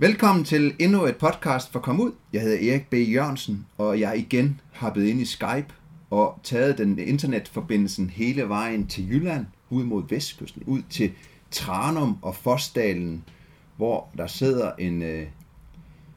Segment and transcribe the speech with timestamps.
[0.00, 2.12] Velkommen til endnu et podcast for Kom Ud.
[2.32, 2.94] Jeg hedder Erik B.
[2.94, 5.66] Jørgensen, og jeg igen hoppet ind i Skype
[6.10, 11.12] og taget den internetforbindelsen hele vejen til Jylland, ud mod vestkysten, ud til
[11.50, 13.24] Tranum og Fosdalen,
[13.76, 15.26] hvor der sidder en, øh,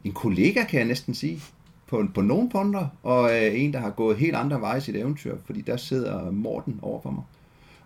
[0.04, 1.42] en kollega, kan jeg næsten sige,
[1.88, 4.96] på, på nogle punkter, og øh, en, der har gået helt andre veje i sit
[4.96, 7.24] eventyr, fordi der sidder Morten over for mig,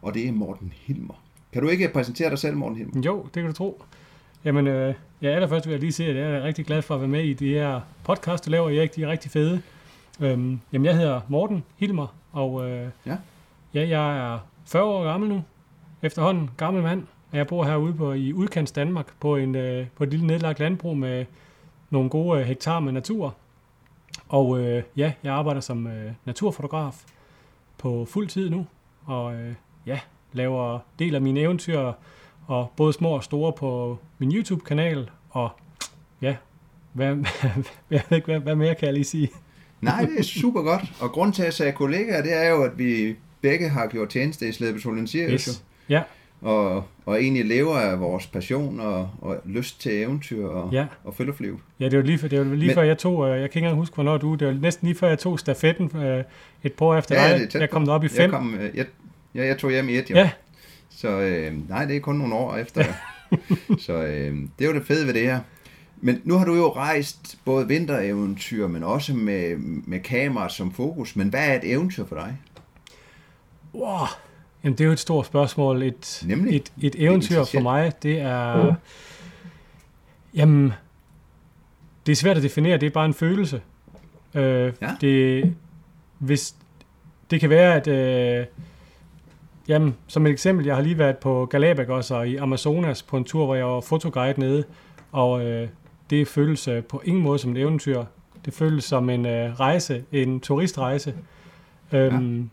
[0.02, 1.24] og det er Morten Hilmer.
[1.54, 3.02] Kan du ikke præsentere dig selv, Morten Hilmer?
[3.06, 3.84] Jo, det kan du tro.
[4.46, 7.02] Jamen, øh, ja, allerførst vil jeg lige sige, at jeg er rigtig glad for at
[7.02, 8.96] være med i de her podcast, du laver, Erik.
[8.96, 9.62] De er rigtig fede.
[10.22, 13.18] Øhm, jamen, jeg hedder Morten Hilmer, og øh, Ja.
[13.74, 15.44] ja, jeg er 40 år gammel nu,
[16.02, 17.08] efterhånden, gammel mand.
[17.32, 20.60] Og jeg bor herude på, i udkants Danmark på, en, øh, på et lille nedlagt
[20.60, 21.26] landbrug med
[21.90, 23.36] nogle gode øh, hektar med natur.
[24.30, 27.04] Og øh, ja, jeg arbejder som øh, naturfotograf
[27.78, 28.66] på fuld tid nu,
[29.06, 29.54] og øh,
[29.86, 30.00] ja,
[30.34, 31.92] laver del af mine eventyr,
[32.48, 35.50] og både små og store på min YouTube-kanal, og
[36.22, 36.36] ja,
[36.94, 37.16] hvad,
[37.92, 39.30] jeg ikke, hvad, hvad mere kan jeg lige sige?
[39.82, 40.82] Nej, det er super godt.
[41.00, 44.10] Og grund til, at jeg sagde kollegaer, det er jo, at vi begge har gjort
[44.10, 45.46] tjeneste i Slædepatruljen Sirius.
[45.46, 45.64] Yes.
[45.90, 46.02] Ja,
[46.42, 50.86] Og, og egentlig lever af vores passion og, og lyst til eventyr og, ja.
[51.04, 51.60] og friluftsliv.
[51.80, 53.58] Ja, det var lige, det var lige Men- før jeg tog, øh, jeg kan ikke
[53.58, 56.24] engang huske, hvornår du, det var næsten lige før jeg tog stafetten øh,
[56.64, 57.60] et par år efter Ja, dig.
[57.60, 58.30] jeg kom op i Jeg, fem.
[58.30, 58.86] kom, øh, jeg,
[59.36, 60.16] ja, jeg tog hjem i et, jo.
[60.16, 60.30] Ja,
[60.96, 62.84] Så øh, nej, det er kun nogle år efter.
[63.86, 65.40] så øh, det er jo det fede ved det her.
[66.02, 71.16] Men nu har du jo rejst både vintereventyr, men også med, med kamera som fokus.
[71.16, 72.38] Men hvad er et eventyr for dig?
[73.74, 74.06] wow.
[74.64, 75.84] Jamen, det er jo et stort spørgsmål.
[75.84, 76.56] Et, Nemlig.
[76.56, 78.74] et, et eventyr for mig, det er...
[80.34, 80.74] Jamen,
[82.06, 83.62] det er svært at definere, det er bare en følelse.
[84.34, 84.96] Øh, Ja.
[85.02, 85.56] det,
[86.20, 86.56] hvis,
[87.32, 87.88] det kan være, at...
[87.88, 88.46] Øh,
[89.68, 93.24] jamen, som et eksempel, jeg har lige været på Galapagos og i Amazonas på en
[93.24, 94.64] tur, hvor jeg var fotoguide nede,
[95.12, 95.68] og øh,
[96.10, 98.04] det føles øh, på ingen måde som et eventyr.
[98.46, 101.14] Det føles som en øh, rejse, en turistrejse.
[101.92, 102.50] Øhm,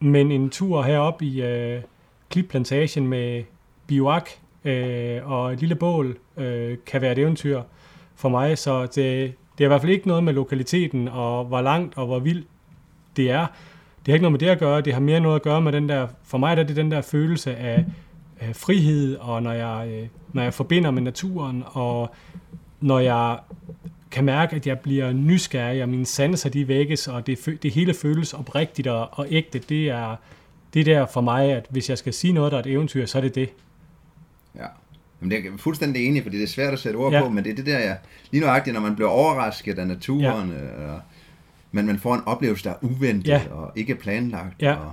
[0.00, 1.82] Men en tur herop i øh,
[2.30, 3.42] klipplantagen med
[3.86, 4.30] bivak
[4.64, 7.62] øh, og et lille bål øh, kan være et eventyr
[8.14, 8.58] for mig.
[8.58, 12.06] Så det, det er i hvert fald ikke noget med lokaliteten og hvor langt og
[12.06, 12.46] hvor vildt
[13.16, 13.46] det er.
[14.08, 14.80] Det har ikke noget med det at gøre.
[14.80, 16.90] Det har mere noget at gøre med den der, for mig der er det den
[16.90, 17.84] der følelse af,
[18.40, 22.14] af frihed, og når jeg, øh, når jeg forbinder med naturen, og
[22.80, 23.38] når jeg
[24.10, 27.94] kan mærke, at jeg bliver nysgerrig, og mine sanser de vækkes, og det, det hele
[27.94, 30.16] føles oprigtigt og, og ægte, det er,
[30.74, 33.06] det er der for mig, at hvis jeg skal sige noget, der er et eventyr,
[33.06, 33.48] så er det det.
[34.56, 34.66] Ja.
[35.20, 37.22] Jamen, det er fuldstændig enig, fordi det er svært at sætte ord Ja.
[37.22, 37.98] på, men det er det der, jeg,
[38.30, 40.56] lige nuagtigt, når man bliver overrasket af naturen, ja.
[40.56, 41.00] eller,
[41.72, 43.42] men man får en oplevelse, der er uventet Ja.
[43.50, 44.62] og ikke planlagt.
[44.62, 44.74] Ja.
[44.74, 44.92] Og,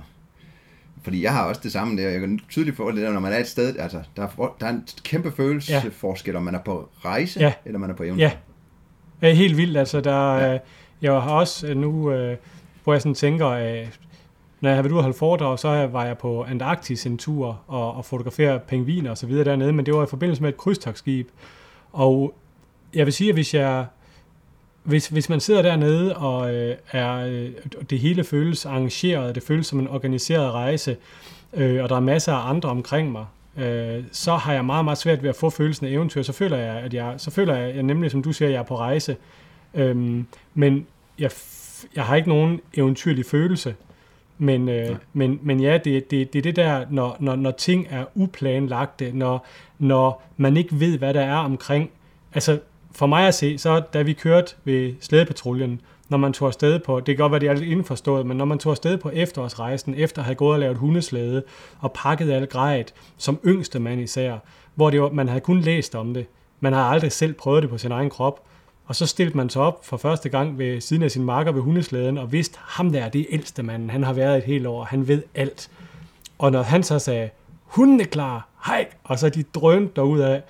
[1.02, 3.32] fordi jeg har også det samme der, jeg kan tydeligt få det der, når man
[3.32, 6.88] er et sted, altså, der er, der er en kæmpe følelsesforskel, om man er på
[7.04, 7.52] rejse, Ja.
[7.64, 8.22] eller man er på eventyr.
[8.24, 8.30] Ja,
[9.20, 9.76] det er helt vildt.
[9.76, 10.58] Altså, der, ja.
[11.02, 12.36] Jeg har også øh, nu, øh,
[12.84, 13.86] hvor jeg sådan tænker, øh,
[14.60, 17.60] når jeg har været ude og holde foredrag, så var jeg på Antarktis en tur
[17.66, 20.56] og, og fotografere pingviner og så videre dernede, men det var i forbindelse med et
[20.56, 21.28] krydstogsskib.
[21.92, 22.34] Og
[22.94, 23.86] jeg vil sige, at hvis jeg
[24.86, 27.50] hvis, hvis man sidder dernede, og øh, er, øh,
[27.90, 30.96] det hele føles arrangeret, det føles som en organiseret rejse,
[31.54, 33.26] øh, og der er masser af andre omkring mig,
[33.56, 36.22] øh, så har jeg meget, meget svært ved at få følelsen af eventyr.
[36.22, 38.58] Så føler jeg, at jeg, så føler jeg, jeg nemlig, som du siger, at jeg
[38.58, 39.16] er på rejse.
[39.74, 40.86] Øhm, men
[41.18, 41.30] jeg,
[41.96, 43.74] jeg har ikke nogen eventyrlig følelse.
[44.38, 44.96] Men, øh, Nej.
[45.12, 49.12] men, men ja, det, det, det er det der, når, når, når ting er uplanlagte,
[49.12, 49.46] når,
[49.78, 51.90] når man ikke ved, hvad der er omkring.
[52.34, 52.58] Altså,
[52.96, 57.00] for mig at se, så da vi kørte ved slædepatruljen, når man tog afsted på,
[57.00, 59.94] det kan godt være, det er lidt indforstået, men når man tog afsted på efterårsrejsen,
[59.94, 61.42] efter at have gået og lavet hundeslæde,
[61.80, 64.36] og pakket alt grejet, som yngste mand især,
[64.74, 66.26] hvor det var, man havde kun læst om det,
[66.60, 68.42] man har aldrig selv prøvet det på sin egen krop,
[68.86, 71.62] og så stillede man sig op for første gang ved siden af sin marker ved
[71.62, 74.84] hundeslæden, og vidste, ham der, det er ældste manden, han har været et helt år,
[74.84, 75.70] han ved alt.
[76.38, 77.30] Og når han så sagde,
[77.64, 80.40] hunden er klar, hej, og så de drønte derudad,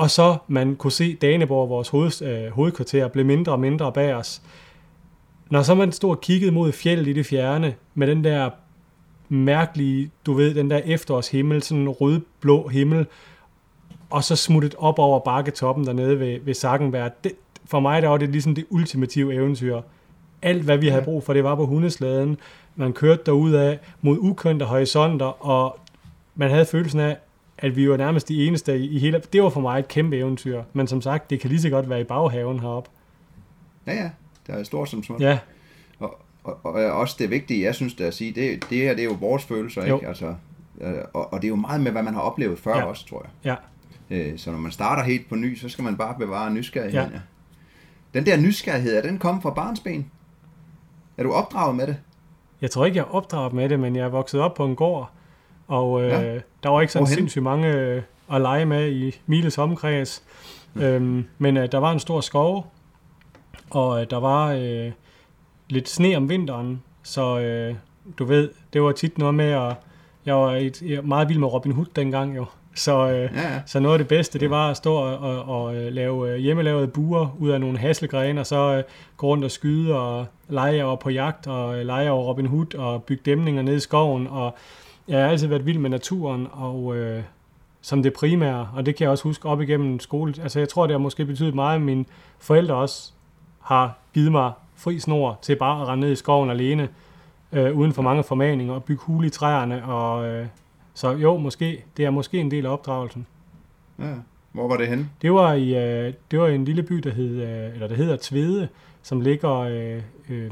[0.00, 4.14] og så man kunne se Daneborg, vores hoved, øh, hovedkvarter, blev mindre og mindre bag
[4.14, 4.42] os.
[5.50, 8.50] Når så man stod og kiggede mod fjellet i det fjerne, med den der
[9.28, 13.06] mærkelige, du ved, den der efterårshimmel, sådan en rød-blå himmel,
[14.10, 17.12] og så smuttet op over bakketoppen dernede ved, ved Sakkenberg.
[17.24, 17.32] Det,
[17.64, 19.80] for mig der var det ligesom det ultimative eventyr.
[20.42, 22.36] Alt, hvad vi havde brug for, det var på hundeslæden.
[22.76, 25.78] Man kørte derudad mod ukendte horisonter, og
[26.34, 27.16] man havde følelsen af,
[27.60, 29.22] at vi var nærmest de eneste i, i hele...
[29.32, 30.62] Det var for mig et kæmpe eventyr.
[30.72, 32.90] Men som sagt, det kan lige så godt være i baghaven heroppe.
[33.86, 34.10] Ja, ja.
[34.46, 35.20] Der er stort som småt.
[35.20, 35.38] Ja,
[35.98, 38.90] Og, og, og også det vigtige, jeg synes, det er at sige, det, det her,
[38.94, 39.94] det er jo vores følelser, Jo.
[39.96, 40.08] ikke?
[40.08, 40.34] Altså,
[40.80, 42.82] øh, og, og det er jo meget med, hvad man har oplevet før Ja.
[42.84, 43.30] også, tror jeg.
[43.44, 43.56] ja,
[44.16, 47.08] Øh, så når man starter helt på ny, så skal man bare bevare nysgerrigheden.
[47.10, 47.14] Ja.
[47.14, 47.20] Ja.
[48.14, 50.10] Den der nysgerrighed, er den kommet fra barnsben?
[51.18, 51.96] Er du opdraget med det?
[52.60, 54.76] Jeg tror ikke, jeg er opdraget med det, men jeg er vokset op på en
[54.76, 55.10] gård,
[55.70, 56.34] og øh, Ja.
[56.62, 57.16] der var ikke sådan Hvorhen?
[57.16, 58.02] sindssygt mange øh,
[58.32, 60.22] at lege med i Miles omkreds.
[60.76, 62.72] Øhm, men øh, der var en stor skov,
[63.70, 64.92] og øh, der var øh,
[65.68, 67.74] lidt sne om vinteren, så øh,
[68.18, 69.74] du ved, det var tit noget med, at
[70.26, 72.44] jeg var et, jeg var meget vild med Robin Hood dengang jo,
[72.74, 73.60] så, øh, Ja, ja.
[73.66, 76.36] så noget af det bedste, det var at stå og, og, og øh, lave øh,
[76.38, 78.82] hjemmelavede buer ud af nogle hasselgrene, og så øh,
[79.16, 82.74] gå rundt og skyde og lege var på jagt, og øh, lege over Robin Hood
[82.74, 84.54] og bygge dæmninger nede i skoven, og
[85.10, 87.22] jeg har altid været vild med naturen, og øh,
[87.80, 90.34] som det primære, og det kan jeg også huske op igennem skole.
[90.42, 92.04] Altså jeg tror, det har måske betydet meget, at mine
[92.38, 93.12] forældre også
[93.60, 96.88] har givet mig fri snor til bare at rende ned i skoven alene,
[97.52, 100.46] øh, uden for mange formaninger, og bygge hule i træerne, og øh,
[100.94, 103.26] så jo, måske, det er måske en del af opdragelsen.
[103.98, 104.14] ja.
[104.52, 105.08] Hvor var det henne?
[105.22, 107.94] Det var i øh, det var i en lille by, der hed, øh, eller der
[107.94, 108.68] hedder Tvede,
[109.02, 110.50] som ligger øh, øh,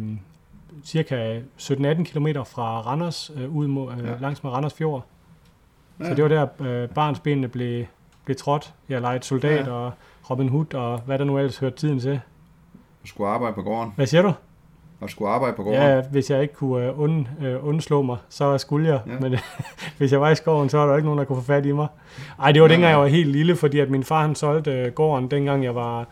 [0.84, 4.10] cirka 17-18 km fra Randers, øh, ud mod, øh, Ja.
[4.10, 4.16] ja.
[4.20, 5.04] langs med Randers Fjord.
[6.00, 6.04] Ja.
[6.08, 7.84] Så det var der, øh, barnsbenene blev,
[8.24, 8.74] blev trådt.
[8.88, 9.70] Jeg legede soldat Ja.
[9.70, 9.70] ja.
[9.72, 9.92] og
[10.30, 12.20] Robin Hood og hvad der nu ellers hørte tiden til.
[13.02, 13.92] Du skulle arbejde på gården.
[13.96, 14.32] Hvad siger du?
[15.00, 15.80] Og skulle arbejde på gården.
[15.82, 19.00] Ja, hvis jeg ikke kunne øh, und, øh, undslå mig, så skulle jeg.
[19.06, 19.12] Ja.
[19.12, 19.18] Ja.
[19.20, 19.34] Men
[19.98, 21.72] hvis jeg var i skoven, så var der ikke nogen, der kunne få fat i
[21.72, 21.86] mig.
[22.42, 24.72] Ej, det var Nej, dengang, jeg var helt lille, fordi at min far han solgte
[24.72, 26.06] øh, gården, dengang jeg var,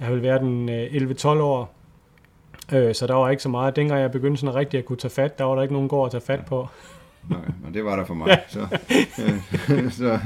[0.00, 1.74] jeg ville være den øh, 11-12 år.
[2.72, 3.76] Øh, så der var ikke så meget.
[3.76, 6.06] Dengang jeg begyndte sådan rigtig at kunne tage fat, der var der ikke nogen gård
[6.06, 6.68] at tage fat på.
[7.30, 8.38] Nej, men det var der for mig.
[8.48, 8.60] Så,
[9.74, 10.18] øh, så,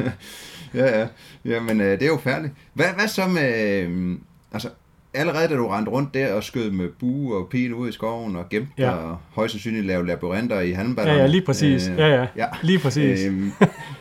[0.75, 1.06] ja, ja.
[1.44, 2.52] Jamen, øh, det er jo færdigt.
[2.75, 3.82] Hvad, hvad så med...
[3.82, 4.19] Øh,
[4.52, 4.69] altså,
[5.14, 8.37] allerede da du rendte rundt der og skød med bue og pil ud i skoven
[8.37, 8.85] og gemte Ja.
[8.85, 8.91] ja.
[8.96, 11.20] og højst sandsynligt lavede labyrinter i Ja, halmballerne.
[11.20, 11.88] ja, lige præcis.
[11.88, 12.46] Øh, Ja, ja, ja.
[12.62, 13.25] lige præcis.
[13.25, 13.52] Øhm,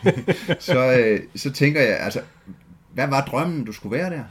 [0.59, 2.19] så, øh, så tænker jeg, altså,
[2.93, 4.21] hvad var drømmen, du skulle være der?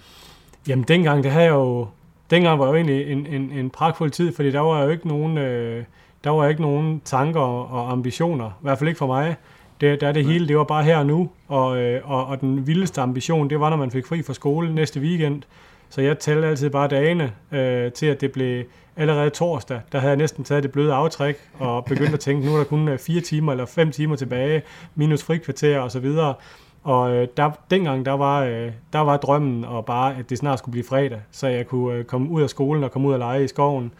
[0.69, 1.87] Jamen dengang, det havde jeg jo,
[2.33, 5.39] dengang var jo egentlig en, en, en pragtfuld tid, fordi der var jo ikke nogen,
[5.39, 5.85] øh,
[6.25, 9.37] der var ikke nogen tanker og ambitioner, i hvert fald ikke for mig.
[9.81, 12.41] Det, der er det hele, det var bare her og nu, og, øh, og, og
[12.41, 15.43] den vildeste ambition, det var, når man fik fri fra skole næste weekend.
[15.91, 18.65] Så jeg talte altid bare dagene øh, til, at det blev
[18.97, 19.81] allerede torsdag.
[19.93, 22.65] Der havde jeg næsten taget det bløde aftræk og begyndt at tænke, nu er der
[22.65, 24.63] kun øh, fire timer eller fem timer tilbage,
[24.95, 26.35] minus frikvarter og så videre.
[26.83, 30.59] Og øh, der, dengang, der var, øh, der var drømmen og bare, at det snart
[30.59, 33.19] skulle blive fredag, så jeg kunne øh, komme ud af skolen og komme ud og
[33.19, 33.93] lege i skoven.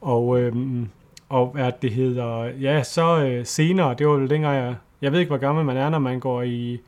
[0.00, 0.56] Og, øh,
[1.28, 5.18] og hvad det hedder, ja, så øh, senere, det var vel dengang, jeg, jeg ved
[5.18, 6.80] ikke, hvor gammel man er, når man går i,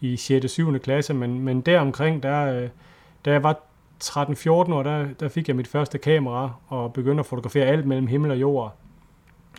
[0.00, 0.44] i 6.
[0.44, 0.78] og 7.
[0.78, 2.68] klasse, men, men deromkring, der, øh,
[3.24, 3.58] da jeg var
[4.04, 8.06] 13-14 år, der, der fik jeg mit første kamera og begyndte at fotografere alt mellem
[8.06, 8.74] himmel og jord.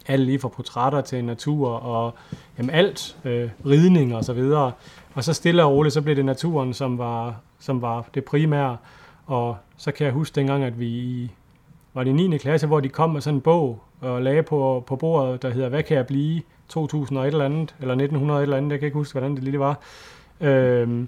[0.08, 2.14] Alt lige fra portrætter til natur og
[2.58, 4.72] jamen alt, øh, ridning og så videre.
[5.18, 8.78] Og så stille og roligt, så blev det naturen, som var, som var det primære.
[9.26, 11.32] Og så kan jeg huske dengang, at vi i,
[11.94, 12.38] var det i 9.
[12.38, 15.70] klasse, hvor de kom med sådan en bog og lagde på, på bordet, der hedder,
[15.70, 16.42] hvad kan jeg blive?
[16.70, 19.36] 2000 og et eller andet, eller 1900 et eller andet, jeg kan ikke huske, hvordan
[19.36, 19.80] det lige var.
[20.42, 21.08] Øhm,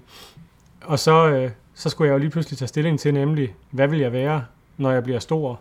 [0.84, 3.98] og så, øh, så skulle jeg jo lige pludselig tage stilling til, nemlig, hvad vil
[3.98, 4.44] jeg være,
[4.76, 5.60] når jeg bliver stor?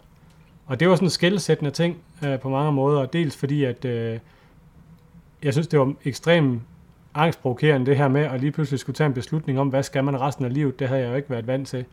[0.65, 4.19] Og det var sådan en skældsættende ting øh, på mange måder, dels fordi, at øh,
[5.43, 6.61] jeg synes, det var ekstremt
[7.13, 10.21] angstprovokerende det her med at lige pludselig skulle tage en beslutning om, hvad skal man
[10.21, 11.85] resten af livet, det havde jeg jo ikke været vant til.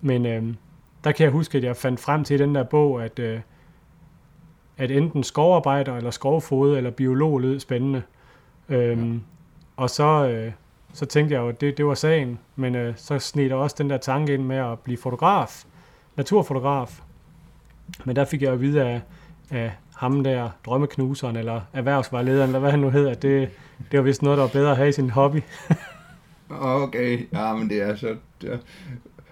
[0.00, 0.54] Men øh,
[1.04, 3.40] der kan jeg huske, at jeg fandt frem til i den der bog, at, øh,
[4.78, 8.02] at enten skovarbejder, eller skovfode, eller biolog lød spændende.
[8.68, 9.22] Øhm,
[9.76, 10.52] og så, øh,
[10.92, 13.76] så tænkte jeg jo, at det, det var sagen, men øh, så sned der også
[13.78, 15.64] den der tanke ind med at blive fotograf,
[16.16, 17.00] naturfotograf.
[18.04, 19.00] Men der fik jeg jo at vide af,
[19.50, 23.50] af ham der, drømmeknuseren, eller erhvervsvejlederen, eller hvad han nu hedder, at det,
[23.90, 25.42] det var vist noget, der var bedre at have i sin hobby.
[26.60, 28.08] Okay, ja, men det er så...
[28.46, 28.56] Er,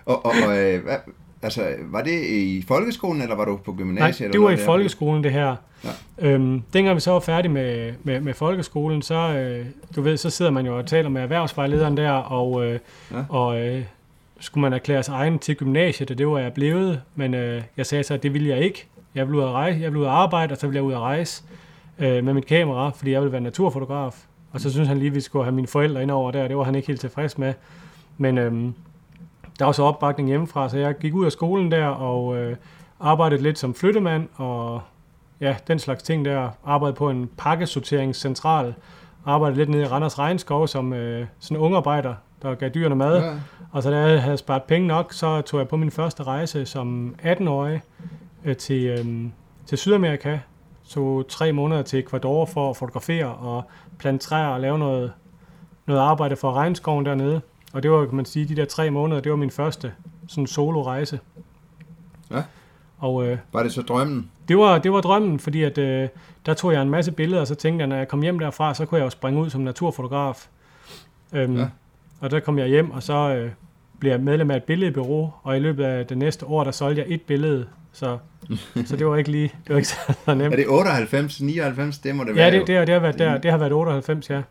[0.06, 0.96] og, og, og øh, hvad,
[1.42, 4.20] altså, var det i folkeskolen, eller var du på Nej, gymnasiet?
[4.26, 4.64] eller det var i der?
[4.64, 5.56] folkeskolen, det her.
[5.84, 5.88] Ja.
[6.18, 10.30] Øhm, dengang vi så var færdige med, med, med folkeskolen, så, øh, du ved, så
[10.30, 12.78] sidder man jo og taler med erhvervsvejlederen der, og, øh,
[13.10, 13.16] Ja.
[13.18, 13.24] ja.
[13.28, 13.84] og øh,
[14.40, 17.86] skulle man erklære sig egen til gymnasiet, og det var jeg blevet, men øh, jeg
[17.86, 18.86] sagde så, at det ville jeg ikke.
[19.14, 20.92] Jeg ville ud at rejse, jeg ville ud at arbejde, og så ville jeg ud
[20.92, 21.42] at rejse
[21.98, 24.24] øh, med mit kamera, fordi jeg ville være naturfotograf.
[24.52, 26.56] Og så synes han lige, at vi skulle have mine forældre ind over der, det
[26.56, 27.54] var han ikke helt tilfreds med.
[28.18, 28.74] Men øhm,
[29.58, 32.56] der var så opbakning hjemmefra, så jeg gik ud af skolen der og øh,
[33.00, 34.80] arbejdede lidt som flyttemand og
[35.40, 36.50] ja, den slags ting der.
[36.64, 38.74] Arbejdede på en pakkesorteringscentral.
[39.26, 43.22] Arbejdede lidt nede i Randers Regnskov som øh, sådan en ungarbejder, der gav dyrene mad.
[43.22, 43.32] Ja.
[43.72, 46.66] Og så da jeg havde sparet penge nok, så tog jeg på min første rejse
[46.66, 47.82] som 18-årig
[48.44, 49.30] øh, til, øh,
[49.66, 50.38] til Sydamerika.
[50.88, 53.62] Tog tre måneder til Ecuador for at fotografere og
[53.98, 55.12] plante træer og lave noget,
[55.86, 57.40] noget arbejde for regnskoven dernede.
[57.72, 59.92] og det var, kan man sige, de der tre måneder, det var min første
[60.28, 61.20] sådan solo-rejse.
[62.30, 62.42] Ja.
[62.98, 64.30] Og øh, Var det så drømmen?
[64.48, 66.08] det var, det var drømmen, fordi at, øh,
[66.46, 68.74] der tog jeg en masse billeder, og så tænkte jeg, når jeg kom hjem derfra,
[68.74, 70.48] så kunne jeg jo springe ud som naturfotograf.
[71.32, 71.66] Øhm, Ja.
[72.20, 73.50] Og der kom jeg hjem, og så øh,
[73.98, 77.02] blev jeg medlem af et billedbureau, og i løbet af det næste år, der solgte
[77.02, 77.66] jeg et billede.
[77.92, 78.18] Så,
[78.84, 80.42] så det var ikke lige, det var ikke så nemt.
[80.42, 81.98] Er det 98, 99?
[81.98, 83.72] Det må det være Ja, det, det, har, det, har været der, det har været
[83.72, 84.42] 98, ja.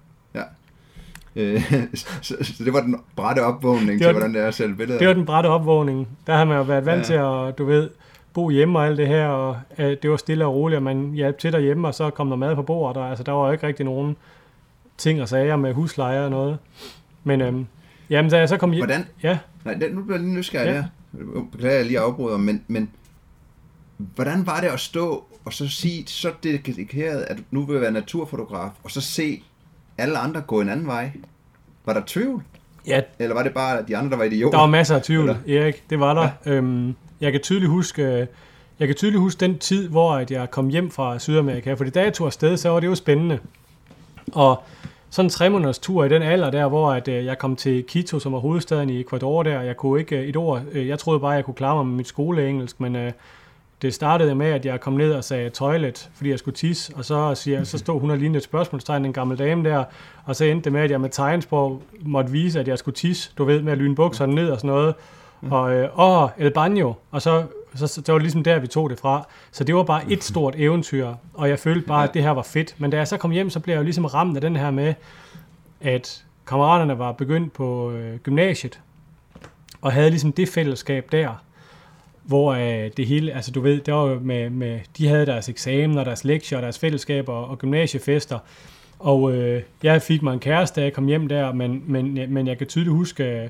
[1.35, 1.61] Øh,
[2.21, 4.99] så, så, det var den brætte opvågning til, var hvordan det er sælge billeder.
[4.99, 6.07] Det var den brætte opvågning.
[6.27, 7.15] Der har man jo været vant Ja.
[7.35, 7.45] ja.
[7.45, 7.89] til at, du ved,
[8.33, 11.11] bo hjemme og alt det her, og øh, det var stille og roligt, og man
[11.13, 13.51] hjalp til derhjemme, og så kom der mad på bordet, og altså, der var jo
[13.51, 14.15] ikke rigtig nogen
[14.97, 16.57] ting og sager med husleje og noget.
[17.23, 17.65] Men øhm,
[18.09, 18.85] jamen, da jeg så kom hjem...
[18.85, 19.05] Hvordan?
[19.23, 20.73] Ja, Nej, nu bliver jeg lige nysgerrig Ja.
[20.73, 20.83] ja.
[21.35, 21.43] der.
[21.51, 22.89] Beklager, jeg lige afbryder, men, men
[23.97, 28.69] hvordan var det at stå og så sige så dedikeret, at nu vil være naturfotograf,
[28.83, 29.43] og så se
[29.97, 31.11] alle andre gå en anden vej?
[31.85, 32.43] Var der tvivl?
[32.87, 34.51] ja Eller var det bare de andre, der var idioter?
[34.51, 35.61] der var masser af tvivl, Eller?
[35.61, 35.83] Erik.
[35.89, 36.29] Det var der.
[36.45, 36.51] Ja.
[36.51, 38.03] Øhm, jeg kan tydeligt huske...
[38.03, 38.27] øh,
[38.79, 42.01] Jeg kan tydeligt huske den tid, hvor at jeg kom hjem fra Sydamerika, fordi da
[42.01, 43.39] jeg tog afsted, så var det jo spændende.
[44.33, 44.63] Og
[45.09, 47.85] sådan en tre måneders tur i den alder der, hvor at, øh, jeg kom til
[47.89, 49.61] Quito, som er hovedstaden i Ecuador der.
[49.61, 51.95] Jeg kunne ikke øh, et ord, øh, jeg troede bare, jeg kunne klare mig med
[51.95, 53.11] mit skoleengelsk, men øh,
[53.81, 57.05] det startede med, at jeg kom ned og sagde toilet, fordi jeg skulle tisse, og
[57.05, 59.83] så, siger, så stod hun og lignede et spørgsmålstegn, en gammel dame der,
[60.25, 63.31] og så endte det med, at jeg med tegnsprog måtte vise, at jeg skulle tisse,
[63.37, 64.95] du ved, med at lyne bukserne ned og sådan noget.
[65.41, 67.43] Og, øh, åh, El Baño, og så,
[67.75, 69.27] så, så det var ligesom der, vi tog det fra.
[69.51, 72.43] Så det var bare et stort eventyr, og jeg følte bare, at det her var
[72.43, 72.75] fedt.
[72.77, 74.71] Men da jeg så kom hjem, så blev jeg jo ligesom ramt af den her
[74.71, 74.93] med,
[75.81, 78.79] at kammeraterne var begyndt på øh, gymnasiet,
[79.81, 81.29] og havde ligesom det fællesskab der,
[82.27, 85.97] hvor øh, det hele, altså du ved, det var med, med, de havde deres eksamen
[85.97, 88.39] og deres lektier og deres fællesskaber og gymnasiefester,
[88.99, 92.47] og øh, jeg fik mig en kæreste, da jeg kom hjem der, men, men, men
[92.47, 93.49] jeg kan tydeligt huske, øh,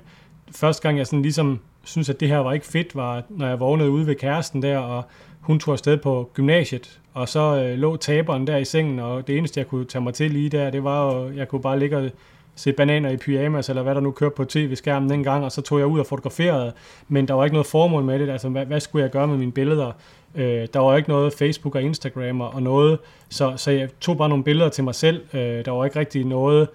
[0.52, 3.60] første gang jeg sådan ligesom synes, at det her var ikke fedt, var, når jeg
[3.60, 5.04] vågnede ude ved kæresten der, og
[5.42, 9.38] hun tog afsted på gymnasiet, og så øh, lå taberen der i sengen, og det
[9.38, 11.98] eneste, jeg kunne tage mig til lige der, det var jo, jeg kunne bare ligge
[11.98, 12.10] og
[12.58, 15.80] se bananer i pyjamas, eller hvad der nu kørte på tv-skærmen dengang, og så tog
[15.80, 16.74] jeg ud og fotograferede,
[17.08, 19.38] men der var ikke noget formål med det, altså hvad, hvad skulle jeg gøre med
[19.38, 19.92] mine billeder?
[20.36, 23.00] Øh, der var ikke noget Facebook og Instagram og noget,
[23.30, 26.26] så, så jeg tog bare nogle billeder til mig selv, øh, der var ikke rigtig
[26.26, 26.68] noget,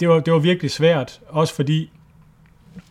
[0.00, 1.90] det var, det var virkelig svært, også fordi,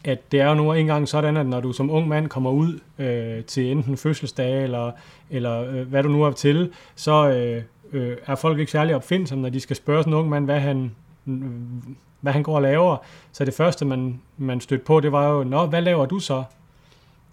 [0.04, 2.80] at det er jo nu engang sådan, at når du som ung mand kommer ud
[3.00, 4.92] øh, til enten fødselsdag eller,
[5.30, 9.42] eller øh, hvad du nu er til, så øh, øh, er folk ikke særlig opfindsomme,
[9.42, 10.92] når de skal spørge sådan en ung mand, hvad han,
[12.22, 12.98] hvad han går og laver.
[13.32, 16.44] Så det første, man, man stødte på, det var jo, Nå, hvad laver du så?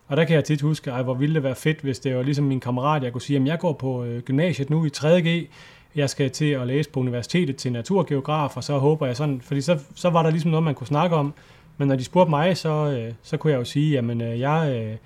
[0.09, 2.23] Og der kan jeg tit huske, ej, hvor ville det være fedt, hvis det var
[2.23, 5.49] ligesom min kammerat, jeg kunne sige, at jeg går på øh, gymnasiet nu i 3.G,
[5.95, 9.61] jeg skal til at læse på universitetet til naturgeograf, og så håber jeg sådan, fordi
[9.61, 11.35] så, så var der ligesom noget, man kunne snakke om,
[11.77, 14.99] men når de spurgte mig, så, øh, så kunne jeg jo sige, jamen øh, jeg,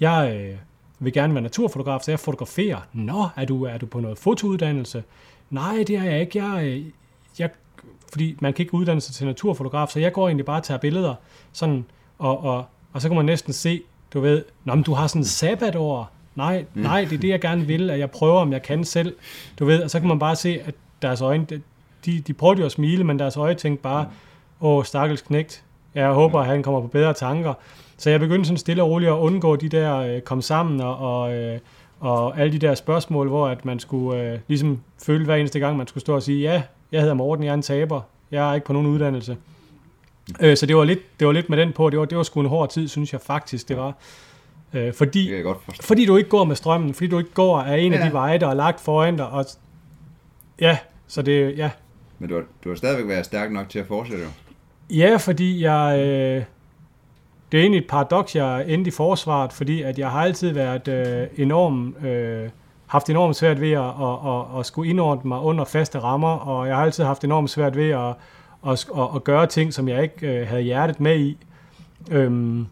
[0.00, 0.48] jeg
[0.98, 2.80] vil gerne være naturfotograf, så jeg fotograferer.
[2.92, 5.04] Nå, er du, er du på noget fotouddannelse?
[5.50, 6.44] Nej, det er jeg ikke.
[6.44, 6.82] Jeg,
[8.12, 10.78] fordi man kan ikke uddanne sig til naturfotograf, så jeg går egentlig bare og tager
[10.78, 11.14] billeder,
[11.52, 11.84] sådan,
[12.18, 13.82] og, og, og så kan man næsten se,
[14.14, 16.10] du ved, Nå, men du har sådan en sabbatår.
[16.34, 19.16] Nej, nej, det er det, jeg gerne vil, at jeg prøver, om jeg kan selv.
[19.58, 21.46] Du ved, og så kan man bare se, at deres øjne,
[22.04, 24.08] de, de prøver jo at smile, men deres øje tænkte bare,
[24.60, 27.54] åh, stakkels knægt, jeg håber, at han kommer på bedre tanker.
[27.96, 30.98] Så jeg begyndte sådan stille og roligt at undgå de der øh, kom sammen og,
[30.98, 31.58] og, øh,
[32.00, 35.76] og alle de der spørgsmål, hvor at man skulle øh, ligesom føle hver eneste gang,
[35.76, 38.54] man skulle stå og sige, ja, jeg hedder Morten, jeg er en taber, jeg er
[38.54, 39.36] ikke på nogen uddannelse.
[40.40, 42.22] Øh, så det var, lidt, det var lidt med den på, det var, det var
[42.24, 43.94] sgu en hård tid, synes jeg faktisk, det var.
[44.74, 47.92] Øh, fordi, Det fordi du ikke går med strømmen, fordi du ikke går af en
[47.92, 47.98] ja.
[47.98, 49.44] af de veje, der er lagt foran dig, og
[50.60, 51.70] ja, så det, ja,
[52.18, 54.30] Men du har, du har stadigvæk været stærk nok til at fortsætte jo.
[54.96, 55.98] Ja, fordi jeg...
[55.98, 56.44] Øh,
[57.52, 60.88] det er egentlig et paradoks, jeg endte i forsvaret, fordi at jeg har altid været
[60.88, 62.48] øh, enorm, øh,
[62.88, 66.66] haft enormt svært ved at, at, at, at skulle indordne mig under faste rammer, og
[66.68, 68.14] jeg har altid haft enormt svært ved at,
[68.66, 71.36] at, at, at gøre ting, som jeg ikke øh, havde hjertet med i.
[72.10, 72.66] Øhm,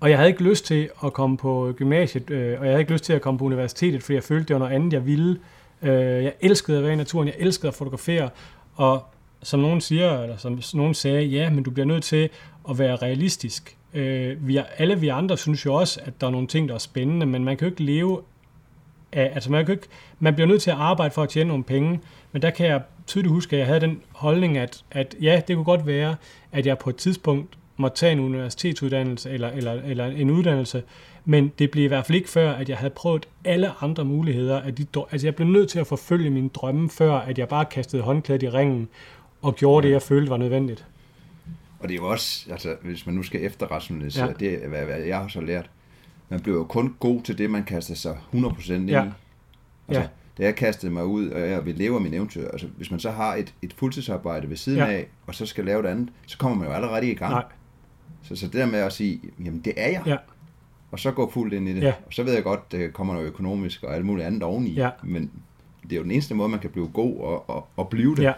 [0.00, 2.92] og jeg havde ikke lyst til at komme på gymnasiet, øh, og jeg havde ikke
[2.92, 5.38] lyst til at komme på universitetet, fordi jeg følte, det var noget andet, jeg ville.
[5.82, 8.28] Øh, jeg elskede at være i naturen, jeg elskede at fotografere,
[8.74, 9.02] og
[9.42, 12.28] som nogen siger, eller som nogen sagde, ja, men du bliver nødt til
[12.70, 13.76] at være realistisk.
[13.94, 16.74] Øh, vi er, alle vi andre synes jo også, at der er nogle ting, der
[16.74, 18.20] er spændende, men man kan jo ikke leve
[19.12, 19.86] altså man, kan ikke,
[20.18, 22.00] man bliver nødt til at arbejde for at tjene nogle penge,
[22.32, 25.56] men der kan jeg tydeligt huske, at jeg havde den holdning, at, at ja, det
[25.56, 26.16] kunne godt være,
[26.52, 30.82] at jeg på et tidspunkt måtte tage en universitetsuddannelse eller, eller, eller en uddannelse,
[31.24, 34.60] men det blev i hvert fald ikke før, at jeg havde prøvet alle andre muligheder.
[34.60, 37.64] At de, altså jeg blev nødt til at forfølge mine drømme, før at jeg bare
[37.64, 38.88] kastede håndklædet i ringen
[39.42, 40.84] og gjorde det, jeg følte var nødvendigt.
[41.78, 44.30] Og det er jo også, altså, hvis man nu skal efterrationalisere, Ja.
[44.40, 44.50] ja.
[44.50, 45.70] det er, hvad jeg har så lært.
[46.28, 49.04] Man bliver jo kun god til det, man kaster sig 100% ind Ja.
[49.04, 49.08] i.
[49.88, 50.06] Altså, Ja.
[50.38, 53.00] da jeg kastede mig ud, og jeg vil leve af min eventyr, altså hvis man
[53.00, 54.86] så har et, et fuldtidsarbejde ved siden Ja.
[54.86, 57.32] af, og så skal lave det andet, så kommer man jo allerede i gang.
[57.32, 57.44] Nej.
[58.22, 60.16] Så, så det der med at sige, jamen det er jeg, Ja.
[60.90, 61.82] og så gå fuldt ind i det.
[61.82, 61.92] Ja.
[62.06, 64.90] Og så ved jeg godt, det kommer noget økonomisk og alt muligt andet oveni, Ja.
[65.02, 65.30] men
[65.82, 68.22] det er jo den eneste måde, man kan blive god og, og, og blive det.
[68.22, 68.32] Ja,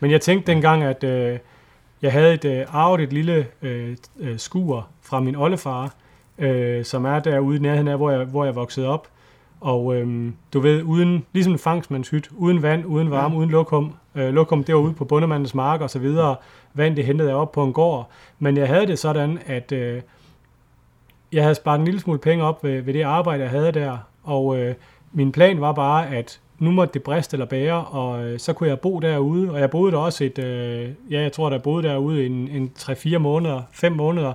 [0.00, 1.38] men jeg tænkte dengang, at øh,
[2.02, 5.94] jeg havde et øh, arvet et lille øh, øh, skur fra min oldefar,
[6.38, 9.08] øh, som er derude i nærheden af, hvor jeg, hvor jeg voksede op.
[9.60, 13.38] Og øh, du ved, uden, ligesom en fangstmandshyt, uden vand, uden varme, ja.
[13.38, 13.94] uden lokum.
[14.14, 16.36] Øh, lokum, det var ude på bundemandens mark og så videre.
[16.74, 18.10] Vand, det hentede jeg op på en gård.
[18.38, 20.02] Men jeg havde det sådan, at øh,
[21.32, 23.98] jeg havde sparet en lille smule penge op ved, ved det arbejde, jeg havde der.
[24.22, 24.74] Og øh,
[25.12, 28.68] min plan var bare, at nu måtte det briste eller bære, og øh, så kunne
[28.68, 29.50] jeg bo derude.
[29.50, 32.72] Og jeg boede der også et, øh, ja, jeg tror, der boede derude en, en
[32.78, 34.32] 3-4 måneder, 5 måneder.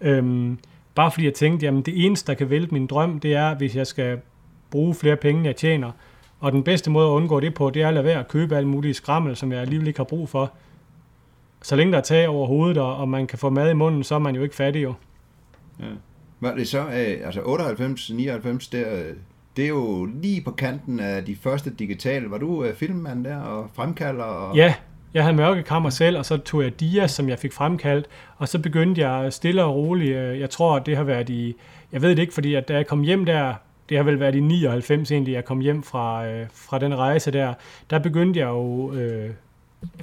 [0.00, 0.58] Øhm,
[0.98, 3.76] bare fordi jeg tænkte, jamen det eneste, der kan vælte min drøm, det er, hvis
[3.76, 4.20] jeg skal
[4.70, 5.90] bruge flere penge, jeg tjener.
[6.40, 8.56] Og den bedste måde at undgå det på, det er at lade være at købe
[8.56, 10.52] alle mulige skrammel, som jeg alligevel ikke har brug for.
[11.62, 14.14] Så længe der er tag over hovedet, og man kan få mad i munden, så
[14.14, 14.94] er man jo ikke fattig jo.
[16.40, 19.02] Var det så, øh, altså 98, 99, der,
[19.56, 22.30] det er jo lige på kanten af de første digitale.
[22.30, 24.24] Var du øh, filmmand der og fremkalder?
[24.24, 24.56] Og...
[24.56, 24.74] Ja,
[25.14, 28.58] jeg havde mørkekammer selv, og så tog jeg Dias, som jeg fik fremkaldt, og så
[28.58, 30.16] begyndte jeg stille og roligt.
[30.16, 31.54] øh, Jeg tror, det har været i,
[31.92, 33.54] jeg ved det ikke, fordi at da jeg kom hjem der,
[33.88, 37.30] det har vel været i 99 egentlig, jeg kom hjem fra, øh, fra den rejse
[37.30, 37.54] der,
[37.90, 39.30] der begyndte jeg jo, øh,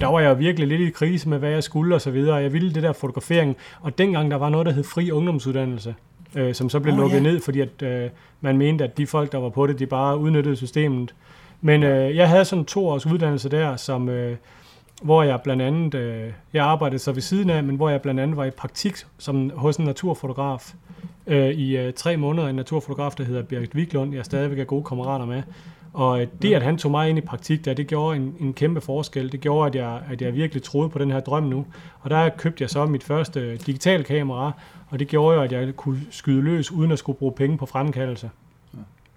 [0.00, 2.34] der var jeg jo virkelig lidt i krise med, hvad jeg skulle og så videre.
[2.34, 5.94] Jeg ville det der fotografering, og dengang der var noget, der hed fri ungdomsuddannelse,
[6.34, 7.22] øh, som så blev oh, lukket ja.
[7.22, 8.10] ned, fordi at øh,
[8.40, 11.14] man mente, at de folk, der var på det, de bare udnyttede systemet.
[11.60, 14.36] Men øh, jeg havde sådan to års uddannelse der, som, øh,
[15.02, 18.20] hvor jeg blandt andet, øh, jeg arbejdede så ved siden af, men hvor jeg blandt
[18.20, 20.74] andet var i praktik som, hos en naturfotograf
[21.26, 22.48] øh, i øh, tre måneder.
[22.48, 25.42] En naturfotograf, der hedder Birgit Wiklund, jeg stadigvæk er gode kammerater med.
[25.92, 28.52] Og øh, det, at han tog mig ind i praktik der, det gjorde en, en
[28.54, 29.32] kæmpe forskel.
[29.32, 31.66] Det gjorde, at jeg, at jeg virkelig troede på den her drøm nu.
[32.00, 34.52] Og der købte jeg så mit første digitale kamera,
[34.88, 37.66] og det gjorde jo, at jeg kunne skyde løs, uden at skulle bruge penge på
[37.66, 38.30] fremkaldelse.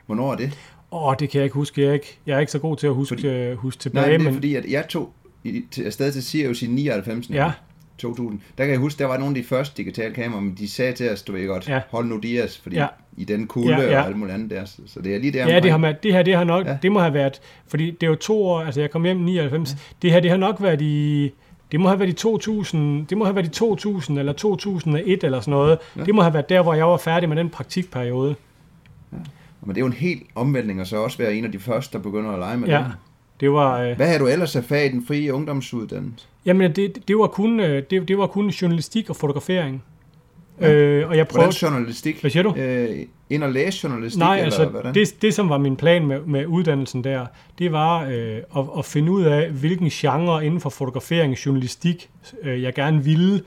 [0.06, 0.58] Hvornår er det?
[0.92, 1.82] Åh, det kan jeg ikke huske.
[1.82, 3.82] Jeg er ikke, jeg er ikke så god til at huske, Fordi- øh, huske Nej,
[3.82, 4.18] tilbage.
[4.18, 5.10] men det er men, fordi, at jeg tog
[5.44, 7.30] i, til, afsted til Sirius i 99.
[7.30, 7.52] Ja.
[7.98, 8.40] 2000.
[8.58, 10.94] Der kan jeg huske, der var nogle af de første digitale kameraer, men de sagde
[10.94, 11.74] til os, du ved godt, Ja.
[11.76, 11.82] ja.
[11.92, 12.82] hold nu Dias, fordi Ja.
[12.82, 12.88] ja.
[13.18, 13.92] i den kulde Ja, ja, ja.
[13.92, 14.00] ja.
[14.02, 14.66] og alt muligt andet der.
[14.66, 16.72] Så det er lige der Ja, det, har man, det her det har nok, ja.
[16.72, 16.78] Ja.
[16.82, 19.24] det må have været, fordi det er jo to år, altså jeg kom hjem i
[19.24, 19.76] 99, ja.
[20.02, 21.32] det her det har nok været i,
[21.72, 25.40] det må have været i 2000, det må have været i 2000 eller 2001 eller
[25.40, 25.70] sådan noget.
[25.96, 26.00] Ja.
[26.02, 26.06] Ja.
[26.06, 28.36] Det må have været der, hvor jeg var færdig med den praktikperiode.
[29.62, 31.98] Men det er jo en helt omvæltning, og så også være en af de første,
[31.98, 32.78] der begynder at lege med Ja.
[32.78, 32.92] det.
[33.40, 36.26] Det var, øh, Hvad har du ellers af fag i den frie ungdomsuddannelse?
[36.46, 39.84] jamen det, det, var kun, øh, det, det var kun journalistik og fotografering.
[40.62, 40.74] Ja.
[40.74, 42.22] Øh, og jeg Hvordan prøvede, journalistik?
[42.22, 42.56] Hvad siger du?
[42.56, 44.94] Øh, ind og læse journalistik, Nej, eller altså hvordan?
[44.94, 47.26] det, det, som var min plan med, med uddannelsen der,
[47.60, 52.10] det var øh, at, at finde ud af, hvilken genre inden for fotografering og journalistik,
[52.44, 53.42] øh, jeg gerne ville.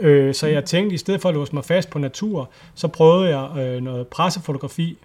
[0.00, 3.38] Øh, så jeg tænkte, i stedet for at låse mig fast på natur, så prøvede
[3.38, 4.98] jeg øh, noget pressefotografi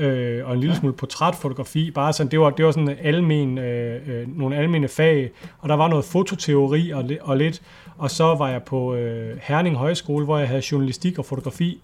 [0.00, 0.80] øh, og en lille Ja.
[0.80, 1.90] smule portrætfotografi.
[1.90, 5.68] Bare sådan, det var, det var sådan en almen, øh, øh, nogle almene fag, og
[5.68, 7.62] der var noget fototeori og, og lidt.
[7.98, 11.82] Og så var jeg på øh, Herning Højskole, hvor jeg havde journalistik og fotografi.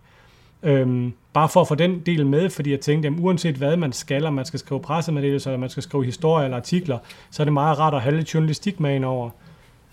[0.63, 3.93] Øhm, bare for at få den del med, fordi jeg tænkte, at uanset hvad man
[3.93, 6.99] skal, om man skal skrive pressemeddelelser, eller man skal skrive historier eller artikler,
[7.31, 9.31] så er det meget rart at have lidt journalistik med ind over.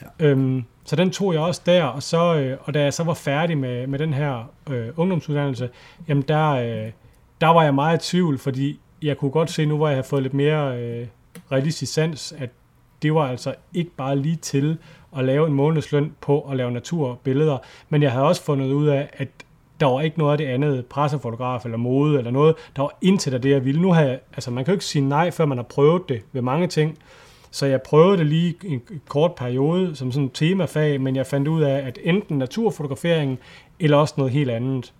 [0.01, 0.25] Ja.
[0.25, 3.13] Øhm, så den tog jeg også der, og, så, øh, og da jeg så var
[3.13, 5.69] færdig med, med den her øh, ungdomsuddannelse,
[6.07, 6.91] jamen der, øh,
[7.43, 10.07] der var jeg meget i tvivl, fordi jeg kunne godt se nu, hvor jeg havde
[10.07, 11.07] fået lidt mere øh,
[11.51, 12.49] realistisk sans, at
[13.01, 14.77] det var altså ikke bare lige til
[15.17, 17.57] at lave en månedsløn på at lave naturbilleder,
[17.89, 19.27] men jeg havde også fundet ud af, at
[19.79, 23.33] der var ikke noget af det andet, pressefotograf eller mode eller noget, der var intet
[23.33, 23.81] af det, jeg ville.
[23.81, 26.21] Nu har jeg, altså man kan jo ikke sige nej, før man har prøvet det
[26.31, 26.97] ved mange ting,
[27.51, 31.47] så jeg prøvede det lige en kort periode som sådan et temafag, men jeg fandt
[31.47, 33.39] ud af, at enten naturfotografering,
[33.79, 34.93] eller også noget helt andet.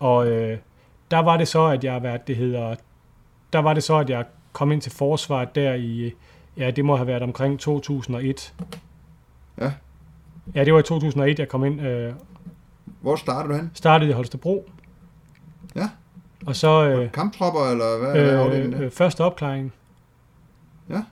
[0.00, 0.58] Og øh,
[1.12, 2.74] der var det så, at jeg, hvad det hedder,
[3.52, 6.12] der var det så, at jeg kom ind til forsvaret der i,
[6.56, 8.54] ja, det må have været omkring 2001.
[9.60, 9.72] Ja.
[10.54, 12.12] Ja, det var i 2001, jeg kom ind, øh,
[13.00, 13.70] Hvor starter du hen?
[13.74, 14.70] startede i Holstebro.
[15.74, 15.88] Ja.
[16.46, 18.86] Og så øh, Kamptropper, eller hvad, hvad er afdelingen øh, der?
[18.86, 19.72] øh, første opklaring.
[20.90, 21.02] Ja.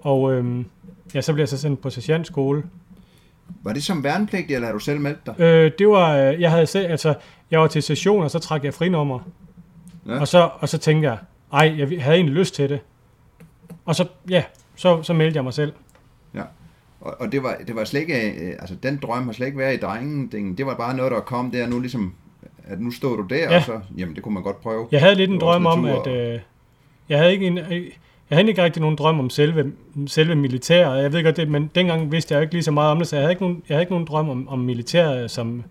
[0.00, 0.64] Og øh,
[1.14, 2.62] ja, så blev jeg så sendt på sergeantskole.
[3.62, 5.40] Var det som værnepligtig, eller har du selv meldt dig?
[5.40, 7.14] Øh, det var, øh, jeg havde selv, altså,
[7.50, 9.18] jeg var til session, og så trak jeg frinummer.
[10.06, 10.20] Ja.
[10.20, 11.18] Og, så, og så tænkte jeg,
[11.52, 12.80] ej, jeg havde egentlig lyst til det.
[13.84, 14.42] Og så, ja,
[14.76, 15.72] så, så meldte jeg mig selv.
[17.00, 19.58] Og, og det, var, det var slet ikke, øh, altså den drøm har slet ikke
[19.58, 20.54] været i drengen.
[20.58, 22.14] Det, var bare noget, der kom der nu ligesom,
[22.64, 23.56] at nu stod du der, Ja.
[23.56, 24.88] og så, jamen det kunne man godt prøve.
[24.92, 26.06] Jeg havde lidt en drøm om, at...
[26.06, 26.40] Øh,
[27.08, 29.72] jeg havde ikke en, jeg havde ikke rigtig nogen drøm om selve,
[30.06, 31.02] selve militæret.
[31.02, 33.16] Jeg ved godt det, men dengang vidste jeg ikke lige så meget om det, så
[33.16, 35.64] jeg havde ikke nogen, jeg havde ikke nogen drøm om, om militæret som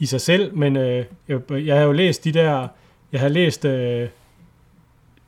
[0.00, 2.68] i sig selv, men øh, jeg, jeg havde jo læst de der,
[3.12, 4.08] jeg havde læst, øh, det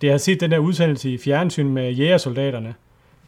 [0.02, 2.74] jeg havde set den der udsendelse i fjernsyn med jægersoldaterne.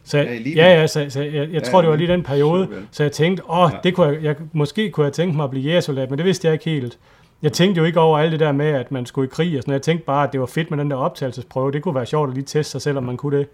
[0.05, 0.25] Så, Ja,
[0.57, 3.03] ja, ja, så, så jeg, jeg Ja, tror, det var lige den periode, super så
[3.03, 3.79] jeg tænkte, åh, Ja.
[3.85, 6.47] det kunne jeg, jeg, måske kunne jeg tænke mig at blive jægersoldat, men det vidste
[6.47, 6.99] jeg ikke helt.
[7.43, 9.63] Jeg tænkte jo ikke over alt det der med, at man skulle i krig og
[9.63, 9.79] sådan noget.
[9.79, 11.73] Jeg tænkte bare, at det var fedt med den der optagelsesprøve.
[11.73, 13.47] Det kunne være sjovt at lige teste sig selv, om man kunne det.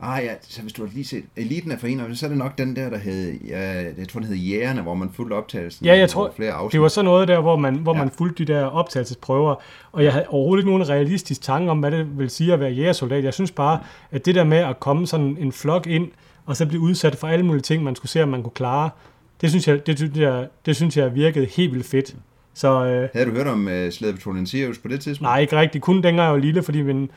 [0.00, 2.58] Ah ja, så hvis du har lige set Eliten af foreninger, så er det nok
[2.58, 5.86] den der, der hed, ja, jeg tror den hed Jægerne, hvor man fulgte optagelsen.
[5.86, 6.72] Ja, jeg tror, flere afsnit.
[6.72, 7.98] det var sådan noget der, hvor man, hvor Ja.
[7.98, 9.54] man fulgte de der optagelsesprøver,
[9.92, 12.70] og jeg havde overhovedet ikke nogen realistisk tanke om, hvad det vil sige at være
[12.70, 13.24] jægersoldat.
[13.24, 13.78] Jeg synes bare,
[14.10, 16.08] at det der med at komme sådan en flok ind,
[16.46, 18.90] og så blive udsat for alle mulige ting, man skulle se, om man kunne klare,
[19.40, 22.14] det synes jeg, det synes jeg, det synes jeg virkede helt vildt fedt.
[22.54, 25.22] Så øh, Havde du hørt om uh, Slædepatruljen Sirius på det tidspunkt?
[25.22, 25.84] nej, ikke rigtigt.
[25.84, 27.10] Kun dengang jeg var lille, fordi min,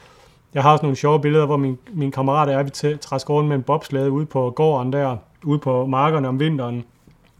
[0.58, 3.50] jeg har også nogle sjove billeder, hvor min, min kammerat og jeg, vi træsker rundt
[3.50, 6.84] med en bobslade ude på gården der, ude på markerne om vinteren.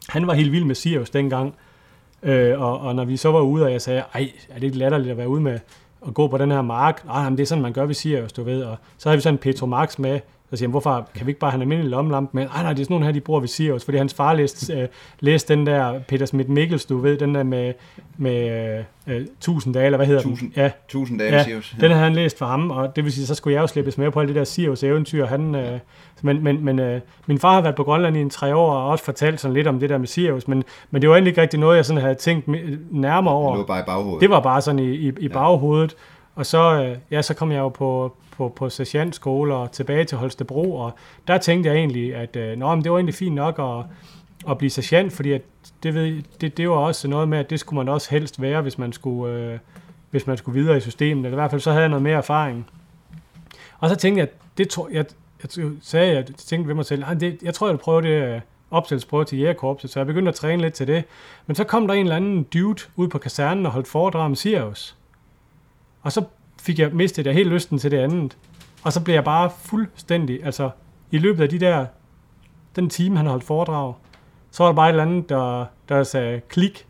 [0.10, 1.56] Han var helt vild med Sirius dengang.
[2.24, 4.78] Øh, og, og når vi så var ude, og jeg sagde, ej, er det ikke
[4.78, 5.60] latterligt at være ude med
[6.08, 7.06] at gå på den her mark?
[7.06, 8.64] Nej, jamen, det er sådan, man gør ved Sirius, du ved.
[8.64, 11.32] Og så havde vi sådan en Petro Max med, så siger han, hvorfor kan vi
[11.32, 12.46] ikke bare have en almindelig lommelampe med?
[12.46, 14.74] Nej, nej, det er sådan nogle her, de bruger ved Sirius, fordi hans far læste,
[14.74, 14.88] øh,
[15.20, 17.74] læste den der Peter Schmidt Mikkels, du ved, den der med,
[18.18, 18.50] med
[19.08, 20.52] øh, øh, 1000 dage, eller hvad hedder Tusind.
[20.54, 20.62] den?
[20.64, 21.76] Ja, Tusind dage Ja, ja, Sirius.
[21.82, 23.98] den havde han læst for ham, og det vil sige, så skulle jeg jo slippes
[23.98, 25.26] med på alle de der Sirius eventyr.
[25.26, 25.80] Han, øh,
[26.22, 28.88] men men, men øh, min far har været på Grønland i en tre år, og
[28.88, 31.42] også fortalt sådan lidt om det der med Sirius, men, men det var egentlig ikke
[31.42, 33.52] rigtig noget, jeg sådan havde tænkt me- nærmere over.
[33.52, 34.22] Det lå bare i baghovedet.
[34.22, 35.96] Det var bare sådan i, i, i baghovedet.
[36.38, 40.18] Og så, øh, ja, så kom jeg jo på, på, på sergeantskole og tilbage til
[40.18, 40.92] Holstebro, og
[41.28, 43.86] der tænkte jeg egentlig, at øh, nå, men det var egentlig fint nok at,
[44.52, 45.42] at blive sergeant, fordi at
[45.84, 48.62] det, ved, det, det var også noget med, at det skulle man også helst være,
[48.62, 49.60] hvis man skulle, øh,
[50.10, 52.18] hvis man skulle videre i systemet, eller i hvert fald så havde jeg noget mere
[52.18, 52.68] erfaring.
[53.80, 55.06] Og så tænkte jeg, det tror jeg,
[55.58, 58.42] jeg sagde, jeg tænkte ved mig selv, det, jeg tror, jeg vil prøve det øh,
[58.72, 61.04] opstillingsprøve til jægerkorpset, så jeg begyndte at træne lidt til det.
[61.48, 64.36] Men så kom der en eller anden dude ud på kasernen og holdt foredrag om
[64.36, 64.98] Sirius.
[66.08, 66.24] Og så
[66.62, 68.38] fik jeg mistet jeg helt lysten til det andet.
[68.84, 70.70] Og så blev jeg bare fuldstændig, altså
[71.12, 71.86] i løbet af de der,
[72.76, 73.94] den time han holdt foredrag,
[74.52, 76.88] så var der bare et eller andet, der, der sagde klik.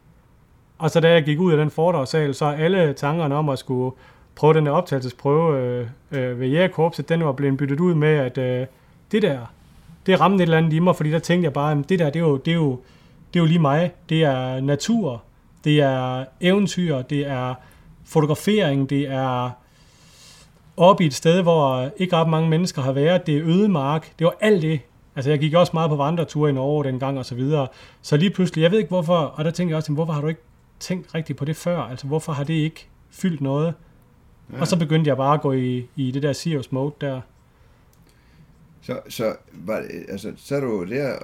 [0.78, 3.96] Og så da jeg gik ud af den foredragssal, så alle tankerne om at skulle
[4.36, 8.38] prøve den der optagelsesprøve øh, øh, ved jægerkorpset, den var blevet byttet ud med, at
[8.38, 8.68] øh,
[9.12, 9.40] det der,
[10.06, 12.06] det ramte et eller andet i mig, fordi der tænkte jeg bare, at det der,
[12.06, 12.72] det er jo, det er jo,
[13.34, 13.92] det er jo lige mig.
[14.10, 15.24] Det er natur,
[15.64, 17.56] det er eventyr, det er
[18.08, 19.50] fotografering, det er
[20.78, 23.28] op i et sted, hvor ikke ret mange mennesker har været.
[23.28, 24.12] Det er ødemark.
[24.20, 24.80] Det var alt det.
[25.15, 27.67] Altså, jeg gik også meget på vandreture i Norge dengang og så videre.
[28.02, 30.28] Så lige pludselig, jeg ved ikke hvorfor, og der tænker jeg også, hvorfor har du
[30.28, 30.41] ikke
[30.80, 31.78] tænkt rigtigt på det før?
[31.82, 33.74] Altså, hvorfor har det ikke fyldt noget?
[34.54, 34.60] Ja.
[34.62, 37.22] Og så begyndte jeg bare at gå i, i det der Sirius mode der.
[38.82, 41.15] Så, så, var, det- altså, så er du der,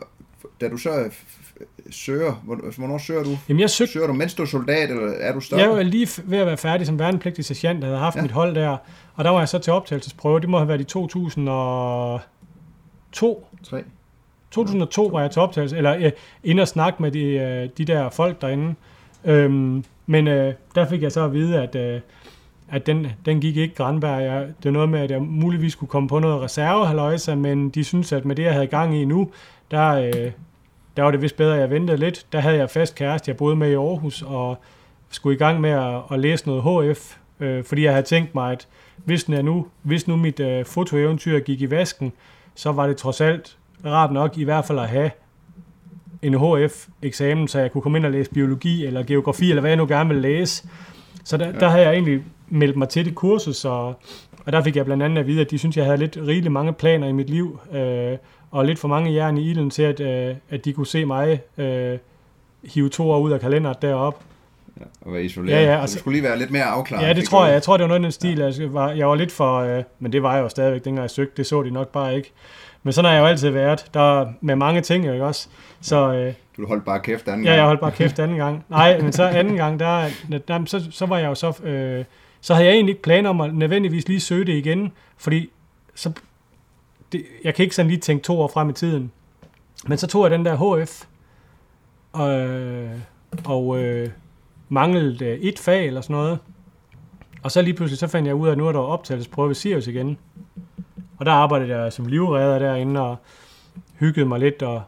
[0.62, 0.89] da du så
[1.92, 3.30] søger, hvor- hvornår søger du?
[3.50, 5.63] Jamen, jeg søgte Søger du, mens du er soldat, eller er du stoppet?
[5.66, 8.22] Jeg var lige ved at være færdig som værnepligtig sergeant, der havde haft Ja.
[8.22, 8.78] mit hold der.
[9.16, 10.39] Og der var jeg så til optagelsesprøve.
[10.39, 13.48] Det må have været i 2002.
[13.63, 13.84] Tre.
[14.52, 16.12] 2002 var jeg til optagelse, eller øh,
[16.44, 18.76] inde og snakke med de, øh, de der folk derinde.
[19.26, 22.02] Øhm, men øh, der fik jeg så at vide, at, øh,
[22.72, 24.22] at den, den gik ikke Granberg.
[24.24, 27.84] Jeg, det er noget med, at jeg muligvis skulle komme på noget reserve, men de
[27.84, 29.32] synes, at med det, jeg havde gang i nu,
[29.72, 30.32] der, øh,
[30.98, 32.26] der var det vist bedre, at jeg ventede lidt.
[32.32, 34.58] Der havde jeg fast kæreste, jeg boede med i Aarhus, og
[35.10, 38.52] skulle i gang med at, at læse noget HF, øh, fordi jeg havde tænkt mig,
[38.52, 38.68] at
[39.06, 42.14] hvis, nu, nu, hvis nu mit øh, fotoeventyr gik i vasken,
[42.56, 45.12] så var det trods alt rart nok i hvert fald at have
[46.22, 49.78] en HF-eksamen, så jeg kunne komme ind og læse biologi eller geografi, eller hvad jeg
[49.78, 50.68] nu gerne ville læse.
[51.24, 51.52] Så der, ja.
[51.52, 53.88] der havde jeg egentlig meldt mig til det kursus, og,
[54.46, 56.52] og der fik jeg blandt andet at vide, at de synes, jeg havde lidt rigeligt
[56.52, 58.18] mange planer i mit liv, øh,
[58.54, 61.42] og lidt for mange jern i ilden til, at, øh, at de kunne se mig
[61.58, 61.98] øh,
[62.63, 64.20] hive to år ud af kalenderet derop.
[64.80, 65.56] Ja, og være isoleret.
[65.56, 67.08] Ja, ja, så altså- du skulle lige være lidt mere afklaret.
[67.08, 67.54] Ja, det tror jeg.
[67.54, 68.38] Jeg tror, det var noget af den stil.
[68.38, 68.52] Ja.
[68.60, 69.60] Jeg, var, jeg var lidt for...
[69.60, 71.34] Øh, men det var jeg jo stadigvæk, dengang jeg søgte.
[71.38, 72.32] Det så de nok bare ikke.
[72.84, 73.86] Men sådan har jeg jo altid været.
[73.94, 75.48] Der med mange ting, ikke også?
[75.82, 77.58] Så øh, Du holdt bare kæft anden ja, gang.
[77.58, 78.66] jeg holdt bare kæft anden gang.
[78.70, 80.06] Nej, men så anden gang, der,
[80.48, 81.63] der så, så var jeg jo så...
[81.63, 82.06] Øh,
[82.42, 85.50] så havde jeg egentlig ikke planer om at nødvendigvis lige søge det igen, fordi
[85.96, 86.12] så,
[87.13, 89.12] det, jeg kan ikke sådan lige tænke to år frem i tiden.
[89.88, 91.04] Men så tog jeg den der HF,
[92.15, 92.99] øh,
[93.45, 94.10] og øh,
[94.69, 96.39] manglede øh, et fag eller sådan noget.
[97.43, 99.56] Og så lige pludselig så fandt jeg ud af, at nu er der optagelsesprøve ved
[99.56, 100.17] Sirius igen.
[101.17, 103.15] Og der arbejdede jeg som livredder derinde og
[103.99, 104.82] hyggede mig lidt, og,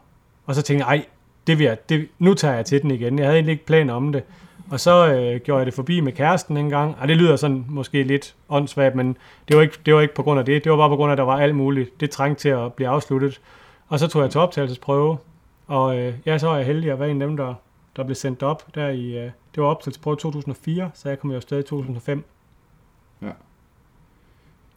[0.46, 1.06] og så tænkte jeg, ej,
[1.46, 3.18] det vil jeg, det, nu tager jeg til den igen.
[3.18, 4.22] Jeg havde egentlig ikke planer om det.
[4.70, 6.96] Og så øh, gjorde jeg det forbi med kæresten en gang.
[7.00, 9.16] Og det lyder sådan måske lidt åndssvagt, men
[9.48, 10.64] det var, ikke, det var ikke på grund af det.
[10.64, 12.00] Det var bare på grund af, at der var alt muligt.
[12.00, 13.40] Det trængte til at blive afsluttet.
[13.88, 15.18] Og så tog jeg til optagelsesprøve.
[15.66, 17.54] Og øh, ja, så var jeg heldig at være en af dem, der,
[17.96, 19.18] der blev sendt op der i...
[19.18, 22.24] Øh, det var optagelsesprøve 2004, så jeg kom jo afsted i 2005.
[23.22, 23.30] Ja.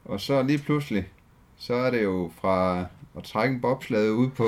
[0.06, 1.08] Og så lige pludselig,
[1.58, 2.86] så er det jo fra
[3.18, 4.44] at trække en bobslade ud på,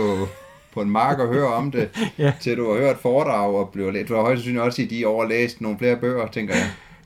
[0.73, 2.33] på en mark og høre om det, Ja.
[2.41, 4.07] til du har hørt foredrag og blev lidt.
[4.07, 6.63] Du har højst sandsynligt også i de år læst nogle flere bøger, tænker jeg.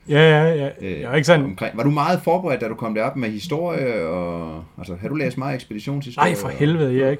[0.08, 0.68] Ja, ja, ja.
[0.80, 1.44] Øh, Jeg var ikke sådan...
[1.44, 1.76] Omkring.
[1.76, 4.06] Var du meget forberedt, da du kom derop med historie?
[4.06, 6.30] Og, altså, har du læst meget ekspeditionshistorie?
[6.32, 7.18] Nej, for helvede, Erik.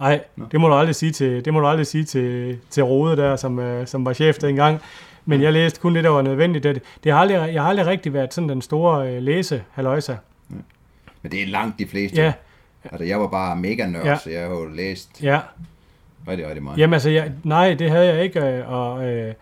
[0.00, 0.44] Nej, Nå.
[0.52, 3.36] det må du aldrig sige til, det må du aldrig sige til, til Rode der,
[3.36, 4.78] som, øh, som var chef dengang.
[5.24, 6.62] Men jeg læste kun det, der var nødvendigt.
[6.64, 10.14] Det, det har aldrig, jeg har aldrig rigtig været sådan den store øh, læse haløjsa.
[11.22, 12.22] Men det er langt de fleste.
[12.22, 12.32] Ja,
[12.84, 14.16] Altså, jeg var bare mega nørd, ja.
[14.16, 15.38] så jeg har jo læst ja
[16.28, 16.78] rigtig, rigtig meget.
[16.78, 19.34] Jamen altså, jeg, nej, det havde jeg ikke, øh, og øh,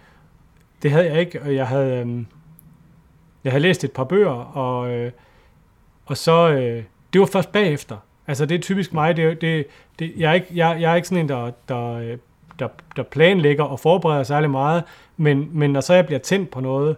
[0.83, 2.25] det havde jeg ikke, og jeg havde, øh,
[3.45, 5.13] jeg havde læst et par bøger, og, øh,
[6.07, 7.97] og så, øh, det var først bagefter.
[8.27, 9.67] Altså, det er typisk mig, det, det,
[9.99, 12.19] det, jeg, er ikke, jeg, jeg er ikke sådan en, der, der, øh,
[12.59, 14.85] der, der planlægger og forbereder særlig meget,
[15.17, 16.97] men, men når så jeg bliver tændt på noget,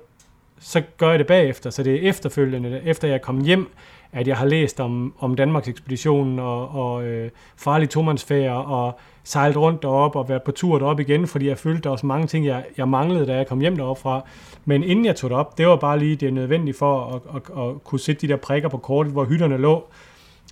[0.59, 3.71] så gør jeg det bagefter, så det er efterfølgende, efter jeg er kommet hjem,
[4.13, 9.57] at jeg har læst om, om Danmarks ekspeditionen og, og øh, farlige tomandsfærd og sejlet
[9.57, 12.27] rundt derop og været på tur derop igen, fordi jeg følte, der var så mange
[12.27, 14.25] ting, jeg, jeg manglede, da jeg kom hjem derop fra.
[14.65, 17.65] Men inden jeg tog det op, det var bare lige det nødvendige for at, at,
[17.65, 19.85] at kunne sætte de der prikker på kortet, hvor hytterne lå.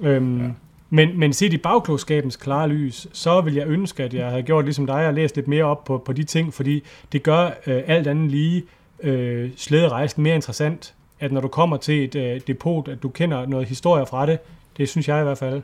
[0.03, 0.49] Øhm, ja.
[0.91, 4.65] Men, men set i bagklogskabens klare lys, så vil jeg ønske, at jeg havde gjort
[4.65, 7.83] ligesom dig og læst lidt mere op på, på de ting, fordi det gør øh,
[7.87, 8.65] alt andet lige
[9.03, 13.47] øh, slæderejsen mere interessant, at når du kommer til et øh, depot, at du kender
[13.47, 14.39] noget historie fra det,
[14.77, 15.63] det synes jeg i hvert fald.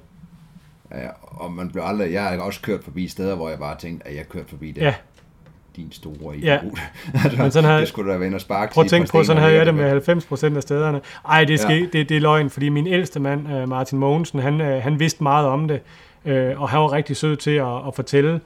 [0.90, 4.08] Ja, og man blev aldrig, jeg har også kørt forbi steder, hvor jeg bare tænkte,
[4.08, 4.80] at jeg kørte forbi det.
[4.82, 4.94] Ja,
[5.76, 6.58] Din store Ja.
[6.62, 6.78] idiot.
[7.24, 9.24] altså, Men sådan havde- det skulle da være inde og sparke prøv at tænke på,
[9.24, 11.00] sådan havde jeg det med 90% af stederne.
[11.28, 11.74] Ej, det er, Ja.
[11.74, 11.86] ja.
[11.92, 15.22] det, det er løgn, fordi min ældste mand, øh, Martin Mogensen, han, øh, han vidste
[15.22, 15.80] meget om det,
[16.24, 18.40] øh, og han var rigtig sød til at, at fortælle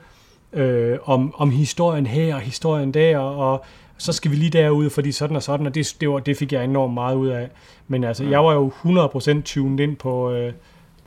[0.53, 3.65] øh, om, om historien her og historien der, og
[3.99, 6.53] så skal vi lige derud, fordi sådan og sådan, og det, det, var, det fik
[6.53, 7.49] jeg enormt meget ud af.
[7.89, 10.53] Men altså, jeg var jo 100% tuned ind på, øh,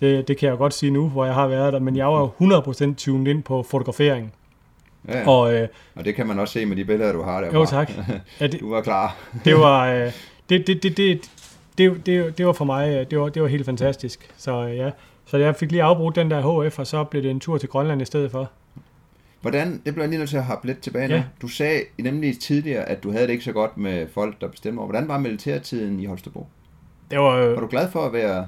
[0.01, 2.19] det, det kan jeg godt sige nu, hvor jeg har været der, men jeg var
[2.19, 2.61] jo
[2.91, 4.33] 100% tuned ind på fotografering.
[5.07, 5.27] Ja, ja.
[5.27, 7.51] Og, Og øh, og det kan man også se med de billeder, du har der.
[7.53, 7.91] jo tak.
[8.39, 9.15] Ja, det, Du var klar.
[9.45, 10.11] det var øh,
[10.49, 11.29] det, det, det, det,
[11.77, 14.77] det, det, det var for mig øh, det var, det var helt fantastisk så øh,
[14.77, 14.91] ja
[15.25, 17.69] så jeg fik lige afbrudt den der HF og så blev det en tur til
[17.69, 18.49] Grønland i stedet for
[19.41, 21.15] Hvordan, det bliver jeg lige nødt til at hoppe lidt tilbage nu.
[21.15, 21.23] Ja.
[21.41, 24.83] Du sagde nemlig tidligere, at du havde det ikke så godt med folk, der bestemmer.
[24.85, 26.47] Hvordan var militærtiden i Holstebro?
[27.11, 28.47] det var øh, Var du glad for at være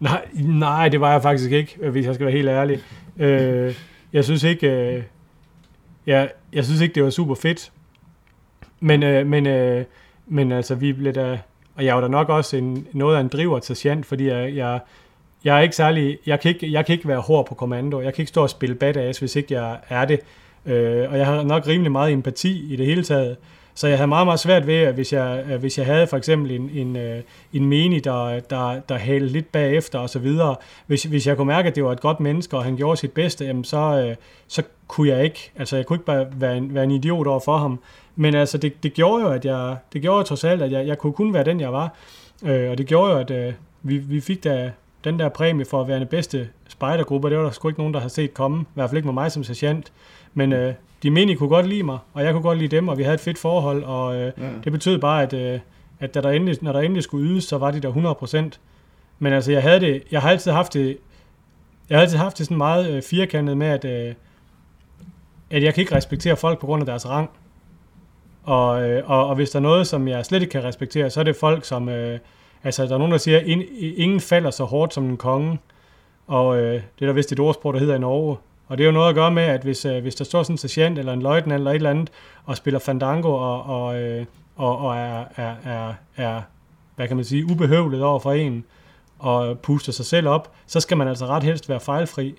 [0.00, 2.80] nej, nej det var jeg faktisk ikke hvis jeg skal være helt ærlig
[3.16, 3.74] øh,
[4.12, 5.02] jeg synes ikke øh,
[6.06, 7.72] jeg, jeg synes ikke det var super fedt
[8.80, 9.84] men øh, men øh,
[10.26, 11.38] men altså vi blev da
[11.74, 14.56] og jeg var da nok også en, noget af en driver til sergeant, fordi jeg,
[14.56, 14.80] jeg,
[15.44, 18.00] jeg er ikke særlig, jeg kan ikke, jeg kan ikke være hård på kommando.
[18.00, 20.20] Jeg kan ikke stå og spille badass, hvis ikke jeg er det.
[20.66, 23.36] Øh, og jeg har nok rimelig meget empati i det hele taget.
[23.74, 26.50] Så jeg havde meget, meget svært ved, at hvis jeg, hvis jeg havde for eksempel
[26.50, 30.56] en, en, øh, en menig, der, der, der hælde lidt bagefter og så videre,
[30.86, 33.12] hvis, hvis jeg kunne mærke, at det var et godt menneske, og han gjorde sit
[33.12, 34.16] bedste, jamen så, øh,
[34.48, 37.40] så kunne jeg ikke, altså jeg kunne ikke bare være en, være en idiot over
[37.40, 37.80] for ham.
[38.16, 40.86] Men altså det, det gjorde jo, at jeg, det gjorde jo trods alt, at jeg,
[40.86, 41.94] jeg kunne kun være den, jeg var.
[42.44, 44.72] Øh, og det gjorde jo, at øh, vi, vi fik da
[45.04, 47.94] den der præmie for at være den bedste spejdergruppe, det var der sgu ikke nogen,
[47.94, 48.60] der har set komme.
[48.60, 49.92] I hvert fald ikke med mig som sergeant.
[50.34, 52.98] Men øh, de menige kunne godt lide mig, og jeg kunne godt lide dem, og
[52.98, 54.48] vi havde et fedt forhold, og øh, Ja.
[54.64, 55.60] det betød bare, at, øh,
[56.00, 58.58] at da der endelig, når der endelig skulle ydes, så var de der 100%.
[59.18, 60.96] Men altså, jeg havde det, jeg har altid haft det,
[61.90, 64.14] jeg har altid haft det sådan meget øh, firkantet med, at, øh,
[65.50, 67.30] at jeg kan ikke respektere folk på grund af deres rang.
[68.42, 71.20] Og, øh, og, og hvis der er noget, som jeg slet ikke kan respektere, så
[71.20, 71.88] er det folk, som...
[71.88, 72.18] Øh,
[72.64, 73.44] altså, der er nogen, der siger, at
[73.96, 75.58] ingen falder så hårdt som en konge.
[76.26, 78.36] Og øh, det er der vist et ordsprog, der hedder i Norge.
[78.68, 80.54] Og det er jo noget at gøre med, at hvis, øh, hvis der står sådan
[80.54, 82.10] en sergeant eller en løjtnant eller et eller andet,
[82.44, 84.24] og spiller fandango og, og, øh,
[84.56, 86.40] og, og er, er, er, er,
[86.96, 88.64] hvad kan man sige, ubehøvlet over for en,
[89.18, 92.34] og puster sig selv op, så skal man altså ret helst være fejlfri.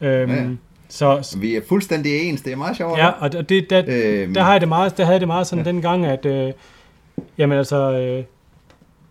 [0.00, 0.46] Øhm, Ja.
[0.88, 2.42] så, Vi er fuldstændig ens.
[2.42, 2.98] Det er meget sjovt.
[2.98, 5.46] Ja, og det, der, Øhm, der, har jeg det meget, der havde jeg det meget
[5.46, 5.70] sådan ja.
[5.70, 6.52] dengang, at øh,
[7.38, 8.24] jamen altså, øh,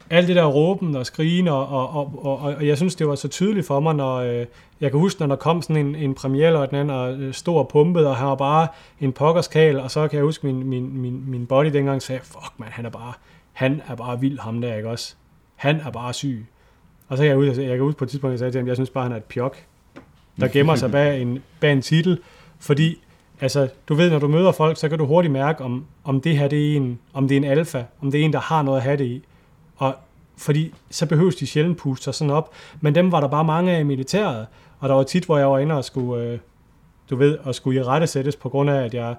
[0.10, 3.16] alt det der råben og skrigen, og, og, og, og, og jeg synes, det var
[3.16, 4.46] så tydeligt for mig, når øh,
[4.82, 8.10] jeg kan huske, når der kom sådan en, en premierløjtnant og øh, stod og pumpede,
[8.10, 8.68] og han var bare
[9.00, 12.54] en pokkerskal, og så kan jeg huske, min, min, min, min body dengang sagde, fuck
[12.58, 13.14] man, han er bare,
[13.54, 15.16] han er bare vild ham der, ikke også?
[15.56, 16.46] Han er bare syg.
[17.08, 18.68] Og så kan jeg huske, jeg kan huske på et tidspunkt, jeg sagde til ham,
[18.68, 19.58] jeg synes bare, han er et pjok.
[20.40, 22.20] der gemmer sig bag en, bag en titel,
[22.60, 23.02] fordi
[23.42, 26.38] altså, du ved, når du møder folk, så kan du hurtigt mærke, om, om det
[26.38, 28.62] her det er en, om det er en alfa, om det er en, der har
[28.62, 29.24] noget at have det i.
[29.78, 29.96] Og
[30.38, 32.52] fordi så behøves de sjældent puste sig sådan op.
[32.82, 34.48] Men dem var der bare mange af i militæret,
[34.80, 36.40] og der var tit, hvor jeg var inde og skulle, øh,
[37.10, 39.16] du ved, og skulle i rette sættes på grund af, at jeg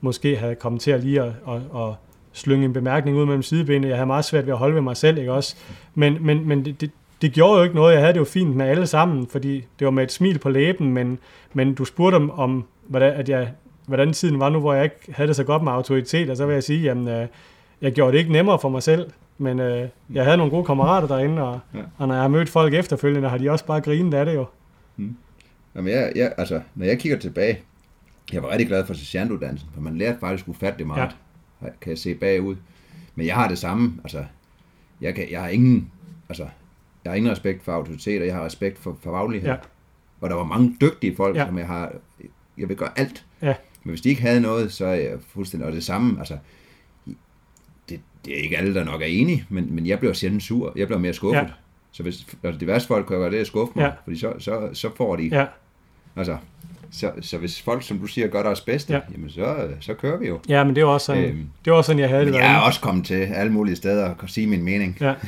[0.00, 1.94] måske havde kommet til at lige at, at, at
[2.32, 3.88] slynge en bemærkning ud mellem sidebenene.
[3.88, 5.56] Jeg havde meget svært ved at holde ved mig selv, ikke også?
[5.94, 6.90] Men, men, men det, det,
[7.22, 7.92] det gjorde jo ikke noget.
[7.92, 10.48] Jeg havde det jo fint med alle sammen, fordi det var med et smil på
[10.48, 11.18] læben, men,
[11.52, 13.52] men du spurgte om, om hvordan, at jeg,
[13.86, 16.46] hvordan tiden var nu, hvor jeg ikke havde det så godt med autoritet, og så
[16.46, 17.26] vil jeg sige, jamen, øh,
[17.82, 21.08] jeg gjorde det ikke nemmere for mig selv, men øh, jeg havde nogle gode kammerater
[21.08, 21.80] derinde, og, ja.
[21.98, 24.46] og når jeg har mødt folk efterfølgende, har de også bare grinet af det jo.
[24.96, 25.16] Hmm.
[25.74, 27.58] Jamen, jeg, jeg, altså, når jeg kigger tilbage,
[28.32, 31.16] jeg var rigtig glad for sergeantuddannelsen, for man lærte faktisk ufatteligt meget,
[31.62, 31.66] ja.
[31.80, 32.56] kan jeg se bagud.
[33.14, 34.24] Men jeg har det samme, altså,
[35.00, 35.92] jeg, kan, jeg har ingen,
[36.28, 36.46] altså,
[37.04, 39.48] jeg har ingen respekt for autoritet, og jeg har respekt for, for faglighed.
[39.48, 39.56] Ja.
[40.20, 41.46] Og der var mange dygtige folk, ja.
[41.46, 41.92] som jeg har,
[42.58, 43.26] jeg vil gøre alt.
[43.42, 43.54] Ja.
[43.84, 46.38] Men hvis de ikke havde noget, så er jeg fuldstændig, og det samme, altså,
[48.24, 50.72] det, det er ikke alle, der nok er enige, men, men jeg bliver sjældent sur,
[50.76, 51.40] jeg bliver mere skuffet.
[51.40, 51.46] Ja.
[51.92, 53.90] Så hvis altså, de værste folk kan gøre det, at skuffe mig, ja.
[54.04, 55.46] fordi så, så, så får de, ja.
[56.16, 56.36] altså,
[56.90, 59.00] så, så hvis folk, som du siger, gør deres bedste, ja.
[59.12, 60.40] jamen så, så kører vi jo.
[60.48, 62.34] Ja, men det var også sådan, øhm, det var også sådan jeg havde det.
[62.34, 64.96] Jeg er også kommet til alle mulige steder og sige min mening.
[65.00, 65.14] Ja.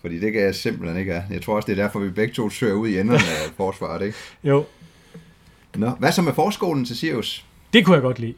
[0.00, 1.24] Fordi det kan jeg simpelthen ikke have.
[1.30, 4.02] Jeg tror også, det er derfor, vi begge to søger ud i enderne af forsvaret,
[4.06, 4.18] ikke?
[4.44, 4.64] Jo.
[5.74, 7.44] Nå, hvad så med forskolen til Sirius?
[7.72, 8.34] Det kunne jeg godt lide.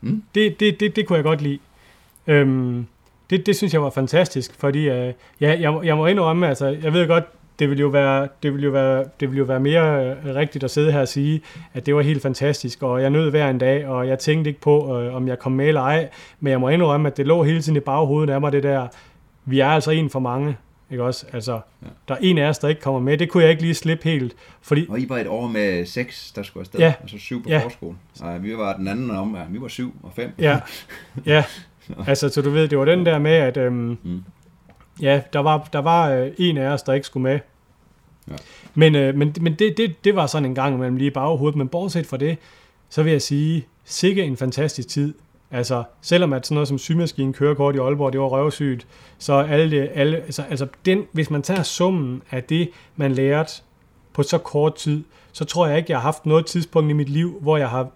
[0.00, 0.22] Hmm?
[0.34, 1.58] Det, det, det, det kunne jeg godt lide.
[2.26, 2.86] Øhm,
[3.30, 6.92] det, det synes jeg var fantastisk, fordi øh, ja, jeg, jeg må indrømme, altså, jeg
[6.92, 7.24] ved godt,
[7.58, 10.64] det vil jo være, det vil jo være, det vil jo være mere øh, rigtigt
[10.64, 11.40] at sidde her og sige,
[11.74, 14.60] at det var helt fantastisk, og jeg nød hver en dag, og jeg tænkte ikke
[14.60, 16.08] på, øh, om jeg kom med eller ej,
[16.40, 18.86] men jeg må indrømme, at det lå hele tiden i baghovedet af mig, det der,
[19.44, 20.56] vi er altså en for mange,
[20.90, 21.26] ikke også?
[21.32, 21.86] Altså, ja.
[22.08, 23.18] der er en af os, der ikke kommer med.
[23.18, 24.86] Det kunne jeg ikke lige slippe helt, fordi...
[24.88, 26.94] Og I var et år med seks, der skulle afsted, ja.
[27.02, 27.60] og så syv på ja.
[27.64, 27.96] forskole.
[28.20, 30.30] Nej, vi var den anden om, vi var syv og fem.
[30.38, 30.60] Ja,
[31.26, 31.44] ja.
[32.08, 34.24] altså, så du ved, det var den der med, at øhm, mm.
[35.00, 37.38] ja, der var, der var øh, en af os, der ikke skulle med.
[38.30, 38.36] Ja.
[38.74, 41.56] Men, øh, men, men det, det, det var sådan en gang imellem lige i baghovedet,
[41.56, 42.38] men bortset fra det,
[42.88, 45.14] så vil jeg sige, sikke en fantastisk tid.
[45.50, 48.86] Altså, selvom at sådan noget som symaskinen kørekort i Aalborg, det var røvsygt,
[49.18, 53.52] så alle, det, alle altså, altså den, hvis man tager summen af det, man lærte
[54.12, 57.08] på så kort tid, så tror jeg ikke, jeg har haft noget tidspunkt i mit
[57.08, 57.88] liv, hvor jeg har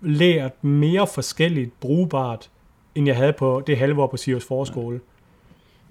[0.00, 2.50] lært mere forskelligt brugbart,
[2.94, 5.00] end jeg havde på det halve år på Sirius Forskole.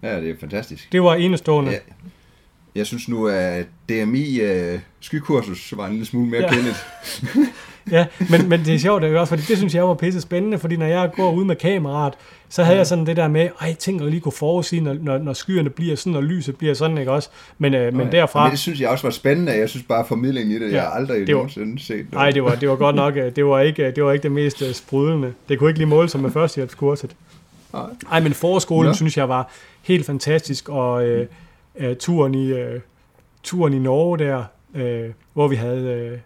[0.03, 0.91] Ja, det er fantastisk.
[0.91, 1.71] Det var enestående.
[1.71, 1.77] Ja.
[2.75, 6.49] Jeg synes nu, at DMI uh, skykursus var en lille smule mere ja.
[6.49, 6.85] kendeligt.
[7.91, 10.21] ja, men, men det er sjovt, det er også, fordi det synes jeg var pisse
[10.21, 12.13] spændende, fordi når jeg går ud med kameraet,
[12.49, 12.79] så havde ja.
[12.79, 15.69] jeg sådan det der med, ej, tænker jeg lige kunne forudsige, når, når, når skyerne
[15.69, 17.29] bliver sådan, og lyset bliver sådan, ikke også?
[17.57, 18.43] Men, øh, men derfra...
[18.43, 20.83] Men det synes jeg også var spændende, jeg synes bare formidlingen i det, ja, jeg
[20.83, 22.13] har aldrig det var, nogensinde set.
[22.13, 24.31] Nej, det var, det var godt nok, øh, det var ikke det, var ikke det
[24.31, 25.33] mest øh, sprudlende.
[25.49, 27.15] Det kunne ikke lige måle sig med førstehjælpskurset.
[27.73, 27.83] Nej.
[28.11, 28.95] Ej, men forskolen ja.
[28.95, 31.27] synes jeg var helt fantastisk, og øh,
[31.75, 32.79] øh, turen, i, øh,
[33.43, 34.43] turen i Norge der,
[34.75, 36.17] øh, hvor vi havde øh,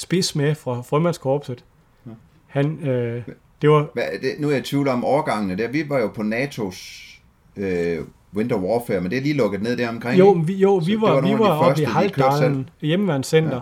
[0.00, 1.64] spids med fra frømandskorpset.
[2.06, 2.10] Ja.
[2.46, 3.22] Han, øh,
[3.62, 3.90] det var...
[3.92, 5.68] Hvad, det, nu er jeg i tvivl om årgangene der.
[5.68, 7.10] Vi var jo på NATO's
[7.56, 7.98] øh,
[8.36, 10.18] Winter Warfare, men det er lige lukket ned der omkring.
[10.18, 13.60] Jo, vi, jo, vi var, var vi var oppe i Halvdalen hjemmeværnscenter, ja.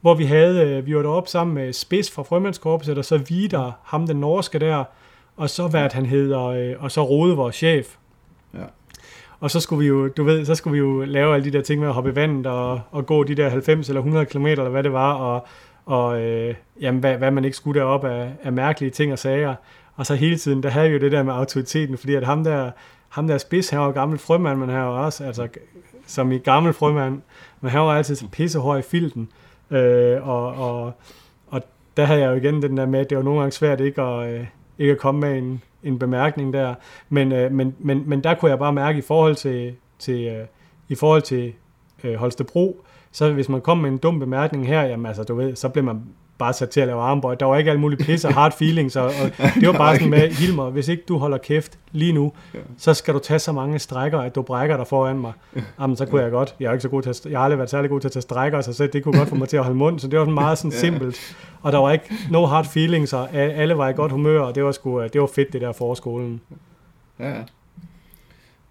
[0.00, 3.80] hvor vi havde, øh, vi var deroppe sammen med Spids fra Frømandskorpset, og så Vidar,
[3.84, 4.84] ham den norske der,
[5.36, 7.96] og så hvad han hedder, øh, og så Rode, vores chef.
[8.54, 8.64] Ja.
[9.40, 11.62] Og så skulle vi jo, du ved, så skulle vi jo lave alle de der
[11.62, 14.46] ting med at hoppe i vandet og, og gå de der 90 eller 100 km,
[14.46, 15.46] eller hvad det var, og,
[15.86, 19.54] og øh, jamen, hvad, hvad man ikke skulle derop af, af mærkelige ting og sager.
[19.96, 22.44] Og så hele tiden, der havde vi jo det der med autoriteten, fordi at ham
[22.44, 22.70] der,
[23.08, 25.48] ham der spids, han var gammel frømand, men han var også, altså,
[26.06, 27.22] som i gammel frømand,
[27.60, 29.28] men han var altid pissehård i filten.
[29.70, 30.92] Øh, og, og,
[31.46, 31.62] og
[31.96, 34.02] der havde jeg jo igen den der med, at det var nogle gange svært ikke
[34.02, 34.46] at, øh,
[34.78, 36.74] ikke at komme med en, en bemærkning der.
[37.08, 40.46] Men, øh, men, men, men der kunne jeg bare mærke i forhold til, til, øh,
[40.88, 41.52] i forhold til
[42.04, 45.56] øh, Holstebro, så hvis man kom med en dum bemærkning her, jamen altså, du ved,
[45.56, 46.02] så blev man
[46.38, 47.34] bare sat til at lave armbøj.
[47.34, 49.12] Der var ikke alle mulige pisse og hard feelings, og, og
[49.60, 52.58] det var bare sådan med, Hilmer, hvis ikke du holder kæft lige nu, ja.
[52.78, 55.32] så skal du tage så mange strækker, at du brækker dig foran mig.
[55.80, 56.24] Jamen, så kunne ja.
[56.24, 56.54] jeg godt.
[56.60, 58.12] Jeg, er ikke så god til at, jeg har aldrig været særlig god til at
[58.12, 60.24] tage strækker, så det kunne godt få mig til at holde mund, så det var
[60.24, 61.36] sådan meget sådan simpelt.
[61.62, 64.64] Og der var ikke no hard feelings, og alle var i godt humør, og det
[64.64, 66.40] var, sgu, det var fedt, det der forskolen.
[67.20, 67.32] Ja,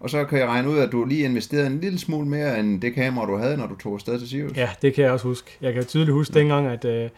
[0.02, 2.80] og så kan jeg regne ud, at du lige investerede en lille smule mere end
[2.80, 4.56] det kamera, du havde, når du tog afsted til Sirius.
[4.56, 5.50] Ja, det kan jeg også huske.
[5.60, 7.10] Jeg kan tydeligt huske dengang, at, øh,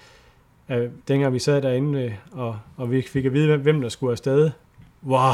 [0.69, 4.13] at dengang vi sad derinde, øh, og, og vi fik at vide, hvem der skulle
[4.13, 4.51] afsted.
[5.07, 5.33] Wow,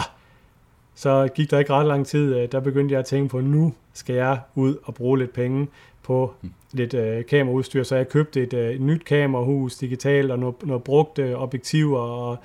[0.94, 3.72] så gik der ikke ret lang tid, øh, der begyndte jeg at tænke på, nu
[3.92, 5.68] skal jeg ud og bruge lidt penge
[6.02, 6.50] på mm.
[6.72, 11.18] lidt øh, kameraudstyr, så jeg købte et, øh, nyt kamerahus digitalt og noget, noget brugt
[11.18, 12.38] øh, objektiv og,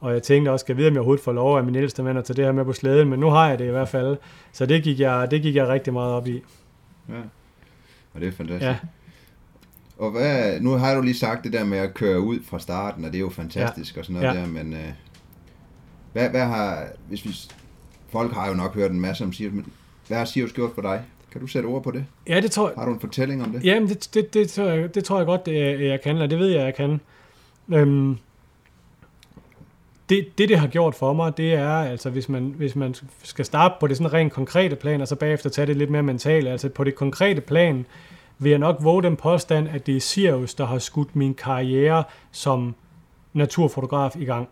[0.00, 2.02] og jeg tænkte også, skal jeg vide, om jeg overhovedet får lov af min ældste
[2.02, 3.88] mand at tage det her med på slæden, men nu har jeg det i hvert
[3.88, 4.16] fald.
[4.52, 6.42] Så det gik jeg, det gik jeg rigtig meget op i.
[7.08, 7.14] Ja,
[8.14, 8.66] og det er fantastisk.
[8.66, 8.76] Ja.
[9.98, 13.04] Og hvad, nu har du lige sagt det der med at køre ud fra starten,
[13.04, 14.00] og det er jo fantastisk ja.
[14.00, 14.40] og sådan noget ja.
[14.40, 14.92] der, men øh,
[16.12, 17.30] hvad, hvad har, hvis vi,
[18.08, 19.66] folk har jo nok hørt en masse om Sirius, men
[20.08, 21.02] hvad har Sirius gjort for dig?
[21.32, 22.04] Kan du sætte ord på det?
[22.28, 22.74] Ja, det tror jeg.
[22.78, 23.64] Har du en fortælling om det?
[23.64, 26.38] Jamen, det, det, det, tror, jeg, det tror jeg godt, det, jeg kan, eller det
[26.38, 27.00] ved jeg, jeg kan.
[27.72, 28.18] Øhm,
[30.08, 33.44] det, det, det har gjort for mig, det er, altså hvis man, hvis man skal
[33.44, 36.48] starte på det sådan rent konkrete plan, og så bagefter tage det lidt mere mentalt,
[36.48, 37.86] altså på det konkrete plan,
[38.38, 42.04] vil jeg nok våge den påstand, at det er Sirius, der har skudt min karriere
[42.32, 42.74] som
[43.32, 44.48] naturfotograf i gang.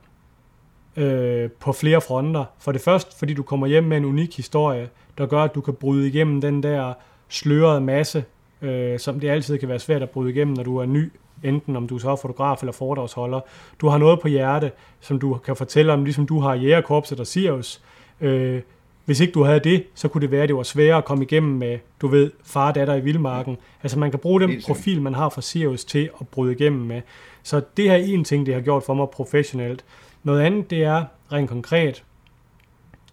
[0.96, 2.44] Øh, på flere fronter.
[2.58, 4.88] For det første, fordi du kommer hjem med en unik historie,
[5.18, 6.94] der gør, at du kan bryde igennem den der
[7.28, 8.24] slørede masse,
[8.62, 11.12] øh, som det altid kan være svært at bryde igennem, når du er ny
[11.42, 13.40] enten om du så er fotograf eller foredragsholder.
[13.80, 14.70] Du har noget på hjerte,
[15.00, 17.82] som du kan fortælle om, ligesom du har jægerkorpset og Sirius.
[18.20, 18.62] Øh,
[19.04, 21.24] hvis ikke du havde det, så kunne det være, at det var sværere at komme
[21.24, 23.56] igennem med, du ved, far og datter i vildmarken.
[23.82, 27.02] Altså man kan bruge den profil, man har fra Sirius til at bryde igennem med.
[27.42, 29.84] Så det her er en ting, det har gjort for mig professionelt.
[30.22, 32.04] Noget andet, det er rent konkret,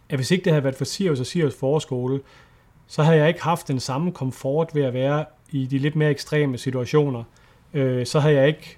[0.09, 2.19] at hvis ikke det havde været for Sirius og Sirius forskole,
[2.87, 6.09] så havde jeg ikke haft den samme komfort ved at være i de lidt mere
[6.09, 7.23] ekstreme situationer
[7.73, 8.77] øh, så havde jeg ikke,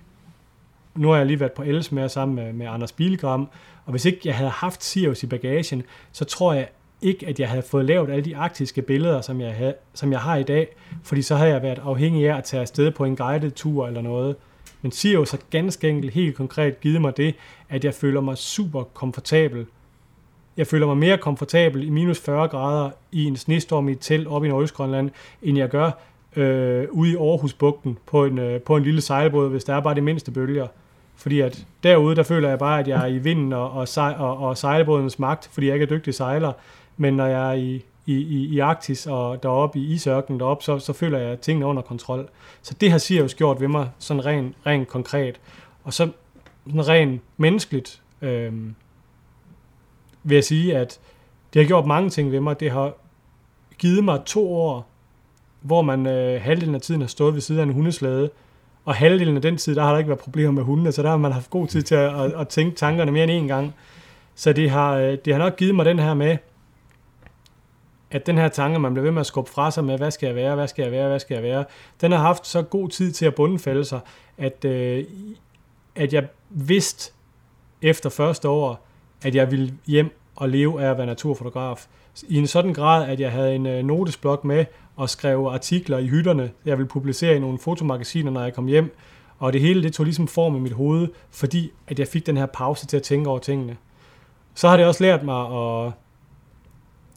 [0.96, 3.50] nu har jeg lige været på Ellesmere sammen med, med Anders Bilgram,
[3.86, 6.68] og hvis ikke jeg havde haft Sirius i bagagen, så tror jeg
[7.02, 10.20] ikke, at jeg havde fået lavet alle de arktiske billeder, som jeg, havde, som jeg
[10.20, 10.68] har i dag,
[11.04, 14.02] fordi så havde jeg været afhængig af at tage afsted på en guided tur eller
[14.02, 14.36] noget.
[14.82, 17.36] Men Sirius har ganske enkelt helt konkret givet mig det,
[17.70, 19.66] at jeg føler mig super komfortabel.
[20.58, 24.28] Jeg føler mig mere komfortabel i minus 40 grader i en snestorm i et telt
[24.28, 25.10] op i Nordøstgrønland,
[25.42, 25.92] end jeg gør,
[26.36, 29.96] øh, ude i Aarhusbugten på en, øh, på en lille sejlbåd, hvis der er bare
[29.96, 30.68] de mindste bølger.
[31.16, 34.16] Fordi at derude, der føler jeg bare, at jeg er i vinden og, og, sej,
[34.18, 36.54] og, og sejlbådens magt, fordi jeg ikke er dygtig sejler.
[36.98, 40.80] Men når jeg er i, i, i, i Arktis og deroppe i isørkenen deroppe, så,
[40.80, 42.30] så føler jeg, at tingene er under kontrol.
[42.62, 45.40] Så det har Sirius gjort ved mig, sådan rent ren konkret.
[45.84, 46.10] Og så
[46.66, 48.54] sådan rent menneskeligt øh,
[50.24, 51.00] vil jeg sige, at
[51.54, 52.60] det har gjort mange ting ved mig.
[52.60, 52.94] Det har
[53.78, 54.93] givet mig to år
[55.64, 58.30] hvor man øh, halvdelen af tiden har stået ved siden af en hundeslæde,
[58.86, 61.10] og halvdelen af den tid, der har der ikke været problemer med hundene, så der
[61.10, 63.76] har man haft god tid til at, at, at tænke tankerne mere end én gang.
[64.36, 66.38] Så det har, øh, det har nok givet mig den her med,
[68.12, 70.28] at den her tanke, man bliver ved med at skubbe fra sig med, hvad skal
[70.28, 71.66] jeg være, hvad skal jeg være, hvad skal jeg være,
[72.02, 74.00] den har haft så god tid til at bundfælde sig,
[74.38, 75.04] at, øh,
[75.96, 77.14] at jeg vidste
[77.82, 78.88] efter første år,
[79.22, 81.88] at jeg ville hjem at leve af at være naturfotograf.
[82.28, 84.66] I en sådan grad, at jeg havde en øh, notesblok med,
[84.96, 88.98] og skrev artikler i hytterne, jeg ville publicere i nogle fotomagasiner, når jeg kom hjem.
[89.40, 92.38] Og det hele det tog ligesom form i mit hoved, fordi at jeg fik den
[92.38, 93.78] her pause til at tænke over tingene.
[94.54, 95.92] Så har det også lært mig at,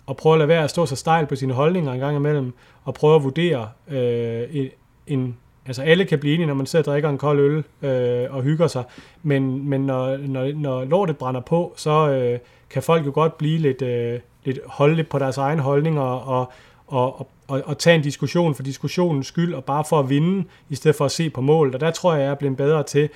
[0.08, 2.54] at prøve at lade være at stå så stejl på sine holdninger en gang imellem,
[2.84, 4.68] og prøve at vurdere øh,
[5.06, 5.36] en,
[5.66, 8.42] altså alle kan blive enige, når man sidder og drikker en kold øl øh, og
[8.42, 8.84] hygger sig,
[9.22, 12.38] men, men når, når, når lortet brænder på, så øh,
[12.70, 16.48] kan folk jo godt blive lidt, øh, lidt holde lidt på deres egen holdninger og,
[16.86, 20.44] og, og, og, og tage en diskussion for diskussionens skyld, og bare for at vinde,
[20.68, 21.74] i stedet for at se på målet.
[21.74, 23.08] Og der tror jeg, jeg er blevet bedre til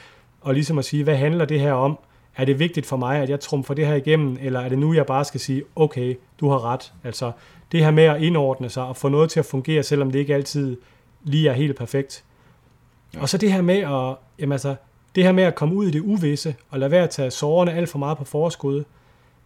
[0.49, 1.99] at, ligesom at sige, hvad handler det her om?
[2.37, 4.95] Er det vigtigt for mig, at jeg trumfer det her igennem, eller er det nu,
[4.95, 6.93] jeg bare skal sige, okay, du har ret.
[7.05, 7.33] Altså
[7.73, 10.35] det her med at indordne sig og få noget til at fungere, selvom det ikke
[10.35, 10.77] altid
[11.25, 12.25] lige er helt perfekt.
[13.15, 13.21] Ja.
[13.21, 14.75] Og så det her med at, jamen altså,
[15.15, 17.73] det her med at komme ud i det uvisse, og lade være at tage sårene
[17.73, 18.85] alt for meget på forskud,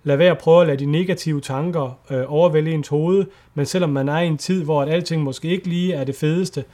[0.04, 3.90] lad være at prøve at lade de negative tanker øh, overvælde ens hoved, men selvom
[3.90, 6.64] man er i en tid, hvor at alting måske ikke lige er det fedeste,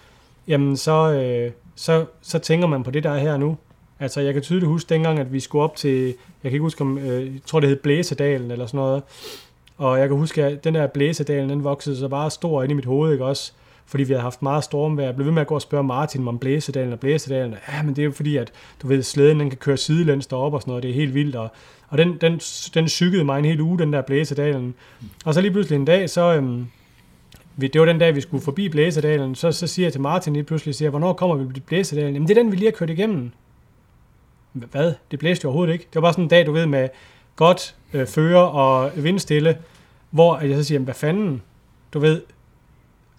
[0.49, 3.57] jamen så, øh, så, så tænker man på det, der er her nu.
[4.01, 6.80] Altså, jeg kan tydeligt huske dengang, at vi skulle op til, jeg kan ikke huske,
[6.80, 9.03] om, øh, jeg tror, det hed Blæsedalen eller sådan noget,
[9.78, 12.74] og jeg kan huske, at den der Blæsedalen, den voksede så bare stor ind i
[12.74, 13.53] mit hoved, ikke også?
[13.91, 15.07] Fordi vi havde haft meget stormvejr.
[15.07, 17.55] Jeg blev ved med at gå og spørge Martin om Blæsedalen og Blæsedalen.
[17.68, 20.57] Ja, men det er jo fordi, at du ved, slæden den kan køre sidelæns deroppe
[20.57, 20.82] og sådan noget.
[20.82, 21.36] Det er helt vildt.
[21.36, 21.49] Og,
[21.88, 22.38] og den, den,
[22.74, 24.74] den sykkede mig en hel uge, den der Blæsedalen.
[25.24, 26.34] Og så lige pludselig en dag, så...
[26.34, 26.66] Øhm,
[27.61, 30.45] det var den dag, vi skulle forbi Blæsedalen, så, så siger jeg til Martin lige
[30.45, 32.14] pludselig, siger, hvornår kommer vi til Blæsedalen?
[32.14, 33.30] Jamen det er den, vi lige har kørt igennem.
[34.53, 34.95] Hvad?
[35.11, 35.84] Det blæste jo overhovedet ikke.
[35.84, 36.88] Det var bare sådan en dag, du ved, med
[37.36, 39.59] godt øh, fører og vindstille,
[40.11, 41.43] hvor jeg så siger, hvad fanden?
[41.93, 42.22] Du ved,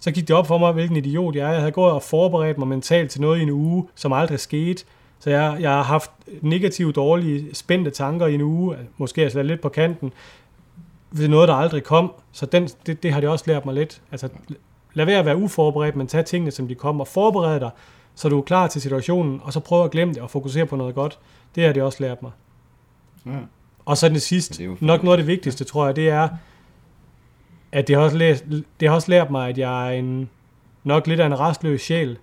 [0.02, 1.52] så gik det op for mig, hvilken idiot jeg er.
[1.52, 4.84] Jeg havde gået og forberedt mig mentalt til noget i en uge, som aldrig skete.
[5.18, 8.76] Så jeg, jeg har haft negative, dårlige, spændte tanker i en uge.
[8.96, 10.12] Måske er jeg lidt på kanten.
[11.10, 12.12] ved noget, der aldrig kom.
[12.32, 14.02] Så den, det, det har det også lært mig lidt.
[14.12, 14.28] Altså,
[14.94, 17.04] lad være at være uforberedt, men tag tingene, som de kommer.
[17.04, 17.70] Forbered dig,
[18.14, 20.76] så du er klar til situationen, og så prøv at glemme det og fokusere på
[20.76, 21.18] noget godt.
[21.54, 22.32] Det har det også lært mig.
[23.26, 23.38] Ja.
[23.84, 26.28] Og så det sidste, nok noget af det vigtigste, tror jeg, det er,
[27.72, 28.44] at det har også lært,
[28.80, 30.30] det har også lært mig, at jeg er en,
[30.84, 32.18] nok lidt af en restløs sjæl.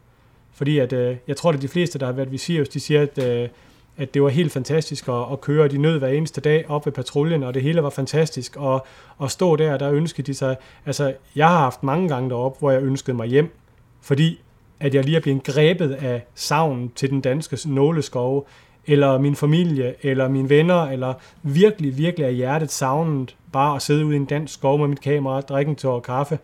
[0.54, 3.24] Fordi at, øh, jeg tror, at de fleste, der har været visirus, de siger, at,
[3.26, 3.50] øh,
[3.98, 6.94] at det var helt fantastisk at, at køre, de nød hver eneste dag op ved
[6.94, 8.56] patruljen, og det hele var fantastisk.
[8.56, 8.86] Og
[9.24, 10.56] at stå der, der ønskede de sig...
[10.86, 13.56] Altså, jeg har haft mange gange derop, hvor jeg ønskede mig hjem,
[14.02, 14.42] fordi
[14.80, 18.44] at jeg lige er blevet grebet af savnen til den danske nåleskove,
[18.90, 21.14] eller min familie, eller mine venner, eller
[21.44, 25.02] virkelig, virkelig af hjertet savnet bare at sidde ude i en dansk skov med mit
[25.02, 26.40] kamera, drikke en tår kaffe.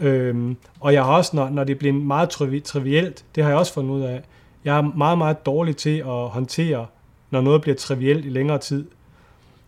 [0.00, 3.58] Øhm, og jeg har også, når, når det bliver meget trivi- trivielt, det har jeg
[3.58, 4.22] også fundet ud af,
[4.64, 6.86] jeg er meget, meget dårlig til at håndtere,
[7.30, 8.86] når noget bliver trivielt i længere tid.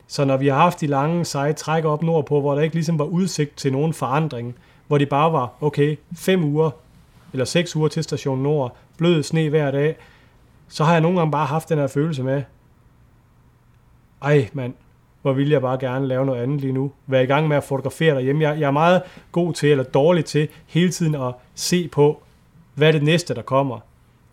[0.09, 2.99] Så når vi har haft de lange, seje træk op nordpå, hvor der ikke ligesom
[2.99, 4.55] var udsigt til nogen forandring,
[4.87, 6.71] hvor det bare var, okay, fem uger,
[7.33, 9.97] eller seks uger til station Nord, blød sne hver dag,
[10.71, 12.43] så har jeg nogle gange bare haft den her følelse med,
[14.23, 14.75] ej mand,
[15.23, 16.93] hvor vil jeg bare gerne lave noget andet lige nu.
[17.07, 18.43] Være i gang med at fotografere derhjemme.
[18.43, 19.03] Jeg, jeg er meget
[19.33, 22.23] god til, eller dårlig til, hele tiden at se på,
[22.75, 23.79] hvad er det næste, der kommer.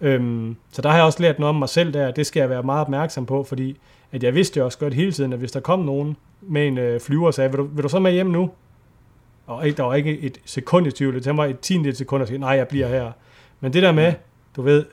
[0.02, 2.12] Øhm, så der har jeg også lært noget om mig selv der.
[2.12, 3.78] Det skal jeg være meget opmærksom på, fordi
[4.12, 6.78] at jeg vidste jo også godt hele tiden, at hvis der kom nogen med en
[6.78, 8.52] øh, flyver og sagde, vil du, vil du så med hjem nu?
[9.48, 11.16] Og der var ikke et sekund i tvivl.
[11.16, 13.12] Det var mig et tiendel sekund at sige, nej, jeg bliver her.
[13.60, 14.14] Men det der med,
[14.56, 14.86] du ved,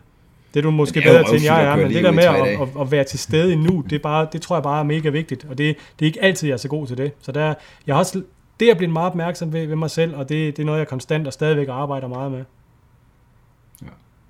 [0.55, 2.35] det er du måske er bedre til, end jeg er, men det der med at,
[2.47, 4.85] at, at, være til stede i nu, det, er bare, det tror jeg bare er
[4.85, 5.47] mega vigtigt.
[5.51, 7.13] Og det, det er ikke altid, jeg er så god til det.
[7.21, 7.55] Så der,
[7.87, 8.23] jeg har også,
[8.61, 10.89] det er blevet meget opmærksom ved, ved mig selv, og det, det er noget, jeg
[10.89, 12.45] konstant og stadigvæk arbejder meget med.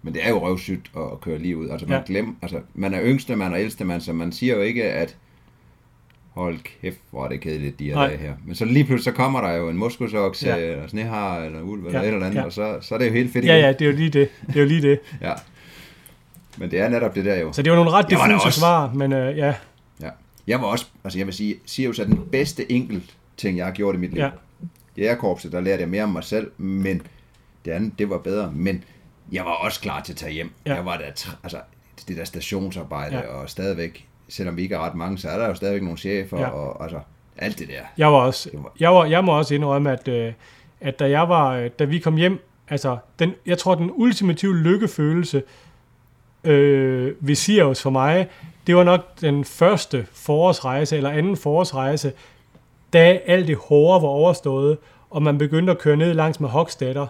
[0.03, 1.69] Men det er jo røvsygt at, at køre lige ud.
[1.69, 1.99] Altså, man, Ja.
[1.99, 2.05] ja.
[2.07, 5.17] glem, altså, man er yngste mand og ældste mand, så man siger jo ikke, at
[6.31, 8.33] hold kæft, hvor er det kedeligt, de her dage her.
[8.47, 10.57] Men så lige pludselig så kommer der jo en moskusokse, Ja.
[10.57, 10.73] ja.
[10.73, 12.45] eller snehar, eller ulv, eller Ja, et eller andet, ja.
[12.45, 13.65] og så, så er det jo helt fedt Ja, igen.
[13.65, 14.29] ja, det er jo lige det.
[14.47, 14.99] Det er jo lige det.
[15.21, 15.33] ja.
[16.59, 17.53] Men det er netop det der jo.
[17.53, 19.55] Så det var nogle ret diffuse også- svar, men øh, ja,
[20.03, 20.11] Ja.
[20.47, 23.73] Jeg var også, altså jeg vil sige, Sirius er den bedste enkelt ting, jeg har
[23.73, 24.23] gjort i mit liv.
[24.23, 24.31] Ja.
[24.99, 27.03] Jægerkorpset, der lærte jeg mere om mig selv, men
[27.65, 28.53] det andet, det var bedre.
[28.55, 28.85] Men
[29.33, 30.51] jeg var også klar til at tage hjem.
[30.67, 30.75] Ja.
[30.75, 31.05] Jeg var der,
[31.43, 31.59] altså
[32.09, 33.27] det der stationsarbejde, Ja.
[33.27, 36.41] og stadigvæk, selvom vi ikke er ret mange, så er der jo stadigvæk nogle chefer,
[36.41, 36.47] Ja.
[36.49, 36.99] og altså
[37.39, 37.81] alt det der.
[37.99, 40.33] Jeg var også, Det var- jeg, var, jeg må også indrømme, at, øh,
[40.81, 42.39] at da jeg var, da vi kom hjem,
[42.69, 45.43] altså, den, jeg tror, den ultimative lykkefølelse
[46.45, 48.29] øh, ved Sirius for mig,
[48.67, 52.13] det var nok den første forårsrejse, eller anden forårsrejse,
[52.93, 54.79] da alt det hårde var overstået,
[55.11, 57.07] og man begyndte at køre ned langs med Hogstadter,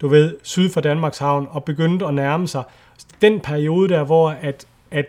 [0.00, 2.62] du ved, syd for Danmarks Havn, og begyndte at nærme sig.
[3.22, 5.06] Den periode der, hvor at, at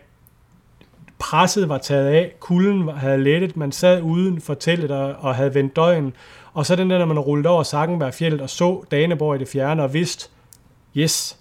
[1.20, 5.36] presset var taget af, kulden var- havde lettet, man sad uden for teltet og, og
[5.36, 6.14] havde vendt døgn,
[6.54, 9.84] og så den der, når man rullede over Sakkenbergfjellet og så Daneborg i det fjerne
[9.84, 10.30] og vidste,
[10.98, 11.40] yes,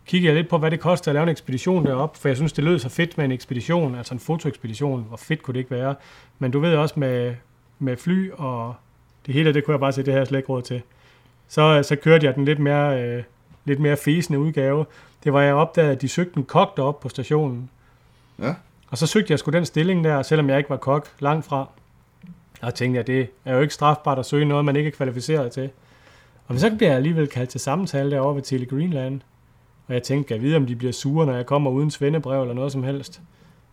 [0.05, 2.53] kiggede jeg lidt på, hvad det koster at lave en ekspedition deroppe, for jeg synes,
[2.53, 5.03] det lød så fedt med en ekspedition, altså en fotoekspedition.
[5.03, 5.95] Hvor fedt kunne det ikke være?
[6.39, 7.35] Men du ved også med,
[7.79, 8.75] med fly og
[9.25, 10.81] det hele, det kunne jeg bare se, det her slet ikke råd til.
[11.53, 13.23] Så, så kørte jeg den lidt mere, øh,
[13.65, 14.85] lidt mere fæsende udgave.
[15.23, 17.69] Det var, jeg opdagede, at de søgte en kok deroppe på stationen.
[18.39, 18.53] Ja.
[18.89, 21.67] Og så søgte jeg sgu den stilling der, selvom jeg ikke var kok, langt fra.
[22.61, 25.51] Og tænkte jeg, det er jo ikke strafbart at søge noget, man ikke er kvalificeret
[25.51, 25.69] til.
[26.47, 29.21] Og så bliver jeg alligevel kaldt til samtale derovre ved Tele Greenland.
[29.87, 32.53] Og jeg tænkte, jeg vide, om de bliver sure, når jeg kommer uden svendebrev eller
[32.53, 33.21] noget som helst.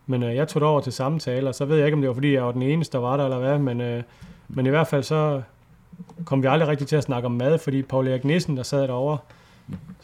[0.07, 2.09] Men øh, jeg tog det over til samtale, og så ved jeg ikke, om det
[2.09, 3.59] var, fordi jeg var den eneste, der var der, eller hvad.
[3.59, 4.03] Men, øh,
[4.49, 5.43] men i hvert fald så
[6.24, 8.82] kom vi aldrig rigtig til at snakke om mad, fordi Paul Erik Nissen, der sad
[8.82, 9.18] derovre,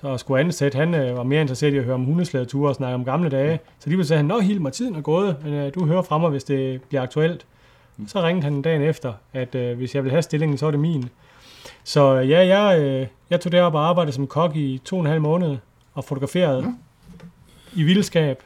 [0.00, 2.94] så skulle ansætte, han øh, var mere interesseret i at høre om hundeslædeture og snakke
[2.94, 3.60] om gamle dage.
[3.78, 6.30] Så lige sagde han, nå Hilmar, tiden er gået, men øh, du hører fra mig,
[6.30, 7.46] hvis det bliver aktuelt.
[8.06, 10.80] Så ringede han dagen efter, at øh, hvis jeg vil have stillingen, så er det
[10.80, 11.08] min.
[11.84, 15.00] Så øh, ja, jeg, øh, jeg tog derop og arbejdede som kok i to og
[15.00, 15.56] en halv måned
[15.94, 16.74] og fotograferede Mm.
[17.74, 18.42] i vildskab.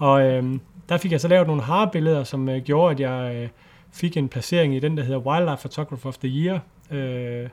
[0.00, 0.44] Og øh,
[0.88, 3.48] der fik jeg så lavet nogle harebilleder, som øh, gjorde, at jeg øh,
[3.96, 6.60] fik en placering i den, der hedder Wildlife Photographer of the Year.
[6.90, 7.48] Øh,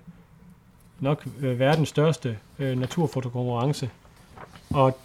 [0.99, 3.89] nok øh, verdens største øh, naturfotokonkurrence.
[4.69, 4.97] Og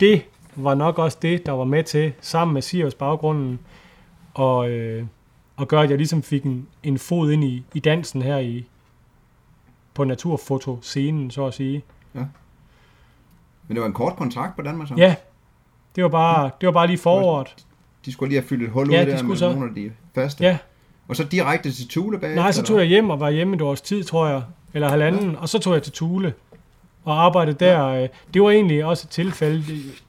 [0.00, 0.22] det
[0.56, 3.58] var nok også det, der var med til, sammen med Sirius baggrunden,
[4.34, 5.06] og, øh,
[5.56, 8.64] og gøre, at jeg ligesom fik en, en fod ind i, i dansen her i
[9.94, 11.82] på naturfotoscenen, så at sige.
[13.68, 14.94] Men det var en kort kontrakt på Danmark så?
[14.96, 15.14] Ja,
[15.96, 17.56] det var bare, det var bare lige foråret.
[18.04, 19.52] De skulle lige have fyldt et hul Ja, ud de der med så.
[19.52, 20.44] nogle af de faste.
[20.44, 20.58] Ja,
[21.10, 22.42] Og så direkte til Thule bagefter?
[22.42, 24.42] nej, så tog jeg hjem og var hjemme et års tid, tror jeg,
[24.74, 26.32] eller halvanden, og så tog jeg til Thule
[27.04, 27.86] og arbejdede der.
[27.86, 29.62] øh, Det var egentlig også et tilfælde.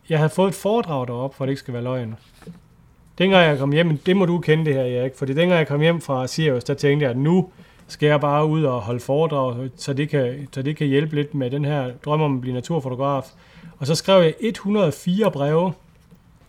[0.10, 2.16] Jeg havde fået et foredrag deroppe, for det ikke skal være løgn.
[3.18, 5.82] Dengang jeg kom hjem, det må du kende det her, Erik, fordi dengang jeg kom
[5.82, 7.50] hjem fra Sirius, der tænkte jeg, at nu
[7.88, 11.34] skal jeg bare ud og holde foredrag, så det kan, så det kan hjælpe lidt
[11.36, 13.24] med den her drøm om at blive naturfotograf.
[13.80, 15.74] Og så skrev jeg 104 breve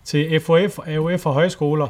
[0.04, 1.88] til FOF, AOF og højskoler,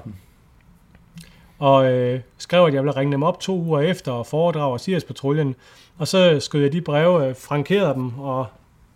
[1.63, 5.55] og øh, skrev, at jeg ville ringe dem op to uger efter og foredrage Sirius-patruljen.
[5.99, 8.47] Og så skød jeg de breve, øh, frankerede dem og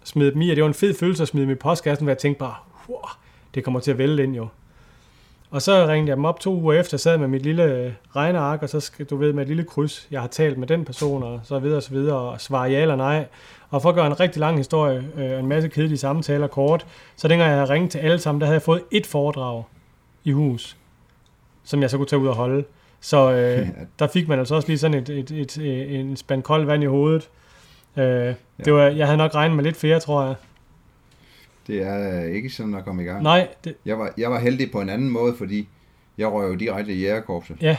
[0.04, 2.10] smed dem i, og det var en fed følelse at smide dem i postkassen, hvor
[2.10, 2.54] jeg tænkte bare,
[2.88, 2.98] wow,
[3.54, 4.48] det kommer til at vælge ind jo.
[5.50, 8.62] Og så ringede jeg dem op to uger efter, sad med mit lille øh, regneark,
[8.62, 11.40] og så du ved med et lille kryds, jeg har talt med den person, og
[11.44, 13.26] så videre og så videre, og svare ja eller nej.
[13.70, 16.86] Og for at gøre en rigtig lang historie, øh, en masse kedelige samtaler kort,
[17.16, 19.64] så dengang jeg ringede til alle sammen, der havde jeg fået et foredrag
[20.24, 20.76] i hus,
[21.66, 22.64] som jeg så kunne tage ud og holde.
[23.00, 26.42] Så øh, der fik man altså også lige sådan et, et, et, et, en spand
[26.42, 27.28] koldt vand i hovedet.
[27.96, 30.34] Øh, det var, jeg havde nok regnet med lidt flere, tror jeg.
[31.66, 33.22] Det er øh, ikke sådan at komme i gang.
[33.22, 35.68] Nej, det, Jeg var, jeg var heldig på en anden måde, fordi
[36.18, 37.56] jeg røg jo direkte i jægerkorpset.
[37.62, 37.76] ja,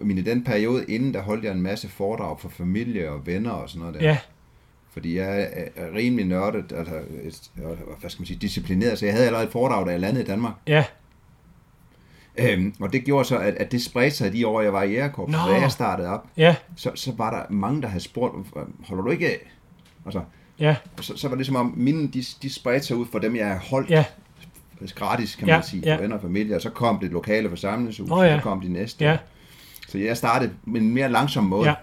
[0.00, 3.50] Men i den periode inden, der holdt jeg en masse foredrag for familie og venner
[3.50, 4.08] og sådan noget der.
[4.08, 4.18] ja,
[4.92, 6.92] Fordi jeg er, rimelig nørdet, altså,
[8.00, 10.26] hvad skal man sige, disciplineret, så jeg havde allerede et foredrag, da jeg landede i
[10.26, 10.52] Danmark.
[10.66, 10.84] ja,
[12.38, 14.90] Øhm, og det gjorde så, at, at det spredte sig de år, jeg var i
[14.90, 15.40] jægerkorpset.
[15.46, 15.52] Nå.
[15.52, 18.34] Da jeg startede op, ja, så, så var der mange, der havde spurgt,
[18.88, 19.52] holder du ikke af?
[20.04, 20.20] Altså,
[20.58, 23.36] ja, så, så var det som om, mine, de, de spredte sig ud for dem,
[23.36, 24.04] jeg har holdt ja,
[24.94, 25.96] gratis, kan Ja, man sige, for ja.
[26.00, 28.36] venner og familie, og så kom det lokale forsamlingshus, Åh, ja.
[28.38, 29.04] så kom de næste.
[29.04, 29.18] ja,
[29.88, 31.68] Så jeg startede med en mere langsom måde.
[31.68, 31.74] ja.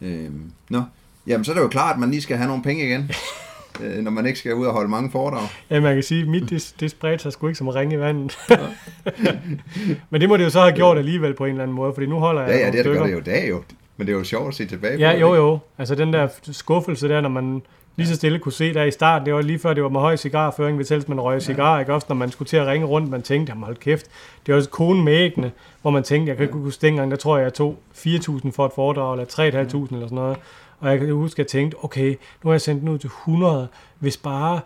[0.00, 0.82] Øhm, nå,
[1.26, 3.10] jamen så er det jo klart, at man lige skal have nogle penge igen,
[3.82, 5.48] øh, når man ikke skal ud og holde mange foredrag.
[5.70, 7.98] Ja, man kan sige, at mit det, det spredte sig sgu ikke som ringe i
[7.98, 8.38] vandet.
[10.10, 12.06] Men det må det jo så have gjort alligevel på en eller anden måde, fordi
[12.06, 13.62] nu holder jeg Ja, ja, det, det gør det jo i dag jo.
[13.96, 15.18] Men det er jo sjovt at se tilbage Ja, på.
[15.18, 15.36] jo ikke?
[15.46, 15.58] jo.
[15.78, 17.62] Altså den der skuffelse der, når man
[17.96, 20.00] lige så stille kunne se der i starten, det var lige før det var med
[20.00, 21.94] høj cigarføring, hvis helst man røg cigar, ikke?
[21.94, 24.06] Også når man skulle til at ringe rundt, man tænkte, jamen hold kæft,
[24.46, 25.50] det var også konen med æggene,
[25.82, 28.66] hvor man tænkte, jeg kan ikke huske dengang, der tror jeg, jeg tog 4.000 for
[28.66, 30.36] et foredrag, eller 3.500 eller sådan noget.
[30.80, 32.10] Og jeg kan huske, at jeg tænkte, okay,
[32.44, 33.68] nu har jeg sendt den ud til 100,
[33.98, 34.60] hvis bare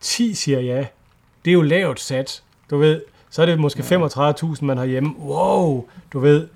[0.00, 0.86] 10 siger ja,
[1.44, 5.14] det er jo lavt sat, du ved, så er det måske 35.000, man har hjemme.
[5.18, 6.48] Wow, du ved,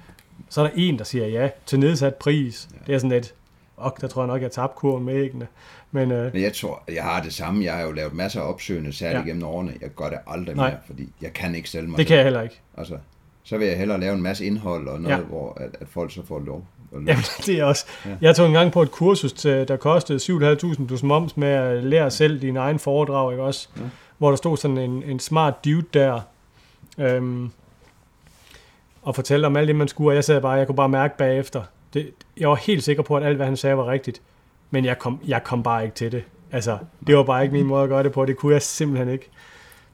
[0.49, 2.69] så er der en, der siger ja til nedsat pris.
[2.73, 2.79] Ja.
[2.87, 3.35] Det er sådan lidt,
[3.77, 5.47] og der tror jeg nok, jeg tabte kurven med æggene.
[5.93, 7.65] Men øh, Men jeg tror, jeg har det samme.
[7.65, 9.29] Jeg har jo lavet masser af opsøgende, særligt Ja.
[9.29, 9.73] gennem årene.
[9.81, 10.71] Jeg gør det aldrig Nej.
[10.71, 12.61] mere, fordi jeg kan ikke sælge mig det kan jeg heller ikke.
[12.77, 12.99] Altså,
[13.43, 15.23] så vil jeg hellere lave en masse indhold og noget, ja.
[15.23, 16.65] hvor at, at folk så får lov.
[16.93, 17.87] Jamen, det er også.
[18.05, 18.11] Ja.
[18.21, 20.19] Jeg tog engang på et kursus, der kostede
[20.79, 23.69] 7.500 plus moms med at lære selv din egen foredrag, ikke også?
[23.77, 23.83] Ja.
[24.19, 26.21] Hvor der stod sådan en, en smart dude der,
[26.99, 27.51] øhm,
[29.03, 31.17] og fortalte om alt det, man skulle, og jeg sad bare, jeg kunne bare mærke
[31.17, 31.63] bagefter.
[31.95, 34.23] Det, jeg var helt sikker på, at alt, hvad han sagde, var rigtigt.
[34.71, 36.25] Men jeg kom, jeg kom bare ikke til det.
[36.53, 38.25] Altså, det var bare ikke min måde at gøre det på.
[38.25, 39.29] Det kunne jeg simpelthen ikke.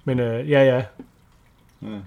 [0.05, 0.84] Men øh, ja, ja.
[1.82, 1.99] Ja.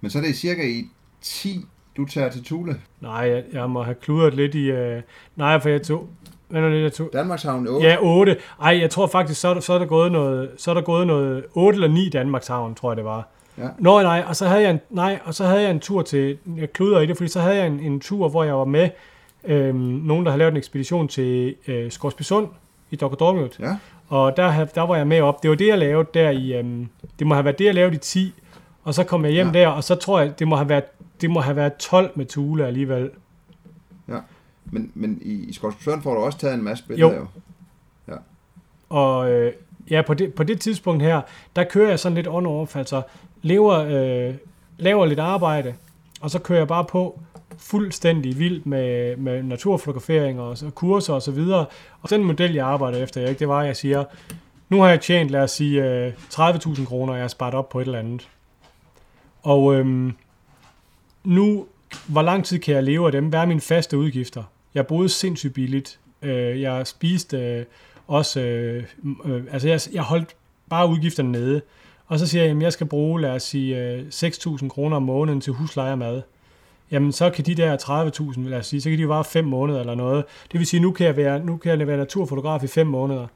[0.00, 0.84] Men så er det cirka i
[1.22, 1.66] 10,
[1.98, 2.76] du tager til Tule.
[3.00, 4.70] Nej, jeg, jeg må have kludret lidt i...
[4.70, 5.02] Øh,
[5.36, 6.08] nej, for jeg tog...
[6.48, 7.10] Hvad er det, jeg tog?
[7.12, 7.86] Danmarkshavn 8.
[7.86, 8.36] Ja, 8.
[8.62, 10.80] Ej, jeg tror faktisk, så er, der, så er der gået noget, så er der
[10.80, 13.28] gået noget 8 eller 9 Danmarkshavn, tror jeg det var.
[13.58, 13.68] Ja.
[13.78, 16.38] Nå, nej, og så havde jeg en, nej, og så havde jeg en tur til,
[16.56, 18.88] jeg kluder i det, fordi så havde jeg en, en tur, hvor jeg var med
[19.44, 22.48] øhm, nogen, der har lavet en ekspedition til øh, Skorsbysund
[22.90, 22.96] i.
[22.96, 23.58] Dormut.
[23.60, 23.76] Ja.
[24.08, 25.42] Og der, der var jeg med op.
[25.42, 26.52] Det var det, jeg lavede der i...
[26.52, 26.88] Øhm,
[27.18, 28.34] det må have været det, jeg lavede i 10.
[28.84, 29.60] Og så kom jeg hjem ja.
[29.60, 30.84] der, og så tror jeg, det må have været,
[31.20, 33.10] det må have været 12 med Thule alligevel.
[34.64, 37.14] Men, men i, i Skorsbysund får du også taget en masse billeder.
[37.14, 37.26] Jo.
[38.08, 38.16] jo.
[38.88, 39.52] Og øh,
[39.90, 41.20] ja, på det, på det tidspunkt her,
[41.56, 43.02] der kører jeg sådan lidt on off, altså
[43.42, 44.34] lever, øh,
[44.78, 45.74] laver lidt arbejde,
[46.20, 47.20] og så kører jeg bare på
[47.58, 51.66] fuldstændig vildt med, med naturfotografering og så kurser og så videre.
[52.02, 54.04] Og den model, jeg arbejder efter, ikke, det var, at jeg siger,
[54.68, 57.68] nu har jeg tjent, lad os sige, øh, 30.000 kroner, og jeg har sparet op
[57.68, 58.28] på et eller andet.
[59.42, 60.12] Og øhm,
[61.24, 61.66] nu,
[62.06, 63.28] hvor lang tid kan jeg leve af dem?
[63.28, 64.42] Hvad er mine faste udgifter?
[64.74, 65.98] Jeg boede sindssygt billigt.
[66.22, 67.64] Øh, jeg spiste øh,
[68.06, 68.84] også, øh,
[69.24, 70.36] øh, altså jeg, jeg holdt
[70.70, 71.62] bare udgifterne nede.
[72.06, 75.02] Og så siger jeg, at jeg skal bruge, lad os sige, øh, 6.000 kroner om
[75.02, 76.22] måneden til husleje og mad.
[76.90, 77.76] Jamen, så kan de der
[78.36, 80.24] 30.000, lad os sige, så kan de jo være 5 måneder eller noget.
[80.52, 83.26] Det vil sige, nu kan jeg være, nu kan jeg være naturfotograf i 5 måneder.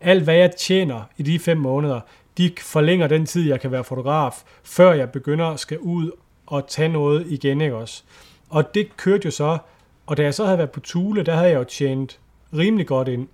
[0.00, 2.00] Alt, hvad jeg tjener i de 5 måneder,
[2.38, 6.10] de forlænger den tid, jeg kan være fotograf, før jeg begynder at skal ud
[6.46, 8.02] og tage noget igen, ikke også?
[8.50, 9.58] Og det kørte jo så,
[10.06, 12.18] og da jeg så havde været på Thule, der havde jeg jo tjent
[12.52, 13.28] rimelig godt ind.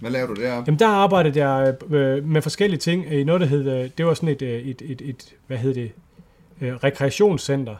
[0.00, 0.64] Hvad laver du deroppe?
[0.68, 4.28] Jamen der arbejdede jeg øh, med forskellige ting i noget, der hed, det var sådan
[4.28, 5.92] et, øh, et, et, et hvad hed det,
[6.60, 7.76] øh, rekreationscenter,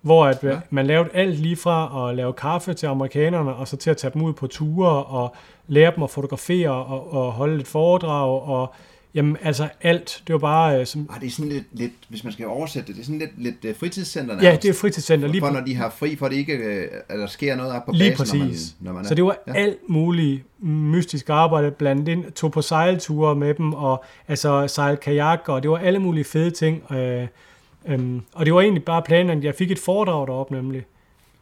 [0.00, 0.60] hvor at, ja.
[0.70, 4.12] man lavede alt lige fra at lave kaffe til amerikanerne, og så til at tage
[4.14, 5.34] dem ud på ture, og
[5.66, 8.74] lære dem at fotografere, og, og holde et foredrag, og
[9.14, 12.24] jamen altså alt, det var bare, øh, som, Ah, det er sådan lidt, lidt, hvis
[12.24, 15.28] man skal oversætte det, det er sådan lidt, lidt uh, fritidscenter ja, det er fritidscenter
[15.28, 17.84] lige for, når de har fri, for det ikke, øh, at der sker noget op
[17.86, 18.74] på Lige basen, når man, præcis.
[18.80, 19.08] når man er.
[19.08, 19.52] Så det var Ja.
[19.54, 25.48] alt muligt mystisk arbejde blandt ind, tog på sejlture med dem, og altså sejl kajak,
[25.48, 26.92] og det var alle mulige fede ting.
[26.92, 27.26] Øh,
[27.86, 30.84] øhm, og det var egentlig bare planen, at jeg fik et foredrag deroppe nemlig.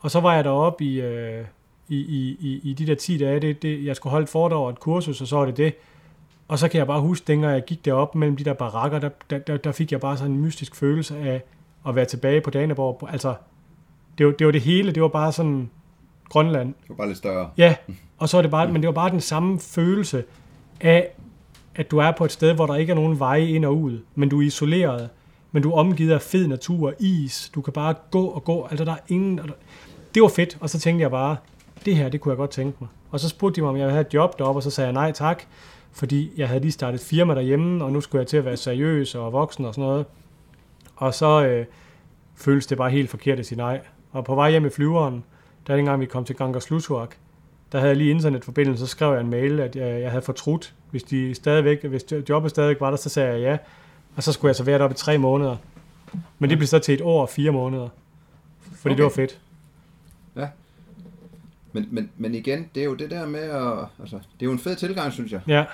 [0.01, 1.45] Og så var jeg deroppe i, øh,
[1.89, 4.59] i, i, i, i de der 10 dage, det, det, jeg skulle holde et foredrag
[4.65, 5.75] og et kursus, og så var det det.
[6.53, 9.09] Og så kan jeg bare huske, dengang jeg gik derop mellem de der barakker, der,
[9.31, 11.43] der, der, der fik jeg bare sådan en mystisk følelse af
[11.89, 13.09] at være tilbage på Daneborg.
[13.13, 13.35] Altså,
[14.19, 15.71] det var, det var det hele, det var bare sådan
[16.29, 16.69] Grønland.
[16.69, 17.51] Det var bare lidt større.
[17.59, 17.75] Ja,
[18.19, 20.25] og så er det bare, men det var bare den samme følelse
[20.81, 21.09] af,
[21.75, 23.99] at du er på et sted, hvor der ikke er nogen veje ind og ud,
[24.15, 25.09] men du er isoleret,
[25.53, 28.85] men du er omgivet af fed natur, is, du kan bare gå og gå, altså
[28.85, 29.45] der er ingen, der-
[30.15, 31.37] det var fedt, og så tænkte jeg bare,
[31.85, 32.89] det her, det kunne jeg godt tænke mig.
[33.11, 34.87] Og så spurgte de mig, om jeg ville have et job deroppe, og så sagde
[34.89, 35.43] jeg nej tak,
[35.93, 38.57] fordi jeg havde lige startet et firma derhjemme, og nu skulle jeg til at være
[38.57, 40.07] seriøs og voksen og sådan noget.
[40.97, 41.67] Og så øh,
[42.37, 43.81] føltes det bare helt forkert at sige nej.
[44.13, 45.25] Og på vej hjem i flyveren,
[45.67, 47.17] der dengang vi kom til Gangar Slutuak,
[47.73, 50.75] der havde jeg lige internetforbindelse, så skrev jeg en mail, at jeg, jeg havde fortrudt,
[50.91, 53.59] hvis, de stadigvæk, hvis jobbet stadigvæk var der, så sagde jeg ja.
[54.17, 55.57] Og så skulle jeg så være deroppe i tre måneder.
[56.39, 57.89] Men det blev så til et år og fire måneder.
[58.61, 58.97] Fordi okay.
[58.97, 59.41] det var fedt.
[61.73, 63.87] Men, men, men igen, det er jo det der med at...
[64.01, 65.41] Altså, det er jo en fed tilgang, synes jeg.
[65.47, 65.65] Ja,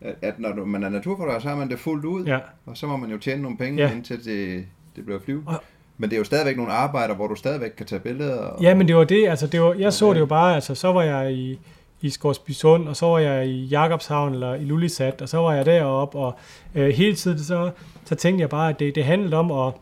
[0.00, 2.24] At, at når du, man er naturfotograf, så har man det fuldt ud.
[2.24, 2.38] ja.
[2.66, 3.92] Og så må man jo tjene nogle penge, Ja.
[3.92, 5.42] indtil det, det bliver flyve.
[5.46, 5.62] Og-
[5.98, 8.36] Men det er jo stadigvæk nogle arbejder, hvor du stadigvæk kan tage billeder.
[8.38, 10.74] Og, Ja, men det var det, altså det var, jeg så det jo bare, altså
[10.74, 11.58] så var jeg i,
[12.00, 15.66] i Skorsbysund, og så var jeg i Jakobshavn eller i Lulisat, og så var jeg
[15.66, 16.34] deroppe, og
[16.74, 17.70] øh, hele tiden så,
[18.04, 19.72] så tænkte jeg bare, at det, det handlede om at,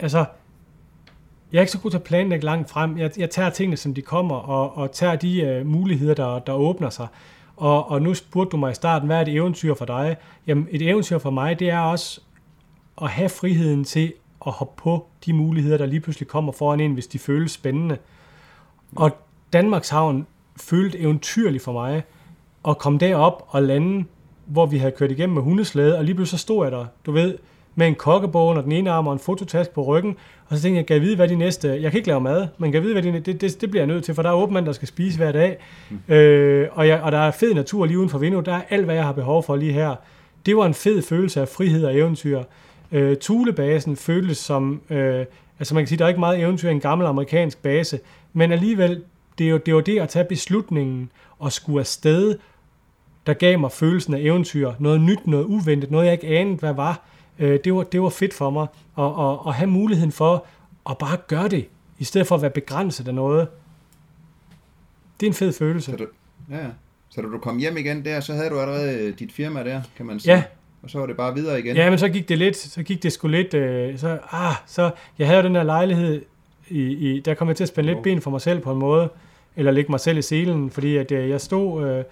[0.00, 0.24] altså,
[1.52, 2.98] jeg er ikke så god til at planlægge langt frem.
[2.98, 6.52] Jeg, jeg tager tingene, som de kommer, og, og tager de øh, muligheder, der, der
[6.52, 7.06] åbner sig.
[7.58, 10.16] Og, og nu spurgte du mig i starten, hvad er et eventyr for dig?
[10.46, 12.20] Jamen, et eventyr for mig, det er også
[13.02, 14.12] at have friheden til
[14.46, 17.98] at hoppe på de muligheder, der lige pludselig kommer foran en, hvis de føles spændende.
[18.96, 19.10] Og
[19.52, 22.02] Danmarks Havn følte eventyrligt for mig
[22.68, 24.04] at komme derop og lande,
[24.46, 27.12] hvor vi havde kørt igennem med hundeslæde, og lige pludselig så stod jeg der, du
[27.12, 27.38] ved,
[27.78, 30.16] med en kokkebog under den ene arm og en fototask på ryggen,
[30.48, 31.68] og så tænkte jeg, kan jeg vide, hvad de næste...
[31.68, 33.82] Jeg kan ikke lave mad, men kan jeg vide, hvad de, det, det, det bliver
[33.82, 35.58] jeg nødt til, for der er åbenmand, der skal spise hver dag.
[35.90, 36.14] Mm.
[36.14, 38.46] Øh, og, jeg, og der er fed natur lige uden for vinduet.
[38.46, 39.94] Der er alt, hvad jeg har behov for lige her.
[40.46, 42.42] Det var en fed følelse af frihed og eventyr.
[42.92, 44.80] Øh, Thulebasen føltes som...
[44.90, 45.24] Øh,
[45.58, 48.00] altså man kan sige, der er ikke meget eventyr i en gammel amerikansk base,
[48.32, 49.02] men alligevel,
[49.38, 52.38] det er jo det, var det at tage beslutningen og skulle afsted,
[53.26, 54.72] der gav mig følelsen af eventyr.
[54.78, 57.02] Noget nyt, noget uventet, noget jeg ikke anede, hvad var.
[57.38, 58.66] Øh, det, var det var fedt for mig
[58.98, 60.46] at, at, at have muligheden for
[60.90, 61.68] at bare gøre det,
[61.98, 63.48] i stedet for at være begrænset af noget.
[65.20, 65.90] Det er en fed følelse.
[65.90, 66.06] Så du,
[66.50, 66.66] ja,
[67.08, 70.06] så da du kom hjem igen der, så havde du allerede dit firma der, kan
[70.06, 70.34] man sige.
[70.34, 70.42] Ja.
[70.82, 71.76] Og så var det bare videre igen.
[71.76, 74.90] Ja, men så gik det lidt, så gik det sgu lidt, øh, så, ah, så,
[75.18, 76.22] jeg havde jo den her lejlighed,
[76.68, 78.78] i, i, der kom jeg til at spænde lidt ben for mig selv på en
[78.78, 79.08] måde,
[79.56, 81.88] eller lægge mig selv i selen, fordi at øh, jeg stod...
[81.90, 82.04] Øh,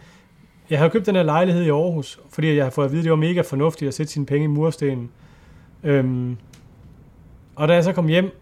[0.71, 3.05] jeg havde købt den her lejlighed i Aarhus, fordi jeg har fået at vide, at
[3.05, 5.11] det var mega fornuftigt at sætte sine penge i murstenen.
[5.83, 6.37] Øhm,
[7.57, 8.41] og da jeg så kom hjem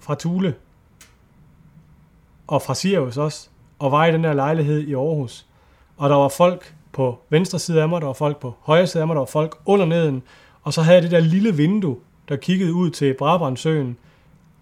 [0.00, 0.54] fra Tule,
[2.46, 5.46] og fra Sirius også, og var i den der lejlighed i Aarhus,
[5.96, 9.00] og der var folk på venstre side af mig, der var folk på højre side
[9.00, 10.22] af mig, der var folk under neden,
[10.62, 11.96] og så havde jeg det der lille vindue,
[12.28, 13.96] der kiggede ud til Brabrandsøen,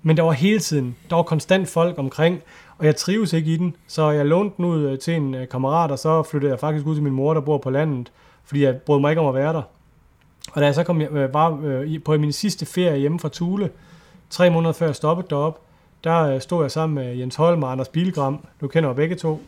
[0.03, 2.43] men der var hele tiden, der var konstant folk omkring,
[2.79, 5.49] og jeg trives ikke i den, så jeg lånte den ud øh, til en øh,
[5.49, 8.12] kammerat, og så flyttede jeg faktisk ud til min mor, der bor på landet,
[8.45, 9.62] fordi jeg brød mig ikke om at være der.
[10.53, 11.59] Og da jeg så kom, jeg øh, var
[12.05, 13.70] på min sidste ferie hjemme fra Tule,
[14.31, 15.61] tre måneder før jeg stoppede derop,
[16.05, 19.43] der stod jeg sammen med Jens Holm og Anders Bilgram, du kender jo begge to,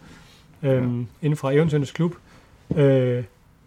[0.63, 2.15] øhm, inden fra Eventyrens Klub.
[2.77, 3.25] Øh,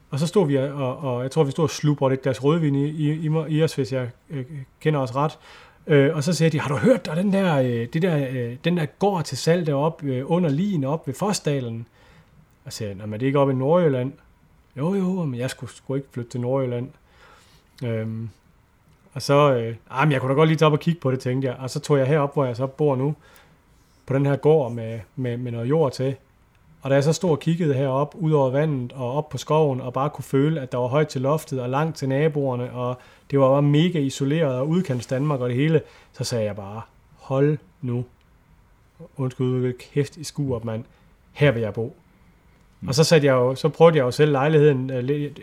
[0.09, 2.85] og så stod vi, og, og jeg tror, vi stod og slubrede glas rødvin i,
[2.85, 4.45] i, i, i os, hvis jeg øh,
[4.79, 5.39] kender os ret.
[5.87, 8.57] Øh, og så siger de, har du hørt, der den der, øh, det der, øh,
[8.63, 11.87] den der går til salg deroppe øh, under ligen op ved Forsdalen?
[12.65, 14.13] Og siger nej, men det er ikke oppe i Nordjylland.
[14.77, 16.89] Jo, jo, men jeg skulle, skulle ikke flytte til Nordjylland.
[17.83, 18.29] Øhm,
[19.13, 21.11] og så, øh, ah, men jeg kunne da godt lige tage op og kigge på
[21.11, 21.57] det, tænkte jeg.
[21.59, 23.15] Og så tog jeg herop, hvor jeg så bor nu,
[24.05, 26.15] på den her gård med, med, med noget jord til.
[26.81, 29.81] Og da jeg så stod og kiggede herop ud over vandet og op på skoven,
[29.81, 32.97] og bare kunne føle, at der var højt til loftet og langt til naboerne, og
[33.31, 35.81] det var bare mega isoleret og udkants Danmark og det hele,
[36.13, 36.81] så sagde jeg bare,
[37.15, 38.05] hold nu,
[39.17, 40.83] undskyld, kæft i skuer, mand,
[41.31, 41.95] her vil jeg bo.
[42.81, 42.87] Mm.
[42.87, 45.39] Og så, satte jeg jo, så prøvede jeg jo selv lejligheden lidt,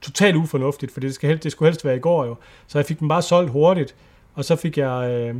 [0.00, 2.36] totalt ufornuftigt, for det, skal helst, det skulle helst være i går jo.
[2.66, 3.94] Så jeg fik den bare solgt hurtigt,
[4.34, 5.34] og så fik jeg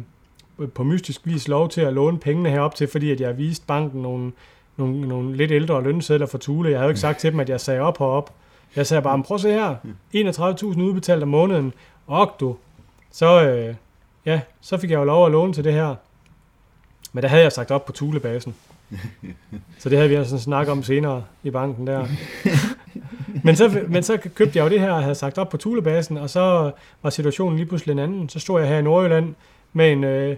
[0.58, 3.66] uh, på mystisk vis lov til at låne pengene herop til, fordi at jeg viste
[3.66, 4.32] banken nogle,
[4.76, 6.70] nogle, nogle lidt ældre lønsedler for Tule.
[6.70, 8.32] Jeg havde jo ikke sagt til dem, at jeg sagde op herop.
[8.76, 9.74] Jeg sagde bare, prøv at se her,
[10.14, 11.72] 31.000 udbetalt om måneden,
[12.06, 12.56] og du,
[13.12, 13.74] så, øh,
[14.26, 15.94] ja, så fik jeg jo lov at låne til det her.
[17.12, 18.54] Men der havde jeg sagt op på Tulebasen.
[19.78, 22.06] Så det havde vi altså snakket om senere i banken der.
[23.44, 26.16] men, så, men så købte jeg jo det her, og havde sagt op på Tulebasen,
[26.16, 26.72] og så
[27.02, 28.28] var situationen lige pludselig en anden.
[28.28, 29.34] Så stod jeg her i Nordjylland
[29.72, 30.36] med en øh,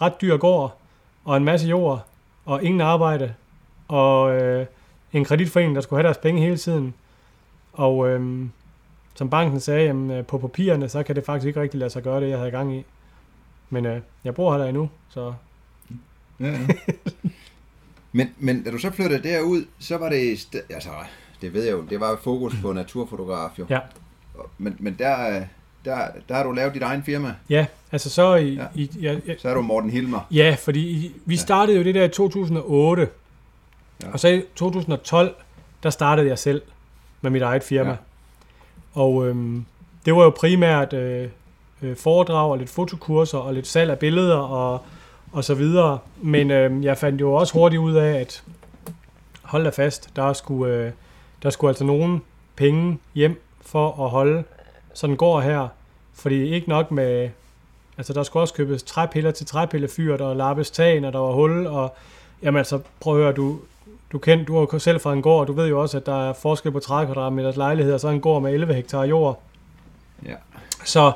[0.00, 0.76] ret dyr gård,
[1.24, 2.06] og en masse jord,
[2.44, 3.34] og ingen arbejde,
[3.94, 4.66] og øh,
[5.12, 6.94] en kreditforening, der skulle have deres penge hele tiden.
[7.72, 8.50] Og øhm,
[9.14, 12.02] som banken sagde, jamen, øh, på papirerne, så kan det faktisk ikke rigtig lade sig
[12.02, 12.84] gøre det, jeg havde gang i.
[13.70, 15.34] Men øh, jeg bor her der endnu, så...
[16.40, 16.58] Ja, ja.
[18.12, 20.54] men, men da du så flyttede derud, så var det...
[20.70, 20.90] Altså,
[21.40, 23.66] det ved jeg jo, det var fokus på naturfotograf jo.
[23.70, 23.78] Ja.
[24.58, 25.44] Men, men der,
[25.84, 27.34] der, der har du lavet dit egen firma.
[27.48, 28.54] Ja, altså så i...
[28.54, 28.66] Ja.
[28.74, 30.20] i ja, ja, så er du Morten Hilmer.
[30.30, 33.08] Ja, fordi i, vi startede jo det der i 2008.
[34.02, 34.12] Ja.
[34.12, 35.34] Og så i 2012,
[35.82, 36.62] der startede jeg selv
[37.20, 37.90] med mit eget firma.
[37.90, 37.96] Ja.
[38.94, 39.64] Og øhm,
[40.04, 41.28] det var jo primært øh,
[41.82, 44.80] øh, foredrag og lidt fotokurser og lidt salg af billeder og,
[45.32, 45.98] og så videre.
[46.22, 48.42] Men øh, jeg fandt jo også hurtigt ud af, at
[49.42, 50.92] hold da fast, der skulle, øh,
[51.42, 52.22] der skulle altså nogen
[52.56, 54.44] penge hjem for at holde
[54.94, 55.68] sådan går her.
[56.14, 57.28] Fordi ikke nok med,
[57.98, 61.66] altså der skulle også købes træpiller til træpillefyr, der lappes tag, når der var hul,
[61.66, 61.94] og
[62.42, 63.58] jamen altså, prøv at høre, du,
[64.14, 66.28] du, kend, du har selv fra en gård, og du ved jo også, at der
[66.28, 69.42] er forskel på 30 kvadratmeters lejlighed, og så en gård med 11 hektar jord.
[70.26, 70.34] Ja.
[70.84, 71.12] Så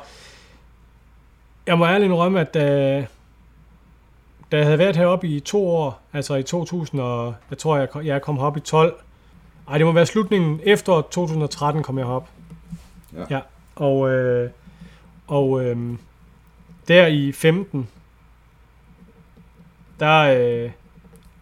[1.66, 3.06] jeg må ærligt rømme, at da,
[4.52, 7.88] da jeg havde været heroppe i to år, altså i 2000, og jeg tror, jeg,
[8.04, 9.00] jeg kom herop i 12,
[9.68, 12.28] ej, det må være slutningen efter 2013 kom jeg herop.
[13.16, 13.24] Ja.
[13.30, 13.40] ja.
[13.76, 14.50] Og, øh,
[15.26, 15.98] og øh,
[16.88, 17.88] der i 15,
[20.00, 20.70] der, øh,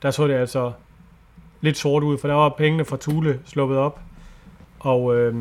[0.02, 0.72] der så det altså
[1.66, 4.00] lidt sort ud, for der var pengene fra Tule sluppet op.
[4.80, 5.34] Og øh,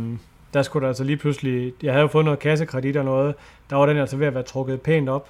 [0.53, 3.35] der skulle der altså lige pludselig, jeg havde jo fået noget kassekredit og noget,
[3.69, 5.29] der var den altså ved at være trukket pænt op.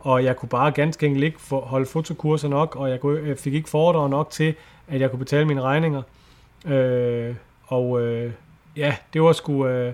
[0.00, 3.38] Og jeg kunne bare ganske enkelt ikke for, holde fotokurser nok, og jeg, kunne, jeg
[3.38, 4.54] fik ikke foredrag nok til,
[4.88, 6.02] at jeg kunne betale mine regninger.
[6.66, 7.34] Øh,
[7.66, 8.32] og øh,
[8.76, 9.66] ja, det var sgu...
[9.66, 9.92] Øh,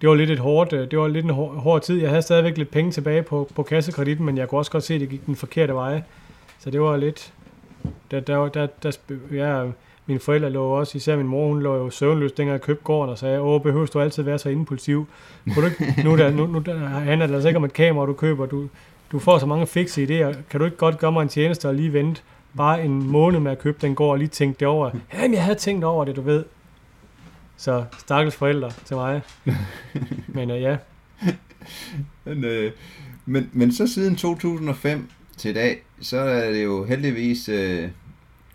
[0.00, 2.00] det var lidt et hårdt, øh, det var lidt en hård, hård tid.
[2.00, 4.94] Jeg havde stadigvæk lidt penge tilbage på, på kassekreditten, men jeg kunne også godt se,
[4.94, 6.02] at det gik den forkerte vej.
[6.58, 7.32] Så det var lidt,
[8.10, 8.92] der, der, der, der,
[9.32, 9.70] ja,
[10.06, 13.10] mine forældre lå også, især min mor, hun lå jo søvnløs, dengang jeg købte gården,
[13.10, 15.06] og sagde, åh, behøver du altid være så impulsiv?
[15.54, 18.06] Kunne du ikke, nu, der, nu, nu der handler det altså ikke om et kamera,
[18.06, 18.68] du køber, du,
[19.12, 21.74] du får så mange fikse idéer, kan du ikke godt gøre mig en tjeneste og
[21.74, 22.22] lige vente
[22.56, 24.90] bare en måned med at købe den gård og lige tænke det over?
[25.14, 26.44] Jamen, jeg havde tænkt over det, du ved.
[27.56, 29.22] Så stakkels forældre til mig.
[30.28, 30.76] Men øh, ja.
[32.24, 32.72] Men, øh,
[33.26, 35.10] men, men så siden 2005,
[35.40, 37.88] til i dag, så er det jo heldigvis øh,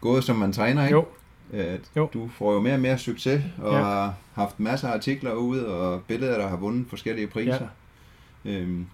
[0.02, 0.96] gået, som man træner, ikke?
[0.98, 1.06] Jo.
[1.54, 2.10] At jo.
[2.14, 3.80] Du får jo mere og mere succes, og ja.
[3.84, 7.68] har haft masser af artikler ude, og billeder, der har vundet forskellige priser.
[8.46, 8.52] Ja.
[8.52, 8.86] Øhm,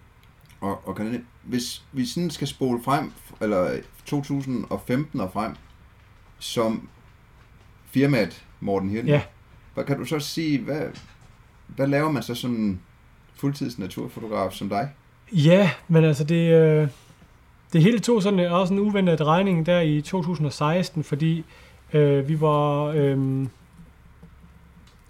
[0.61, 3.11] Og, og kan, hvis vi sådan skal spole frem,
[3.41, 5.51] eller 2015 og frem,
[6.39, 6.89] som
[7.85, 9.21] firmaet Morten Hirten, Ja.
[9.73, 10.81] hvad kan du så sige, hvad,
[11.67, 12.79] hvad laver man så som
[13.35, 14.89] fuldtids naturfotograf som dig?
[15.31, 16.87] Ja, men altså det, øh,
[17.73, 21.45] det hele tog sådan øh, også en uventet regning der i 2016, fordi
[21.93, 22.85] øh, vi var...
[22.85, 23.47] Øh,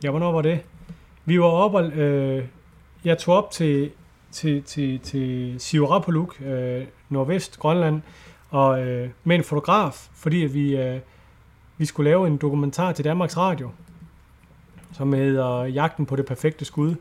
[0.04, 0.60] ja, hvornår var det?
[1.26, 1.92] Vi var oppe og...
[1.92, 2.46] Øh,
[3.04, 3.92] jeg tog op til,
[4.32, 8.02] til, til, til Siurapoluk, øh, nordvest Grønland,
[8.50, 11.00] og øh, med en fotograf, fordi at vi, øh,
[11.78, 13.70] vi skulle lave en dokumentar til Danmarks Radio,
[14.94, 16.96] som hedder Jagten på det perfekte skud.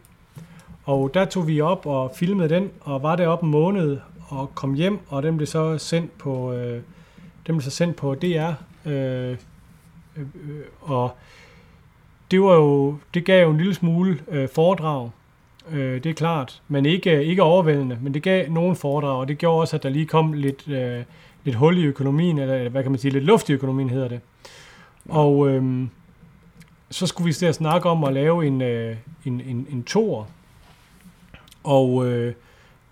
[0.85, 3.99] Og der tog vi op og filmede den, og var deroppe en måned,
[4.31, 6.83] og kom hjem, og den blev så sendt på, øh,
[7.47, 8.53] den blev så sendt på DR.
[8.87, 9.37] Øh, øh,
[10.17, 11.17] øh, og
[12.31, 15.11] det var jo, det gav jo en lille smule øh, foredrag,
[15.71, 19.39] øh, det er klart, men ikke, ikke overvældende, men det gav nogle foredrag, og det
[19.39, 21.03] gjorde også, at der lige kom lidt, øh,
[21.45, 24.21] lidt hul i økonomien, eller hvad kan man sige, lidt luft i økonomien hedder det.
[25.09, 25.87] Og øh,
[26.91, 30.25] så skulle vi til at snakke om at lave en, øh, en, en, en toer,
[31.65, 32.35] og øh,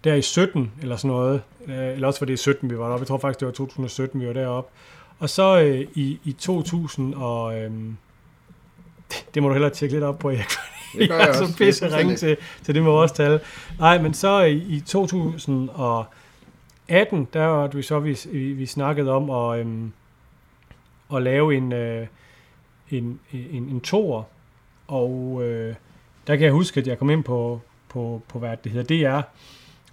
[0.05, 2.85] der i 17 eller sådan noget, øh, eller også var det i 17, vi var
[2.85, 3.03] deroppe.
[3.03, 4.71] Jeg tror faktisk, det var 2017, vi var deroppe.
[5.19, 7.61] Og så øh, i, i 2000 og...
[7.61, 7.71] Øh,
[9.35, 10.49] det må du hellere tjekke lidt op på, Erik.
[10.99, 13.41] Det gør jeg jeg er så pisse Det ringe til, til det med vores tal.
[13.79, 19.31] Nej, men så i, i 2018, der var vi så, vi, vi, vi snakkede om
[19.31, 19.93] at, øhm,
[21.15, 22.07] at lave en, øh,
[22.91, 24.23] en, en, en toer,
[24.87, 25.75] og øh,
[26.27, 29.23] der kan jeg huske, at jeg kom ind på, på, på hvad det hedder, DR,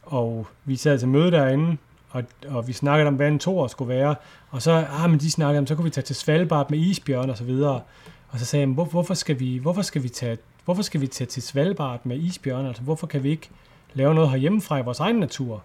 [0.06, 1.78] og vi sad til møde derinde,
[2.10, 4.16] og, og vi snakkede om, hvad en toer skulle være,
[4.50, 7.30] og så, ah, men de snakkede om, så kunne vi tage til Svalbard med isbjørn
[7.30, 7.82] og så videre,
[8.30, 11.08] og så sagde jeg, hvor, hvorfor, skal vi, hvorfor, skal vi tage, hvorfor skal vi
[11.08, 12.66] tage til Svalbard med isbjørn?
[12.66, 13.50] Altså, hvorfor kan vi ikke
[13.94, 15.64] lave noget herhjemmefra i vores egen natur?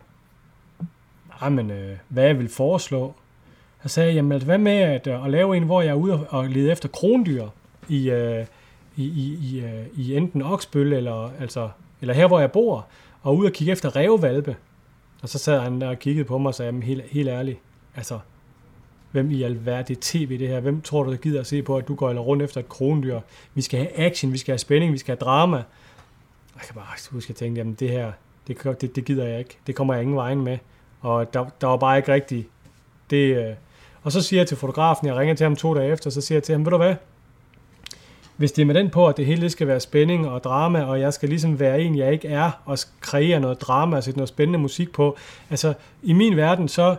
[1.41, 3.15] Nej, men øh, hvad jeg vil foreslå?
[3.83, 5.95] Så sagde jeg, jamen, altså, hvad med at, øh, at lave en, hvor jeg er
[5.95, 7.47] ude og, lede efter krondyr
[7.89, 8.47] i, øh,
[8.97, 11.69] i, i, i, øh, i enten Oksbøl eller, altså,
[12.01, 12.87] eller her, hvor jeg bor,
[13.23, 14.57] og ud og kigge efter rævevalpe.
[15.23, 17.59] Og så sad han der og kiggede på mig og sagde, helt, helt ærligt,
[17.97, 18.19] altså,
[19.11, 21.77] hvem i alverden, er tv det her, hvem tror du, der gider at se på,
[21.77, 23.21] at du går rundt efter et krondyr?
[23.55, 25.57] Vi skal have action, vi skal have spænding, vi skal have drama.
[25.57, 28.13] Jeg kan bare huske, at jeg tænkte, jamen det her,
[28.49, 29.59] det, det, det gider jeg ikke.
[29.67, 30.59] Det kommer jeg ingen vejen med.
[31.01, 32.49] Og der, der var bare ikke rigtigt
[33.11, 33.49] det...
[33.49, 33.55] Øh.
[34.03, 36.37] Og så siger jeg til fotografen, jeg ringer til ham to dage efter, så siger
[36.37, 36.95] jeg til ham, ved du hvad?
[38.41, 41.01] Hvis det er med den på, at det hele skal være spænding og drama, og
[41.01, 44.29] jeg skal ligesom være en, jeg ikke er, og kreere noget drama og sætte noget
[44.29, 45.17] spændende musik på.
[45.51, 46.97] Altså, i min verden, så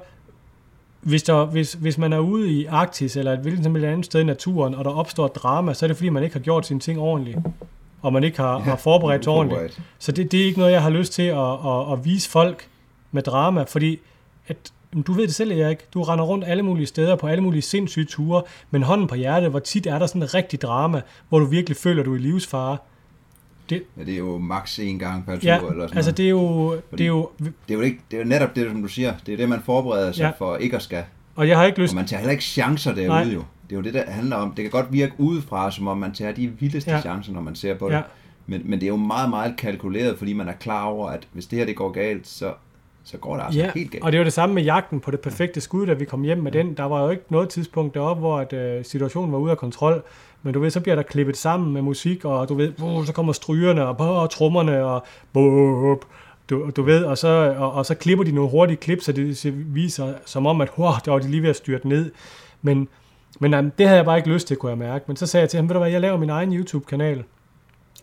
[1.01, 4.05] hvis, der, hvis, hvis man er ude i Arktis eller et hvilket som helst andet
[4.05, 6.65] sted i naturen, og der opstår drama, så er det fordi, man ikke har gjort
[6.65, 7.37] sine ting ordentligt.
[8.01, 9.81] Og man ikke har, ja, har forberedt sig ordentligt.
[9.99, 12.67] Så det, det er ikke noget, jeg har lyst til at, at, at vise folk
[13.11, 13.99] med drama, fordi
[14.47, 14.57] at,
[15.07, 15.93] du ved det selv, Erik.
[15.93, 19.49] Du render rundt alle mulige steder på alle mulige sindssyge ture, men hånden på hjertet,
[19.49, 22.19] hvor tit er der sådan en rigtig drama, hvor du virkelig føler, du er i
[22.21, 22.77] livsfare.
[23.69, 26.17] Det, Ja, det er jo maks en gang per tur, ja, eller sådan altså noget.
[26.17, 28.71] det er jo, det er jo, Det er jo ikke, det er jo netop det,
[28.71, 29.13] som du siger.
[29.25, 30.29] Det er det, man forbereder sig Ja.
[30.45, 31.03] for ikke at skal.
[31.35, 33.33] og jeg har ikke lyst, Og man tager heller ikke chancer derude Nej.
[33.33, 33.43] Jo.
[33.69, 34.51] Det er jo det, der handler om.
[34.51, 37.01] Det kan godt virke udefra, som om man tager de vildeste ja.
[37.01, 37.95] chancer, når man ser på det.
[37.95, 38.01] Ja.
[38.47, 41.45] Men, men det er jo meget, meget kalkuleret, fordi man er klar over, at hvis
[41.45, 42.53] det her det går galt, så,
[43.03, 44.03] så går det altså Ja, helt galt.
[44.03, 46.37] og det var det samme med jagten på det perfekte skud, da vi kom hjem
[46.37, 46.73] med den.
[46.73, 50.03] Der var jo ikke noget tidspunkt deroppe, hvor at, øh, situationen var ude af kontrol.
[50.43, 53.13] Men du ved, så bliver der klippet sammen med musik, og du ved, uh, så
[53.13, 56.05] kommer strygerne og, og trommerne og bup,
[56.49, 59.53] du, du ved, og så, og, og så klipper de nogle hurtige klip, så det
[59.75, 62.11] viser som om, at wow, der var de lige ved at styrte ned.
[62.61, 62.87] Men,
[63.39, 65.05] men jamen, det havde jeg bare ikke lyst til, kunne jeg mærke.
[65.07, 67.23] Men så sagde jeg til ham, ved du hvad, jeg laver min egen YouTube-kanal,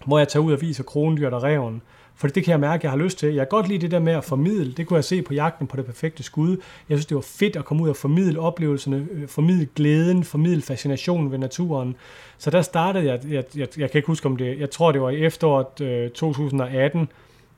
[0.06, 1.82] hvor jeg tager ud og viser krondyr og reven.
[2.18, 3.28] For det kan jeg mærke, jeg har lyst til.
[3.28, 4.72] Jeg kan godt lide det der med at formidle.
[4.72, 6.56] Det kunne jeg se på jagten på det perfekte skud.
[6.88, 10.62] Jeg synes, det var fedt at komme ud og formidle oplevelserne, øh, formidle glæden, formidle
[10.62, 11.96] fascinationen ved naturen.
[12.38, 15.00] Så der startede jeg, jeg, jeg, jeg kan ikke huske om det, jeg tror det
[15.00, 17.08] var i efteråret øh, 2018,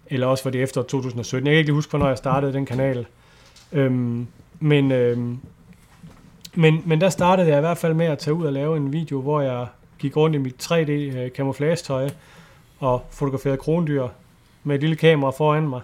[0.07, 1.47] eller også var det efteråret 2017.
[1.47, 3.07] Jeg kan ikke lige huske, hvornår jeg startede den kanal.
[3.73, 4.27] Øhm,
[4.61, 5.39] men, øhm,
[6.55, 8.93] men, men der startede jeg i hvert fald med at tage ud og lave en
[8.93, 9.67] video, hvor jeg
[9.99, 12.11] gik rundt i mit 3D øh,
[12.79, 14.09] og fotograferede krondyr
[14.65, 15.81] med et lille kamera foran mig.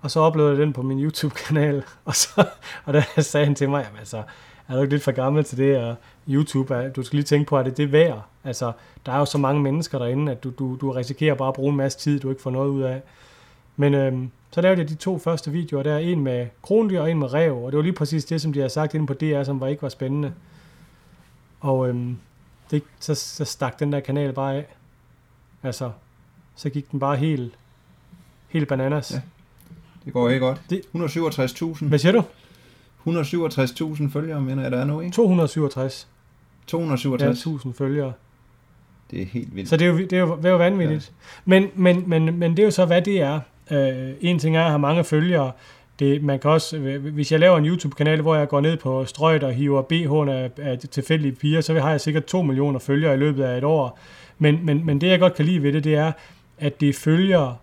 [0.00, 1.84] Og så uploadede jeg den på min YouTube-kanal.
[2.04, 2.46] Og, så,
[2.84, 4.22] og der sagde han til mig, jamen altså,
[4.68, 5.78] er du ikke lidt for gammel til det?
[5.78, 5.94] Og
[6.28, 8.24] YouTube, er, du skal lige tænke på, at det er det værd.
[8.44, 8.72] Altså,
[9.06, 11.70] der er jo så mange mennesker derinde, at du, du, du risikerer bare at bruge
[11.70, 13.02] en masse tid, du ikke får noget ud af.
[13.76, 17.18] Men øhm, så lavede jeg de to første videoer der, en med krondyr og en
[17.18, 19.42] med rev, og det var lige præcis det, som de havde sagt inde på DR,
[19.42, 20.32] som var ikke var spændende.
[21.60, 22.16] Og øhm,
[22.70, 24.66] det, så, så stak den der kanal bare af.
[25.62, 25.90] Altså,
[26.56, 27.54] så gik den bare helt,
[28.54, 29.10] helt bananas.
[29.14, 29.20] Ja.
[30.04, 30.60] Det går ikke godt.
[30.70, 31.88] Det- 167.000.
[31.88, 32.22] Hvad siger du?
[33.04, 35.14] 167.000 følgere, mener jeg, der er nu, ikke?
[35.14, 37.38] 267 ja, 267.
[37.38, 38.12] 1000 følgere.
[39.10, 39.68] Det er helt vildt.
[39.68, 41.12] Så det er jo, det er jo, det er jo vanvittigt.
[41.20, 41.40] Ja.
[41.44, 43.40] Men, men, men, men det er jo så, hvad det er.
[43.70, 45.52] Øh, en ting er at have mange følgere.
[45.98, 46.78] Det, man kan også,
[47.12, 50.50] hvis jeg laver en YouTube-kanal, hvor jeg går ned på strøget og hiver BH'en af,
[50.70, 53.98] af tilfældige piger, så har jeg sikkert 2 millioner følgere i løbet af et år.
[54.38, 56.12] Men, men, men det, jeg godt kan lide ved det, det er,
[56.58, 57.56] at det er følgere,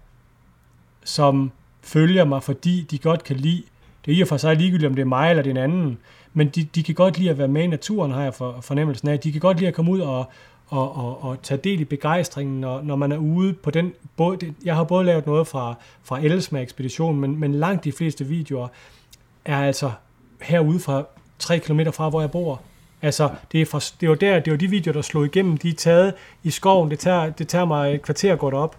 [1.04, 3.64] som følger mig, fordi de godt kan lide,
[4.06, 5.98] det er i og for sig ligegyldigt, om det er mig eller den anden,
[6.34, 9.08] men de, de kan godt lide at være med i naturen, har jeg for, fornemmelsen
[9.08, 9.20] af.
[9.20, 10.26] De kan godt lide at komme ud og,
[10.68, 14.54] og, og, og tage del i begejstringen, når, når man er ude på den både,
[14.66, 18.68] Jeg har både lavet noget fra, fra Elsma ekspedition, men, men langt de fleste videoer
[19.46, 19.92] er altså
[20.42, 21.04] herude fra
[21.40, 22.62] 3 km fra, hvor jeg bor.
[23.02, 25.58] Altså, det er, fra, det var der, det var de videoer, der slog igennem.
[25.58, 26.92] De er taget i skoven.
[26.92, 28.78] Det tager, det tager mig et kvarter at gå derop.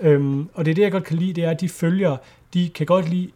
[0.00, 2.16] Øhm, og det er det, jeg godt kan lide, det er, at de følger,
[2.54, 3.30] de kan godt lide,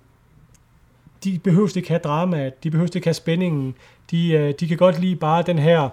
[1.24, 3.74] de behøver ikke have drama, de behøver ikke have spændingen,
[4.10, 5.88] de, øh, de kan godt lide bare den her,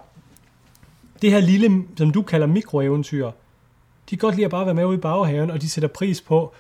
[1.22, 3.26] det her lille, som du kalder mikroeventyr.
[3.26, 3.32] De
[4.10, 6.54] kan godt lide at bare være med ude i baghaven, og de sætter pris på,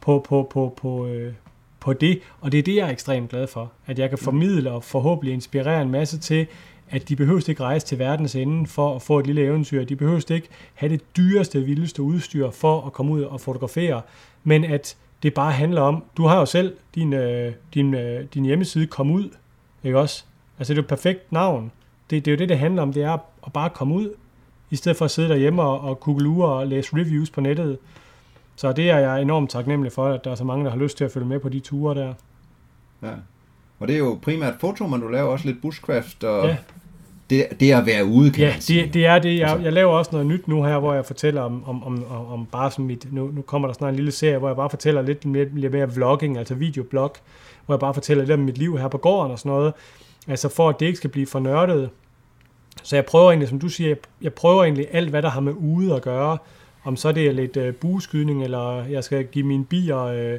[0.00, 1.32] på, på, på, på, øh,
[1.80, 4.72] på det, og det er det, jeg er ekstremt glad for, at jeg kan formidle
[4.72, 6.46] og forhåbentlig inspirere en masse til,
[6.94, 9.84] at de behøver ikke rejse til verdens ende for at få et lille eventyr.
[9.84, 14.02] De behøver ikke have det dyreste, vildeste udstyr for at komme ud og fotografere,
[14.44, 18.44] men at det bare handler om, du har jo selv din, øh, din, øh, din
[18.44, 19.30] hjemmeside kom ud,
[19.84, 20.24] ikke også?
[20.58, 21.72] Altså det er jo et perfekt navn.
[22.10, 24.14] Det, det er jo det, det handler om, det er at bare komme ud,
[24.70, 27.78] i stedet for at sidde derhjemme og, og kugelure og læse reviews på nettet.
[28.56, 30.96] Så det er jeg enormt taknemmelig for, at der er så mange, der har lyst
[30.96, 32.14] til at følge med på de ture der.
[33.02, 33.12] Ja.
[33.78, 36.56] Og det er jo primært foto, men du laver også lidt bushcraft, og Ja.
[37.30, 39.38] Det, det er at være ude, kan Ja, det, det er det.
[39.38, 42.04] Jeg, Altså- jeg laver også noget nyt nu her, hvor jeg fortæller om, om, om,
[42.10, 43.12] om, om bare sådan mit...
[43.12, 45.72] Nu, nu kommer der snart en lille serie, hvor jeg bare fortæller lidt mere, lidt
[45.72, 47.16] mere vlogging, altså videoblog,
[47.66, 49.72] hvor jeg bare fortæller lidt om mit liv her på gården og sådan noget.
[50.28, 51.90] Altså for at det ikke skal blive for nørdet.
[52.82, 55.40] Så jeg prøver egentlig, som du siger, jeg, jeg prøver egentlig alt, hvad der har
[55.40, 56.38] med ude at gøre.
[56.84, 59.98] Om så det er lidt øh, bueskydning, eller jeg skal give mine bier...
[59.98, 60.38] Øh,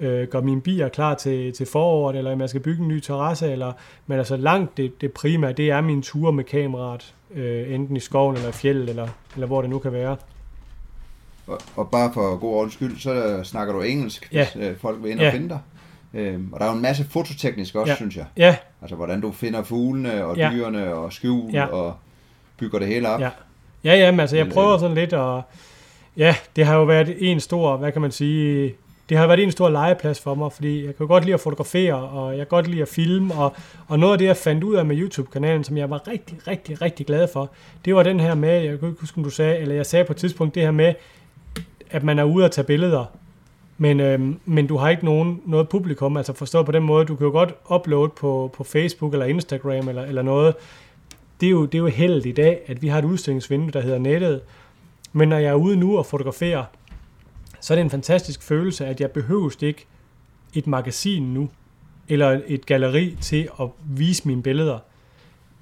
[0.00, 3.00] øh, gøre mine bier klar til, til foråret, eller om jeg skal bygge en ny
[3.00, 3.72] terrasse, eller,
[4.06, 8.00] men altså langt det, det primære, det er mine ture med kameraet, øh, enten i
[8.00, 10.16] skoven eller i fjellet, eller, eller hvor det nu kan være.
[11.46, 14.46] Og, og bare for god ordens skyld, så snakker du engelsk, Ja.
[14.54, 15.26] hvis øh, folk vil ind Ja.
[15.26, 15.58] og finde dig.
[16.14, 17.96] Øhm, og der er jo en masse fototeknisk også, Ja.
[17.96, 18.24] synes jeg.
[18.36, 20.50] Ja, Altså, hvordan du finder fuglene og Ja.
[20.52, 21.64] dyrene og skjul Ja.
[21.66, 21.94] og
[22.58, 23.20] bygger det hele op.
[23.20, 23.30] Ja.
[23.84, 25.42] ja, ja, men altså jeg prøver øh, sådan lidt, og
[26.16, 28.74] ja, det har jo været en stor, hvad kan man sige,
[29.08, 31.94] det har været en stor legeplads for mig, fordi jeg kan godt lide at fotografere,
[31.94, 33.52] og jeg kan godt lide at filme, og,
[33.88, 36.82] og noget af det, jeg fandt ud af med YouTube-kanalen, som jeg var rigtig, rigtig,
[36.82, 37.50] rigtig glad for,
[37.84, 40.04] det var den her med, jeg kan ikke huske, om du sagde, eller jeg sagde
[40.04, 40.94] på et tidspunkt det her med,
[41.90, 43.04] at man er ude at tage billeder,
[43.78, 47.16] men, øhm, men du har ikke nogen, noget publikum, altså forstået på den måde, du
[47.16, 50.54] kan jo godt uploade på, på Facebook eller Instagram eller, eller noget.
[51.40, 53.80] Det er, jo, det er jo heldigt i dag, at vi har et udstillingsvindue, der
[53.80, 54.40] hedder nettet,
[55.12, 56.64] men når jeg er ude nu og fotograferer,
[57.64, 59.86] så er det en fantastisk følelse, at jeg behøves ikke
[60.54, 61.48] et magasin nu,
[62.08, 64.78] eller et galeri til at vise mine billeder.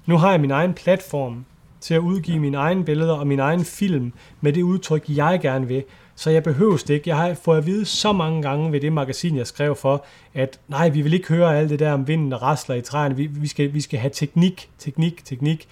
[0.05, 1.45] Nu har jeg min egen platform
[1.81, 5.67] til at udgive mine egne billeder og min egen film med det udtryk, jeg gerne
[5.67, 5.83] vil.
[6.15, 7.09] Så jeg behøver det ikke.
[7.09, 10.59] Jeg har fået at vide så mange gange ved det magasin, jeg skrev for, at
[10.67, 13.15] nej, vi vil ikke høre alt det der om vinden, der rasler i træerne.
[13.15, 15.67] Vi, vi, skal, vi skal have teknik, teknik, teknik,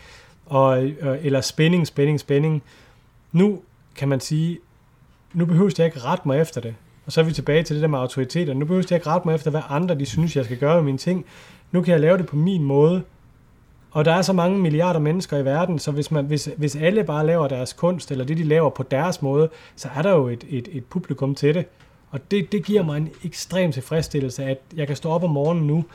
[0.45, 2.63] og, øh, eller spænding, spænding, spænding.
[3.32, 3.61] Nu
[3.95, 4.59] kan man sige,
[5.34, 6.75] nu behøver jeg ikke rette mig efter det.
[7.05, 8.53] Og så er vi tilbage til det der med autoriteter.
[8.53, 10.84] Nu behøver jeg ikke rette mig efter, hvad andre de synes, jeg skal gøre med
[10.84, 11.25] mine ting.
[11.71, 13.03] Nu kan jeg lave det på min måde.
[13.91, 17.03] Og der er så mange milliarder mennesker i verden, så hvis, man, hvis, hvis alle
[17.03, 20.27] bare laver deres kunst, eller det de laver på deres måde, så er der jo
[20.27, 21.65] et, et, et publikum til det.
[22.10, 25.68] Og det, det giver mig en ekstrem tilfredsstillelse, at jeg kan stå op om morgenen
[25.68, 25.85] nu,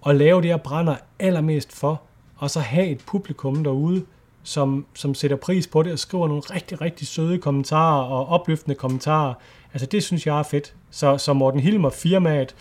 [0.00, 2.02] og lave det, jeg brænder allermest for,
[2.36, 4.04] og så have et publikum derude,
[4.48, 8.74] som, som sætter pris på det og skriver nogle rigtig, rigtig søde kommentarer og opløftende
[8.74, 9.34] kommentarer.
[9.72, 10.74] Altså det synes jeg er fedt.
[10.90, 12.54] Så, så Morten Hilmer firmaet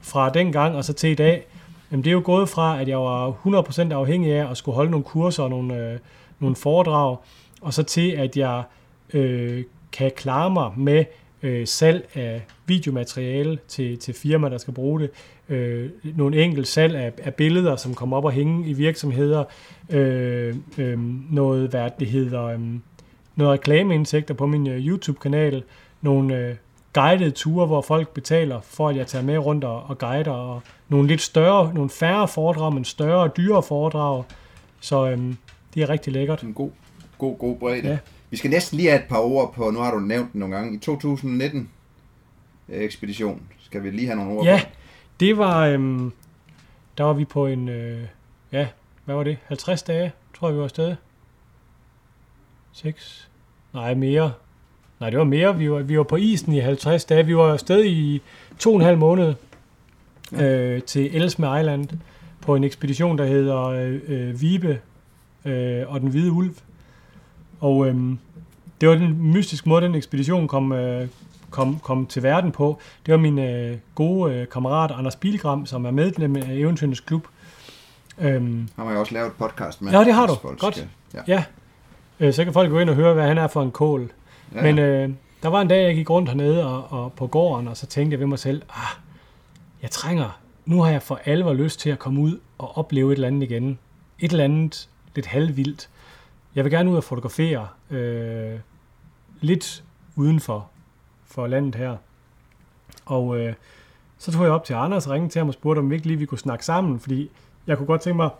[0.00, 1.46] fra den gang og så til i dag,
[1.90, 4.90] jamen det er jo gået fra, at jeg var 100% afhængig af at skulle holde
[4.90, 5.98] nogle kurser og nogle, øh,
[6.38, 7.16] nogle foredrag,
[7.60, 8.62] og så til, at jeg
[9.12, 11.04] øh, kan klare mig med
[11.42, 15.10] øh, salg af videomateriale til, til firmaer, der skal bruge det.
[15.48, 19.44] Øh, nogle enkelt salg af, af billeder, som kommer op og hænge i virksomheder.
[19.90, 20.98] Øh, øh,
[21.32, 22.60] noget, hvad det hedder, øh,
[23.36, 25.62] noget reklameindtægter på min øh, YouTube-kanal.
[26.00, 26.54] Nogle øh,
[26.92, 30.30] guidede ture, hvor folk betaler for, at jeg tager med rundt og, og guider.
[30.30, 34.24] Og nogle lidt større, nogle færre foredrag, men større og dyre foredrag.
[34.80, 35.18] Så øh,
[35.74, 36.42] det er rigtig lækkert.
[36.42, 36.70] En god,
[37.18, 37.88] god, god bredde.
[37.88, 37.98] Ja.
[38.30, 40.56] Vi skal næsten lige have et par ord på, nu har du nævnt den nogle
[40.56, 41.70] gange, i 2019
[42.68, 44.68] øh, ekspedition, Skal vi lige have nogle ord Ja, på?
[45.20, 46.12] Det var, øhm,
[46.98, 48.02] der var vi på en, øh,
[48.52, 48.68] ja,
[49.04, 50.96] hvad var det, 50 dage, tror jeg, vi var afsted.
[52.72, 53.28] 6,
[53.74, 54.32] nej mere,
[55.00, 57.52] nej det var mere, vi var, vi var på isen i 50 dage, vi var
[57.52, 58.22] afsted i
[58.58, 59.34] to og en halv måned
[60.32, 61.88] øh, til Ellesmere Island
[62.40, 64.80] på en ekspedition, der hedder øh, øh, Vibe
[65.44, 66.54] øh, og den hvide ulv.
[67.60, 67.94] Og øh,
[68.80, 71.08] det var den mystiske måde, den ekspedition kom, øh,
[71.56, 72.78] kom, kom til verden på.
[73.06, 77.26] Det var min øh, gode øh, kammerat Anders Bilgram, som er medlem af Eventyrens Klub.
[78.18, 79.92] Øhm, Har man jo også lavet et podcast med.
[79.92, 80.34] Ja, det har du.
[80.42, 80.74] folk Godt.
[80.76, 81.20] skal- Ja.
[81.26, 81.44] ja,
[82.20, 84.10] øh, så kan folk gå ind og høre, hvad han er for en kål.
[84.54, 85.10] Ja, Men øh,
[85.42, 88.12] der var en dag, jeg gik rundt hernede og, og på gården, og så tænkte
[88.14, 89.00] jeg ved mig selv, ah,
[89.82, 93.16] jeg trænger, nu har jeg for alvor lyst til at komme ud og opleve et
[93.16, 93.78] eller andet igen.
[94.18, 95.88] Et eller andet lidt halvvildt.
[96.54, 98.58] Jeg vil gerne ud og fotografere øh,
[99.40, 99.84] lidt
[100.16, 100.40] uden
[101.26, 101.96] for, landet her.
[103.06, 103.54] Og øh,
[104.18, 106.06] så tog jeg op til Anders og ringede til ham og spurgte, om vi ikke
[106.06, 107.30] lige vi kunne snakke sammen, fordi
[107.66, 108.30] jeg kunne godt tænke mig,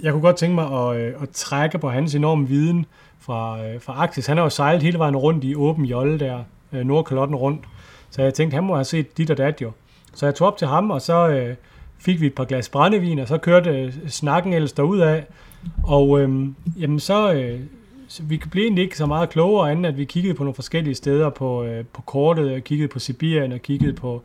[0.00, 2.86] jeg kunne godt tænke mig at, øh, at trække på hans enorme viden
[3.18, 4.26] fra, øh, fra Arktis.
[4.26, 7.64] Han har jo sejlet hele vejen rundt i åben jolle der, øh, Nordkalotten rundt.
[8.10, 9.72] Så jeg tænkte, han må have set dit og dat jo.
[10.14, 11.56] Så jeg tog op til ham, og så øh,
[11.98, 15.22] fik vi et par glas brændevin, og så kørte øh, snakken ellers derudad.
[15.84, 16.46] Og øh,
[16.78, 17.60] jamen så, øh,
[18.08, 20.94] så vi blev egentlig ikke så meget klogere, anden at vi kiggede på nogle forskellige
[20.94, 24.22] steder på, øh, på kortet, og kiggede på Sibirien, og kiggede på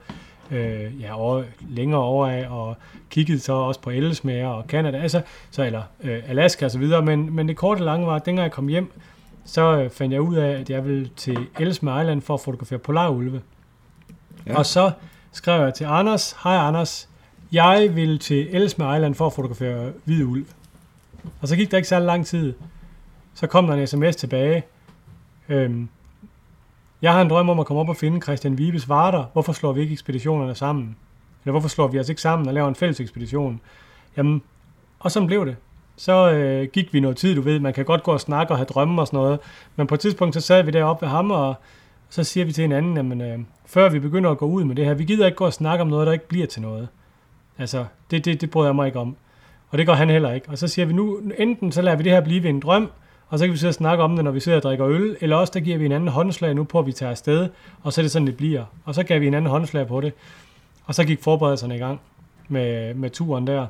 [0.51, 2.77] øh, ja, over, længere over af, og
[3.09, 7.01] kiggede så også på Ellesmere og Canada, altså, så, eller øh, Alaska og så videre,
[7.01, 8.91] men, men det korte lange var, at dengang jeg kom hjem,
[9.45, 12.79] så øh, fandt jeg ud af, at jeg ville til Ellesmere Island for at fotografere
[12.79, 13.41] polarulve.
[14.47, 14.57] Ja.
[14.57, 14.91] Og så
[15.31, 17.09] skrev jeg til Anders, hej Anders,
[17.51, 20.45] jeg vil til Ellesmere Island for at fotografere hvid ulv.
[21.41, 22.53] Og så gik der ikke så lang tid.
[23.33, 24.63] Så kom der en sms tilbage.
[25.49, 25.89] Øhm,
[27.01, 29.23] jeg har en drøm om at komme op og finde Christian Vibes Varder.
[29.33, 30.95] Hvorfor slår vi ikke ekspeditionerne sammen?
[31.43, 33.61] Eller hvorfor slår vi os ikke sammen og laver en fælles ekspedition?
[34.17, 34.41] Jamen,
[34.99, 35.55] og sådan blev det.
[35.95, 37.59] Så øh, gik vi noget tid, du ved.
[37.59, 39.39] Man kan godt gå og snakke og have drømme og sådan noget.
[39.75, 41.55] Men på et tidspunkt, så sad vi deroppe ved ham, og
[42.09, 44.85] så siger vi til hinanden, jamen, øh, før vi begynder at gå ud med det
[44.85, 46.87] her, vi gider ikke gå og snakke om noget, der ikke bliver til noget.
[47.57, 49.15] Altså, det, det, det bryder jeg mig ikke om.
[49.69, 50.49] Og det gør han heller ikke.
[50.49, 52.91] Og så siger vi nu, enten så lader vi det her blive ved en drøm,
[53.33, 55.17] og så kan vi sidde og snakke om det, når vi sidder og drikker øl,
[55.21, 57.49] eller også der giver vi en anden håndslag nu på, at vi tager afsted,
[57.83, 58.65] og så er det sådan, det bliver.
[58.85, 60.13] Og så gav vi en anden håndslag på det.
[60.85, 62.01] Og så gik forberedelserne i gang
[62.47, 63.67] med, med turen der.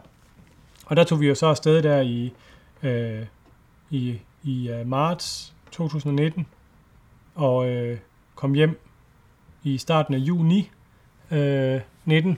[0.85, 2.33] Og der tog vi jo så afsted der i,
[2.83, 3.25] øh,
[3.89, 6.47] i, i uh, marts 2019,
[7.35, 7.97] og øh,
[8.35, 8.79] kom hjem
[9.63, 10.69] i starten af juni
[11.31, 12.37] øh, 19,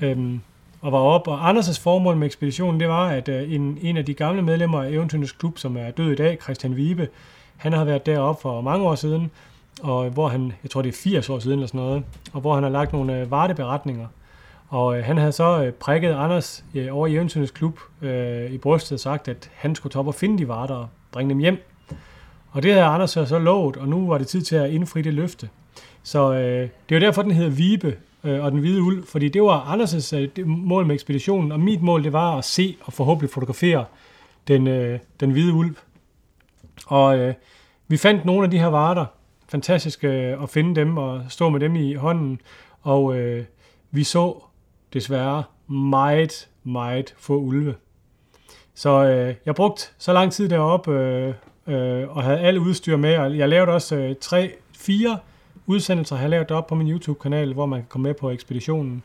[0.00, 0.40] øhm,
[0.80, 1.28] og var op.
[1.28, 4.82] Og Anders' formål med ekspeditionen, det var, at øh, en, en af de gamle medlemmer
[4.82, 7.08] af Eventyrens Klub, som er død i dag, Christian Vibe,
[7.56, 9.30] han har været deroppe for mange år siden,
[9.82, 12.54] og hvor han, jeg tror det er 80 år siden eller sådan noget, og hvor
[12.54, 14.06] han har lagt nogle øh, varteberetninger.
[14.68, 18.58] Og øh, han havde så øh, prikket Anders øh, over i Eventyrens Klub øh, i
[18.58, 21.38] brystet og sagt, at han skulle tage op og finde de varter og bringe dem
[21.38, 21.62] hjem.
[22.50, 25.02] Og det havde Anders så, så lovet, og nu var det tid til at indfri
[25.02, 25.48] det løfte.
[26.02, 29.28] Så øh, det er jo derfor, den hedder Vibe øh, og den hvide ulv, fordi
[29.28, 32.92] det var Anders' øh, mål med ekspeditionen, og mit mål det var at se og
[32.92, 33.84] forhåbentlig fotografere
[34.48, 35.76] den, øh, den hvide ulv.
[36.86, 37.34] Og øh,
[37.88, 39.06] vi fandt nogle af de her varter,
[39.48, 42.40] fantastisk øh, at finde dem og stå med dem i hånden,
[42.82, 43.44] og øh,
[43.90, 44.34] vi så
[44.92, 47.74] desværre meget, meget få ulve.
[48.74, 51.34] Så øh, jeg brugte så lang tid deroppe øh,
[51.66, 55.18] øh, og havde alt udstyr med, og jeg lavede også øh, tre, fire
[55.70, 59.02] udsendelser, har jeg lavet op på min YouTube-kanal, hvor man kan komme med på ekspeditionen.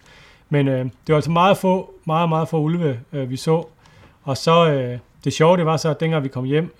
[0.49, 3.65] Men øh, det var altså meget få, meget, meget få ulve, øh, vi så.
[4.23, 6.75] Og så, øh, det sjove, det var så, at dengang vi kom hjem,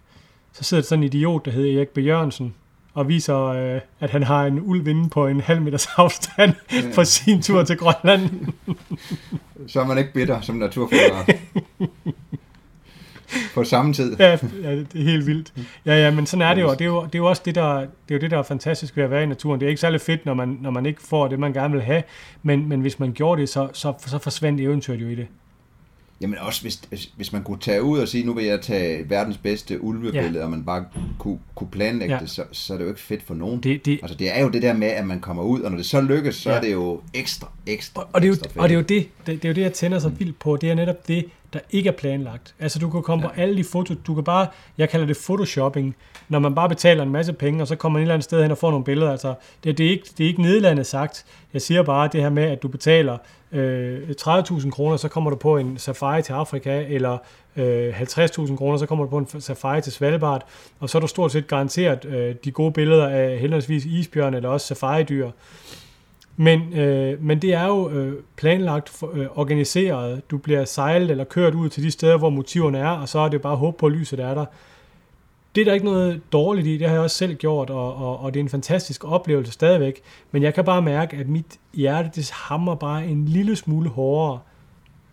[0.53, 1.98] så sidder der sådan en idiot, der hedder Erik B.
[1.98, 2.56] Jørgensen,
[2.94, 6.53] og viser, øh, at han har en ulv inde på en halv meters afstand
[6.95, 8.30] på sin tur til Grønland.
[9.68, 11.28] Så er man ikke bitter som naturfotograf.
[13.53, 14.16] På samme tid.
[14.20, 14.32] ja,
[14.64, 15.53] ja, det er helt vildt.
[15.86, 16.70] Ja, ja, men sådan er det jo.
[16.70, 18.38] og Det er jo, det er jo også det der, det er jo det, der
[18.38, 19.60] er fantastisk ved at være i naturen.
[19.60, 21.82] Det er ikke særlig fedt, når man, når man ikke får det, man gerne vil
[21.82, 22.03] have,
[22.44, 25.28] men, men hvis man gjorde det, så, så, så forsvandt eventyret jo i det.
[26.22, 26.82] Jamen også, hvis,
[27.16, 30.44] hvis man kunne tage ud og sige, nu vil jeg tage verdens bedste ulvebillede, Ja.
[30.44, 30.86] og man bare
[31.20, 32.20] kunne, kunne planlægge Ja.
[32.22, 33.60] det, så, så er det jo ikke fedt for nogen.
[33.64, 35.78] det, det Altså det er jo det der med, at man kommer ud, og når
[35.78, 36.56] det så lykkes, så Ja.
[36.57, 38.57] er det jo ekstra, ekstra, og, og, det er jo, ekstra fedt.
[38.62, 40.57] og det er jo det, det, det er jo det, jeg tænder så vildt på.
[40.57, 41.26] Det er netop det,
[41.56, 42.56] der ikke er planlagt.
[42.60, 43.34] Altså du kan komme ja.
[43.34, 45.95] på alle de fotos, du kan bare, jeg kalder det photoshopping,
[46.30, 48.41] når man bare betaler en masse penge, og så kommer man et eller andet sted
[48.41, 49.11] hen og får nogle billeder.
[49.11, 49.34] Altså,
[49.64, 51.26] det, det, er ikke, det er ikke nedlandet sagt.
[51.53, 53.18] Jeg siger bare det her med, at du betaler
[53.52, 57.18] øh, 30.000 kroner, så kommer du på en safari til Afrika, eller
[57.56, 60.48] øh, 50.000 kroner, så kommer du på en safari til Svalbard,
[60.80, 64.49] og så er du stort set garanteret øh, de gode billeder af henholdsvis isbjørn eller
[64.49, 65.32] også safari-dyr.
[66.38, 70.32] Men, øh, men det er jo øh, planlagt, for, øh, organiseret.
[70.32, 73.30] Du bliver sejlet eller kørt ud til de steder, hvor motiverne er, og så er
[73.30, 74.45] det bare håb på, at lyset er der.
[75.56, 78.20] Det er der ikke noget dårligt i, det har jeg også selv gjort, og, og,
[78.20, 80.02] og det er en fantastisk oplevelse stadigvæk.
[80.32, 84.40] Men jeg kan bare mærke, at mit hjerte, det hammer bare en lille smule hårdere,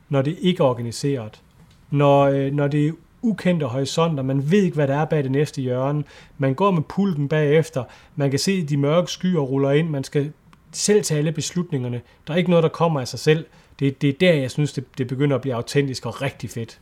[0.08, 1.42] når det ikke er organiseret.
[1.90, 2.92] Når, øh, når det er
[3.22, 6.04] ukendte horisonter, man ved ikke, hvad der er bag det næste hjørne.
[6.38, 7.84] Man går med pulten bagefter,
[8.16, 10.32] man kan se de mørke skyer ruller ind, man skal
[10.72, 12.00] selv tage alle beslutningerne.
[12.26, 13.46] Der er ikke noget, der kommer af sig selv.
[13.78, 16.78] Det, det er der, jeg synes, det, det begynder at blive autentisk og rigtig fedt.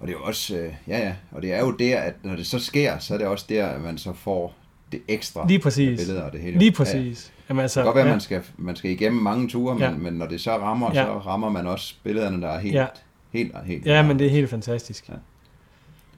[0.00, 2.36] Og det er jo også, øh, ja ja, og det er jo der, at når
[2.36, 4.54] det så sker, så er det også der, at man så får
[4.92, 6.00] det ekstra Lige præcis.
[6.00, 6.58] billeder og det hele.
[6.58, 7.32] Lige præcis.
[7.38, 7.42] Ja.
[7.48, 8.12] Jamen, altså, Det kan godt være, ja.
[8.12, 9.90] man skal, man skal igennem mange ture, men, Ja.
[9.90, 11.04] men når det så rammer, Ja.
[11.04, 12.86] så rammer man også billederne, der er helt, Ja.
[13.32, 15.08] helt, helt Ja, men det er helt fantastisk.
[15.08, 15.14] Ja.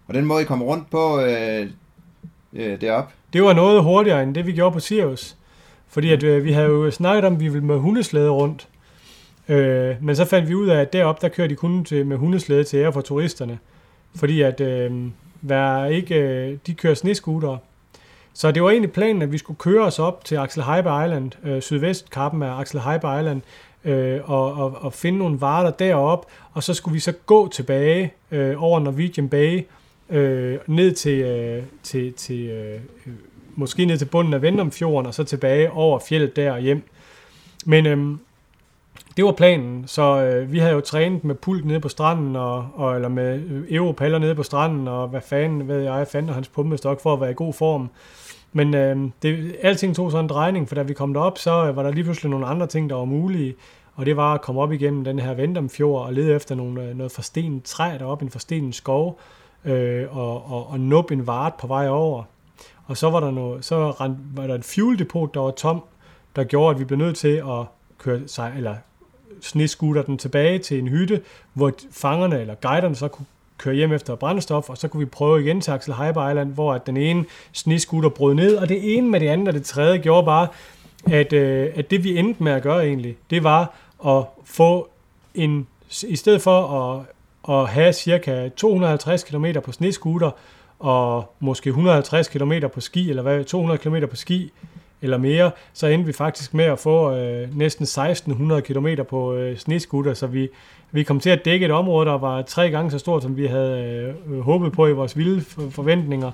[0.07, 1.71] Og den måde, I kom rundt på øh,
[2.53, 5.37] øh, derop, Det var noget hurtigere end det, vi gjorde på Sirius.
[5.95, 8.69] Fordi at, øh, vi havde jo snakket om, at vi ville med hundeslæde rundt.
[9.49, 12.17] Øh, men så fandt vi ud af, at deroppe, der kører de kun til, med
[12.17, 13.59] hundeslæde til ære for turisterne.
[14.17, 14.93] Fordi at øh,
[15.49, 17.59] der ikke, øh, de kører snescootere.
[18.33, 21.31] Så det var egentlig planen, at vi skulle køre os op til Axel Heiber Island,
[21.45, 23.43] øh, sydvestkappen af Axel Heiber Island,
[23.85, 28.13] øh, og, og, og finde nogle varer derop, og så skulle vi så gå tilbage
[28.31, 29.63] øh, over Norwegian Bay,
[30.11, 33.13] øh, ned til, øh, til, til øh, øh,
[33.57, 36.83] måske ned til bunden af Vendomfjorden, og så tilbage over fjellet der og hjem.
[37.67, 38.19] Men øhm,
[39.17, 42.69] det var planen, så øh, vi havde jo trænet med pult nede på stranden, og,
[42.75, 46.35] og, eller med øh, europaller nede på stranden, og hvad fanden, ved jeg, fandt og
[46.35, 47.91] hans pumpestok for at være i god form.
[48.53, 51.77] Men øh, det, alting tog sådan en drejning, for da vi kom derop, så øh,
[51.77, 53.55] var der lige pludselig nogle andre ting, der var mulige.
[53.95, 56.97] Og det var at komme op igennem den her Vendomfjord og lede efter nogle, øh,
[56.97, 59.19] noget forstenet træ deroppe, en forstenet skov,
[59.65, 62.23] øh, og, og, og nuppe en vart på vej over.
[62.87, 65.83] Og så var der, noget, så rent, var der et fueldepot, der var tom,
[66.37, 67.67] der gjorde, at vi blev nødt til at
[67.99, 68.75] køre sig, eller
[69.41, 71.21] sniskutter den tilbage til en hytte,
[71.53, 73.27] hvor fangerne eller guiderne så kunne
[73.59, 76.75] køre hjem efter brændstof, og så kunne vi prøve igen til Axel Heiber Island, hvor
[76.75, 79.99] at den ene sniskutter brød ned, og det ene med det andet og det tredje
[79.99, 80.49] gjorde bare,
[81.07, 83.75] at, øh, at det vi endte med at gøre egentlig, det var
[84.07, 84.89] at få
[85.35, 85.67] en,
[86.09, 87.05] i stedet for at,
[87.55, 90.31] at have cirka 250 km på sneskuter,
[90.85, 94.53] og måske 150 km på ski, eller hvad, 200 km på ski,
[95.03, 99.59] eller mere, så endte vi faktisk med at få øh, næsten 1600 km på øh,
[99.59, 100.49] sneskutter, så vi,
[100.91, 103.47] vi kom til at dække et område, der var tre gange så stort, som vi
[103.47, 105.41] havde øh, håbet på i vores vilde
[105.71, 106.31] forventninger.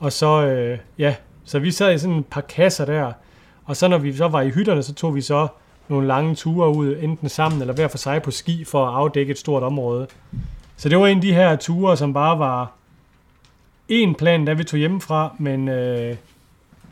[0.00, 3.12] Og så, øh, ja, så vi sad i sådan et par kasser der,
[3.64, 5.48] og så når vi så var i hytterne, så tog vi så
[5.88, 9.30] nogle lange ture ud, enten sammen eller hver for sig på ski, for at afdække
[9.30, 10.06] et stort område.
[10.76, 12.72] Så det var en af de her ture, som bare var
[13.88, 16.16] en plan, da vi tog hjemmefra, men øh,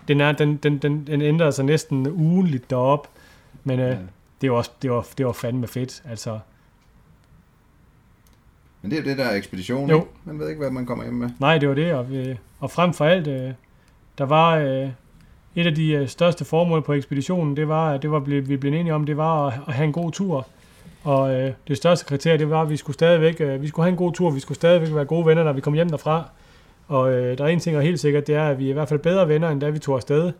[0.08, 3.08] den, er, den, den, den, den ændrede sig næsten ugenligt derop.
[3.64, 3.96] Men øh, Ja.
[4.40, 6.02] det, var, også, det, var, det var fandme fedt.
[6.10, 6.38] Altså,
[8.82, 9.96] men det er det der er ekspedition, Jo.
[9.96, 10.08] ikke?
[10.24, 11.30] Man ved ikke, hvad man kommer hjem med.
[11.38, 11.92] nej, det var det.
[11.94, 13.50] Og, vi, og frem for alt, øh,
[14.18, 14.88] der var øh,
[15.54, 18.94] et af de øh, største formål på ekspeditionen, det var, det var vi blev enige
[18.94, 20.46] om, det var at, at have en god tur.
[21.04, 23.90] Og øh, det største kriterie, det var, at vi skulle stadigvæk, øh, vi skulle have
[23.90, 26.24] en god tur, vi skulle stadigvæk være gode venner, når vi kom hjem derfra.
[26.92, 28.70] Og øh, der er en ting, der er helt sikkert, det er, at vi er
[28.70, 30.32] i hvert fald bedre venner, end da vi tog afsted.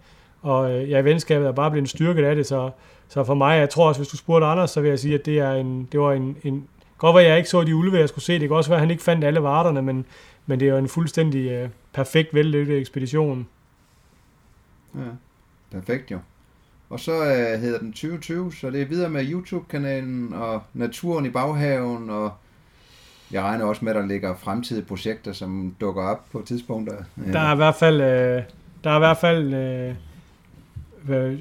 [0.42, 2.70] Og øh, ja, venskabet er bare blevet styrket af det, så,
[3.08, 5.26] så for mig, jeg tror også, hvis du spurgte Anders, så vil jeg sige, at
[5.26, 6.68] det, er en, det var en, en
[6.98, 8.38] godt var, jeg ikke så de ulve, jeg skulle se.
[8.38, 10.04] Det kan også være, at han ikke fandt alle varterne, men,
[10.46, 13.48] men det er jo en fuldstændig øh, perfekt vellykket ekspedition.
[14.94, 15.00] Ja.
[15.70, 16.18] Perfekt jo.
[16.90, 21.30] Og så øh, hedder den 2020, så det er videre med YouTube-kanalen og naturen i
[21.30, 22.32] baghaven, og
[23.32, 26.94] jeg regner også med, at der ligger fremtidige projekter, som dukker op på tidspunkter.
[27.32, 28.42] Der er i hvert fald, øh,
[28.84, 29.94] der er i hvert fald øh,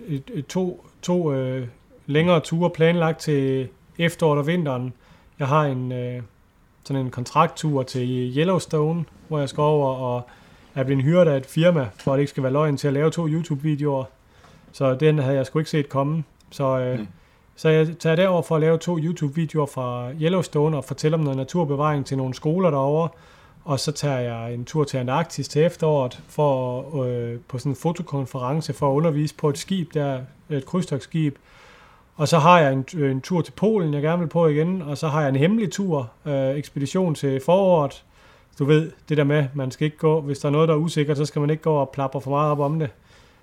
[0.07, 1.68] et, et, to, to øh,
[2.05, 4.93] længere ture planlagt til efteråret og vinteren.
[5.39, 6.22] Jeg har en øh,
[6.84, 10.30] sådan en kontrakttur til Yellowstone, hvor jeg skal over og
[10.76, 12.93] er blevet hyret af et firma, for at det ikke skal være løgn til at
[12.93, 14.03] lave to YouTube-videoer.
[14.72, 16.23] Så den havde jeg sgu ikke set komme.
[16.51, 17.05] Så, øh, Nej
[17.61, 21.38] så jeg tager derover for at lave to YouTube-videoer fra Yellowstone og fortælle om noget
[21.38, 23.09] naturbevaring til nogle skoler derovre.
[23.65, 27.75] Og så tager jeg en tur til Antarktis til efteråret for øh, på sådan en
[27.75, 30.19] fotokonference for at undervise på et skib der,
[30.49, 31.35] et krydstogsskib.
[32.15, 34.81] Og så har jeg en, øh, en tur til Polen, jeg gerne vil på igen,
[34.81, 38.03] og så har jeg en hemmelig tur, øh, ekspedition til foråret.
[38.59, 40.79] Du ved, det der med, man skal ikke gå, hvis der er noget, der er
[40.79, 42.89] usikkert, så skal man ikke gå og plapre for meget op om det.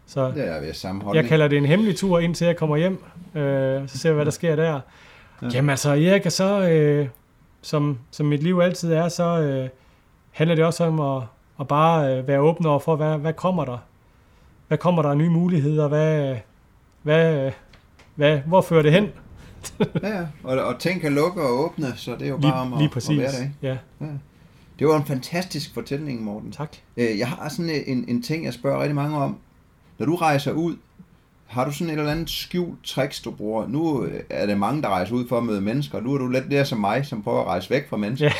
[0.09, 1.28] Så Det er ved samme jeg holdning.
[1.28, 3.02] kalder det en hemmelig tur, indtil jeg kommer hjem.
[3.35, 4.62] Øh, så ser vi, hvad der sker der.
[4.72, 4.78] Ja.
[5.43, 5.48] Ja.
[5.55, 7.09] Jamen altså, Erik, og så, øh,
[7.62, 9.68] som, som mit liv altid er, så øh,
[10.30, 11.22] handler det også om at,
[11.60, 13.78] at bare øh, være åben over for, hvad, hvad kommer der?
[14.68, 15.89] Hvad kommer der af nye muligheder?
[15.89, 16.36] Hvad,
[17.02, 17.52] hvad,
[18.14, 19.05] hvad, hvor fører det hen?
[20.02, 20.26] ja, ja.
[20.44, 22.78] Og, og ting kan lukke og åbne, så det er jo Lige, bare om at,
[22.78, 23.18] lige at præcis.
[23.18, 23.52] være der, ikke?
[23.62, 23.76] Ja,
[24.78, 26.52] Det var en fantastisk fortælling, Morten.
[26.52, 26.76] tak.
[26.97, 29.36] Øh, Jeg har sådan en, en ting, jeg spørger rigtig mange om.
[29.98, 30.76] Når du rejser ud,
[31.46, 33.68] har du sådan et eller andet skjult tricks, du bruger?
[33.68, 36.00] Nu øh, er det mange, der rejser ud for at møde mennesker.
[36.00, 38.26] Nu er du lidt mere som mig, som prøver at rejse væk fra mennesker.
[38.26, 38.32] Ja.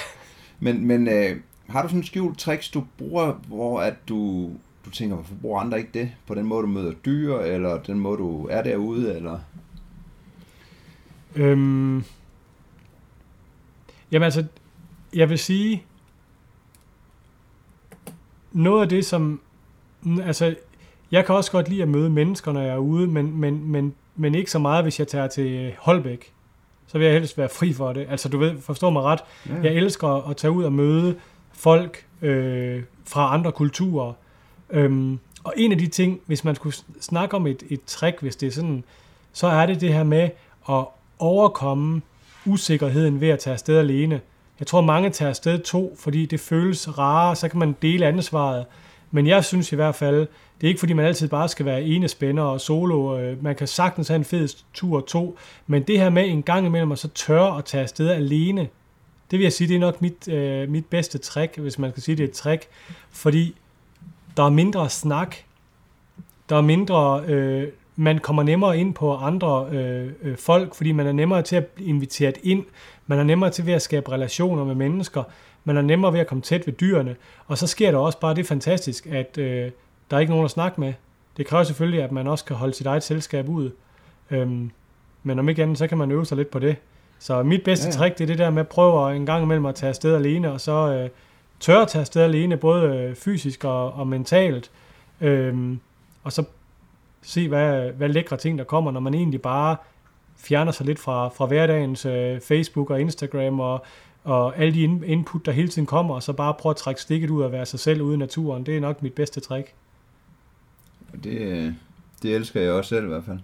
[0.61, 1.37] Men, men øh,
[1.69, 4.51] har du sådan et skjult tricks, du bruger, hvor at du,
[4.85, 6.11] du tænker, hvorfor bruger andre ikke det?
[6.27, 9.39] På den måde, du møder dyr, eller den måde, du er derude, eller...
[11.35, 12.05] Øhm,
[14.13, 14.45] jamen altså,
[15.15, 15.85] jeg vil sige,
[18.53, 19.41] noget af det, som,
[20.23, 20.57] altså,
[21.11, 23.95] jeg kan også godt lide at møde mennesker, når jeg er ude, men, men, men,
[24.17, 26.33] men ikke så meget, hvis jeg tager til Holbæk.
[26.87, 28.07] Så vil jeg helst være fri for det.
[28.11, 29.21] Altså, du ved, forstå mig ret.
[29.49, 29.55] Ja.
[29.63, 31.17] Jeg elsker at tage ud og møde
[31.53, 34.13] folk øh, fra andre kulturer.
[34.71, 38.37] Øhm, og en af de ting, hvis man skulle snakke om et, et trick, hvis
[38.37, 38.85] det er sådan,
[39.33, 40.31] så er det det her med
[40.71, 40.85] at
[41.19, 42.03] overkomme
[42.47, 44.21] usikkerheden ved at tage afsted alene.
[44.59, 48.65] Jeg tror, mange tager afsted to, fordi det føles rarere, så kan man dele ansvaret.
[49.11, 50.17] Men jeg synes i hvert fald,
[50.61, 53.19] det er ikke fordi, man altid bare skal være ene spænder og solo.
[53.19, 55.39] Øh, man kan sagtens have en fed tur to.
[55.67, 58.69] Men det her med en gang imellem at så tørre at tage afsted alene,
[59.31, 62.03] det vil jeg sige, det er nok mit, øh, mit bedste trick, hvis man kan
[62.03, 62.69] sige, det er et trick.
[63.11, 63.57] Fordi
[64.37, 65.37] der er mindre snak.
[66.49, 67.23] Der er mindre...
[67.27, 67.69] Øh,
[68.01, 71.67] man kommer nemmere ind på andre øh, øh, folk, fordi man er nemmere til at
[71.67, 72.65] blive inviteret ind.
[73.07, 75.23] Man er nemmere til ved at skabe relationer med mennesker.
[75.69, 77.17] Man er nemmere ved at komme tæt ved dyrene.
[77.47, 79.71] Og så sker der også bare det fantastisk, at øh,
[80.11, 80.93] der er ikke nogen at snakke med.
[81.37, 83.71] Det kræver selvfølgelig, at man også kan holde sit eget selskab ud.
[84.31, 84.71] Øhm,
[85.23, 86.77] men om ikke andet, så kan man øve sig lidt på det.
[87.19, 89.43] Så mit bedste Ja, ja, trick, det er det der med at prøve en gang
[89.43, 91.11] imellem at tage afsted alene, og så øh,
[91.61, 94.71] tør at tage afsted alene, både øh, fysisk og, og mentalt.
[95.21, 95.81] Øhm,
[96.25, 96.45] og så
[97.23, 99.77] se, hvad, hvad lækre ting der kommer, når man egentlig bare
[100.37, 103.85] fjerner sig lidt fra, fra hverdagens øh, Facebook og Instagram og,
[104.25, 107.01] og alle de in- input, der hele tiden kommer, og så bare prøve at trække
[107.01, 108.67] stikket ud og være sig selv ude i naturen.
[108.67, 109.73] Det er nok mit bedste trick.
[111.25, 111.73] Det, øh,
[112.23, 113.39] det elsker jeg også selv i hvert fald.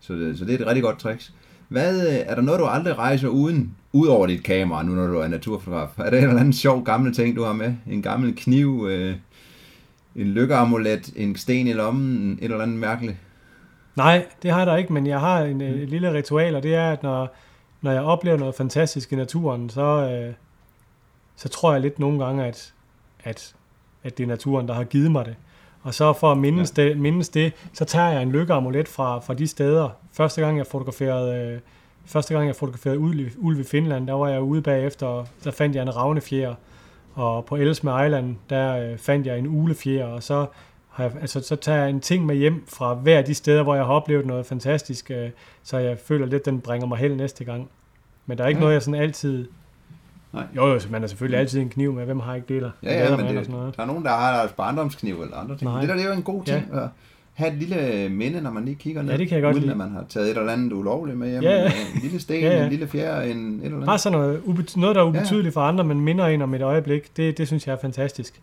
[0.00, 1.32] Så det, så det er et rigtig godt tricks.
[1.68, 5.06] Hvad, øh, er der noget, du aldrig rejser uden, ud over dit kamera, nu når
[5.06, 5.88] du er naturfotograf?
[5.98, 7.74] Er der en eller anden sjov gammel ting, du har med?
[7.90, 9.14] En gammel kniv, øh,
[10.16, 13.16] en lykkeamulet, en sten i lommen, et eller andet mærkeligt?
[13.96, 16.62] Nej, det har jeg da ikke, men jeg har en, øh, et lille ritual, og
[16.62, 17.34] det er, at når,
[17.82, 20.34] når jeg oplever noget fantastisk i naturen, så, øh,
[21.36, 22.72] så tror jeg lidt nogle gange, at,
[23.24, 23.54] at,
[24.04, 25.36] at det er naturen, der har givet mig det.
[25.82, 26.82] Og så for at mindes, ja.
[26.82, 29.88] det, mindes det, så tager jeg en lykkeamulet fra, fra de steder.
[30.12, 31.60] Første gang jeg fotograferede, øh,
[32.06, 35.26] første gang jeg fotograferede ulv, i- ulv i Finland, der var jeg ude bagefter, og
[35.44, 36.54] der fandt jeg en ravnefjer.
[37.14, 40.46] Og på Ellesmere Island, der øh, fandt jeg en ulefjer, og så
[40.92, 43.62] har jeg, altså, så tager jeg en ting med hjem fra hver af de steder,
[43.62, 45.30] hvor jeg har oplevet noget fantastisk, øh,
[45.62, 47.68] så jeg føler lidt, den bringer mig held næste gang.
[48.26, 48.60] Men der er ikke Ja.
[48.60, 49.48] noget, jeg sådan altid...
[50.32, 50.44] Nej.
[50.56, 52.04] Jo, jo, man har selvfølgelig altid en kniv med.
[52.04, 52.70] Hvem har ikke det der?
[52.82, 53.76] Ja, ja, men Leatherman og det, sådan noget.
[53.76, 55.70] der er nogen, der har barndomskniv eller andre ting.
[55.70, 55.80] Nej.
[55.80, 56.88] Det der det er jo en god ting at
[57.32, 59.10] have et lille minde, når man lige kigger ned.
[59.10, 59.70] Ja, det kan jeg godt uden lide.
[59.72, 61.42] at man har taget et eller andet ulovligt med hjem.
[61.42, 61.64] Ja, ja.
[61.94, 62.64] En lille sten, Ja, ja.
[62.64, 63.86] en lille fjer, en, et eller andet.
[63.86, 66.62] Bare sådan noget, ubet- noget, der er ubetydeligt for andre, men minder en om et
[66.62, 67.16] øjeblik.
[67.16, 68.40] Det, det synes jeg er fantastisk.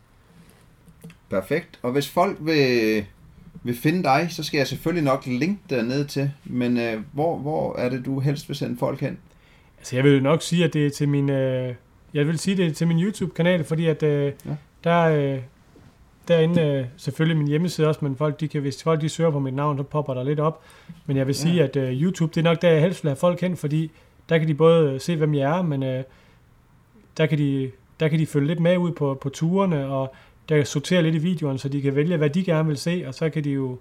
[1.29, 1.79] Perfekt.
[1.81, 3.05] Og hvis folk vil,
[3.63, 6.31] vil finde dig, så skal jeg selvfølgelig nok linke dernede til.
[6.45, 9.17] Men øh, hvor, hvor er det, du helst vil sende folk hen?
[9.77, 11.29] Altså, jeg vil nok sige, at det er til min...
[11.29, 11.73] Øh,
[12.13, 14.31] jeg vil sige, det er til min YouTube-kanal, fordi at øh, Ja.
[14.49, 14.55] ja.
[14.83, 15.39] der, øh,
[16.27, 19.39] derinde, øh, selvfølgelig min hjemmeside også, men folk, de kan, hvis folk de søger på
[19.39, 20.61] mit navn, så popper der lidt op.
[21.05, 21.63] Men jeg vil sige, Ja.
[21.63, 23.91] at øh, YouTube, det er nok der, jeg helst vil have folk hen, fordi
[24.29, 26.03] der kan de både øh, se, hvem jeg er, men øh,
[27.17, 30.13] der, kan de, der kan de følge lidt med ud på, på turene, og
[30.49, 33.03] der kan sortere lidt i videoen, så de kan vælge, hvad de gerne vil se,
[33.07, 33.77] og så kan de jo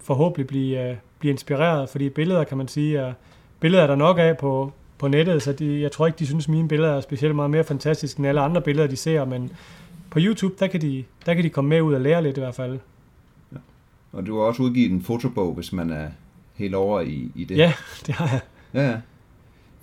[0.00, 3.12] forhåbentlig blive, øh, blive inspireret, fordi billeder, kan man sige, er,
[3.60, 6.48] billeder er der nok af på, på nettet, så de, jeg tror ikke, de synes,
[6.48, 9.50] mine billeder er specielt meget mere fantastiske end alle andre billeder, de ser, men
[10.10, 12.40] på YouTube, der kan de, der kan de komme med ud og lære lidt i
[12.40, 12.78] hvert fald.
[14.12, 16.08] Og du har også udgivet en fotobog, hvis man er
[16.54, 17.56] helt over i, i det.
[17.56, 17.72] Ja,
[18.06, 18.40] det har jeg.
[18.74, 18.90] ja.
[18.90, 18.96] ja.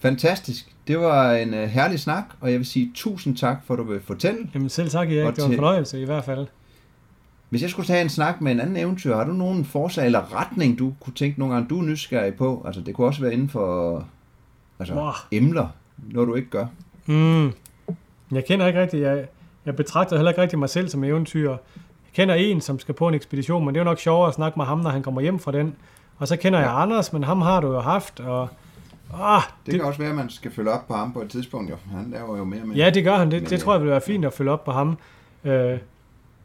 [0.03, 0.75] Fantastisk.
[0.87, 3.83] Det var en uh, herlig snak, og jeg vil sige tusind tak for, at du
[3.83, 4.49] vil fortælle.
[4.53, 5.25] Jamen selv tak, Erik.
[5.27, 6.47] Og Det var en fornøjelse i hvert fald.
[7.49, 10.39] Hvis jeg skulle tage en snak med en anden eventyr, har du nogen forslag eller
[10.41, 12.63] retning, du kunne tænke nogle gange, du er nysgerrig på?
[12.65, 14.05] Altså, det kunne også være inden for
[14.79, 15.11] altså, Wow.
[15.31, 15.67] emner,
[15.97, 16.65] noget du ikke gør.
[17.05, 17.45] Mm.
[18.31, 19.25] Jeg kender ikke rigtig, jeg,
[19.65, 21.49] jeg betragter heller ikke rigtig mig selv som eventyr.
[21.49, 21.57] Jeg
[22.13, 24.59] kender en, som skal på en ekspedition, men det er jo nok sjovere at snakke
[24.59, 25.75] med ham, når han kommer hjem fra den.
[26.17, 26.65] Og så kender Ja.
[26.71, 28.49] jeg Anders, men ham har du jo haft, og...
[29.19, 31.29] Ah, Det, det, kan også være, at man skal følge op på ham på et
[31.29, 31.75] tidspunkt, jo.
[31.91, 32.75] Han laver jo mere med.
[32.75, 33.31] ja, det gør han.
[33.31, 34.97] Det, det øh, tror jeg vil være fint at følge op på ham.
[35.43, 35.77] Øh,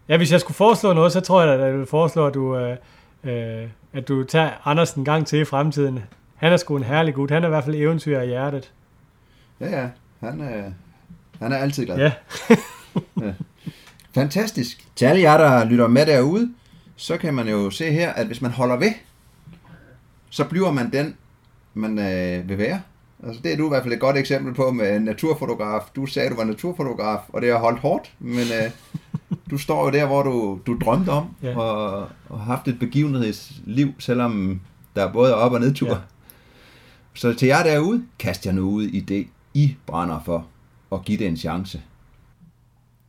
[0.09, 2.57] ja, hvis jeg skulle foreslå noget, så tror jeg, at jeg vil foreslå, at du,
[2.57, 2.77] øh,
[3.24, 6.05] øh, at du tager Anders en gang til i fremtiden.
[6.36, 7.31] han er sgu en herlig gut.
[7.31, 8.73] Han er i hvert fald eventyr i hjertet.
[9.61, 9.89] Ja, ja.
[10.20, 10.70] Han er,
[11.43, 11.97] han er altid glad.
[11.99, 12.12] Ja.
[13.27, 13.32] ja.
[14.15, 14.86] Fantastisk.
[14.97, 16.51] Til alle jer, der lytter med derude,
[16.97, 18.93] så kan man jo se her, at hvis man holder ved,
[20.31, 21.16] så bliver man den,
[21.79, 22.81] man øh, vil være.
[23.23, 25.81] Altså, det er du i hvert fald et godt eksempel på med naturfotograf.
[25.97, 28.71] Du sagde, du var naturfotograf, og det har holdt hårdt, men øh,
[29.51, 31.59] du står jo der, hvor du, du drømte om, ja.
[31.59, 34.61] og, og har haft et begivenhedsliv, selvom
[34.97, 35.89] der er både op- og nedtur.
[35.89, 35.97] Ja.
[37.15, 40.47] Så til jer derude, kast jer nu ud i det, I brænder for,
[40.91, 41.83] og giv det en chance.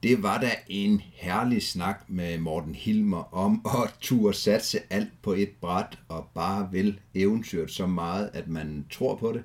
[0.04, 5.34] Det var da en herlig snak med Morten Hilmer om at turde satse alt på
[5.34, 9.44] et bræt og bare vil eventyret så meget, at man tror på det.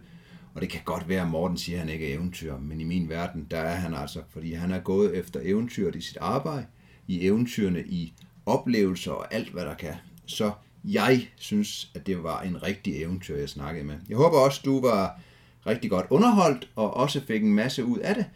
[0.54, 2.84] Og det kan godt være, at Morten siger, at han ikke er eventyr, men i
[2.84, 6.66] min verden, der er han altså, fordi han er gået efter eventyret i sit arbejde,
[7.06, 8.14] i eventyrene, i
[8.46, 9.94] oplevelser og alt, hvad der kan.
[10.26, 10.52] Så
[10.84, 13.96] jeg synes, at det var en rigtig eventyr, jeg snakkede med.
[14.08, 15.20] Jeg håber også, du var
[15.66, 18.26] rigtig godt underholdt, og også fik en masse ud af det.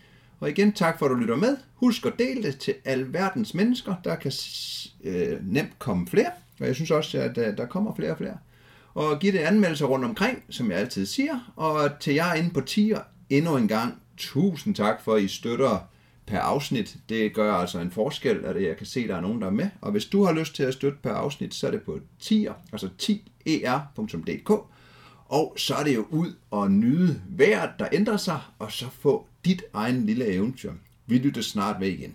[0.41, 1.57] Og igen, tak for at du lytter med.
[1.75, 3.95] Husk at dele det til alverdens mennesker.
[4.05, 4.33] Der kan
[5.05, 8.37] øh, nemt komme flere, og jeg synes også, at øh, der kommer flere og flere.
[8.95, 11.53] Og giv det anmeldelser rundt omkring, som jeg altid siger.
[11.57, 13.01] Og til jer inde på tier,
[13.31, 15.89] endnu en gang, tusind tak for, at I støtter
[16.27, 16.97] per afsnit.
[17.09, 19.53] Det gør altså en forskel, at jeg kan se, at der er nogen, der er
[19.53, 19.69] med.
[19.81, 22.53] Og hvis du har lyst til at støtte per afsnit, så er det på tier,
[22.73, 24.51] altså 10er.dk.
[25.29, 29.27] Og så er det jo ud og nyde vejret, der ændrer sig, og så få
[29.49, 30.73] dit egen lille eventyr.
[31.07, 32.15] Vi lytter snart ved igen.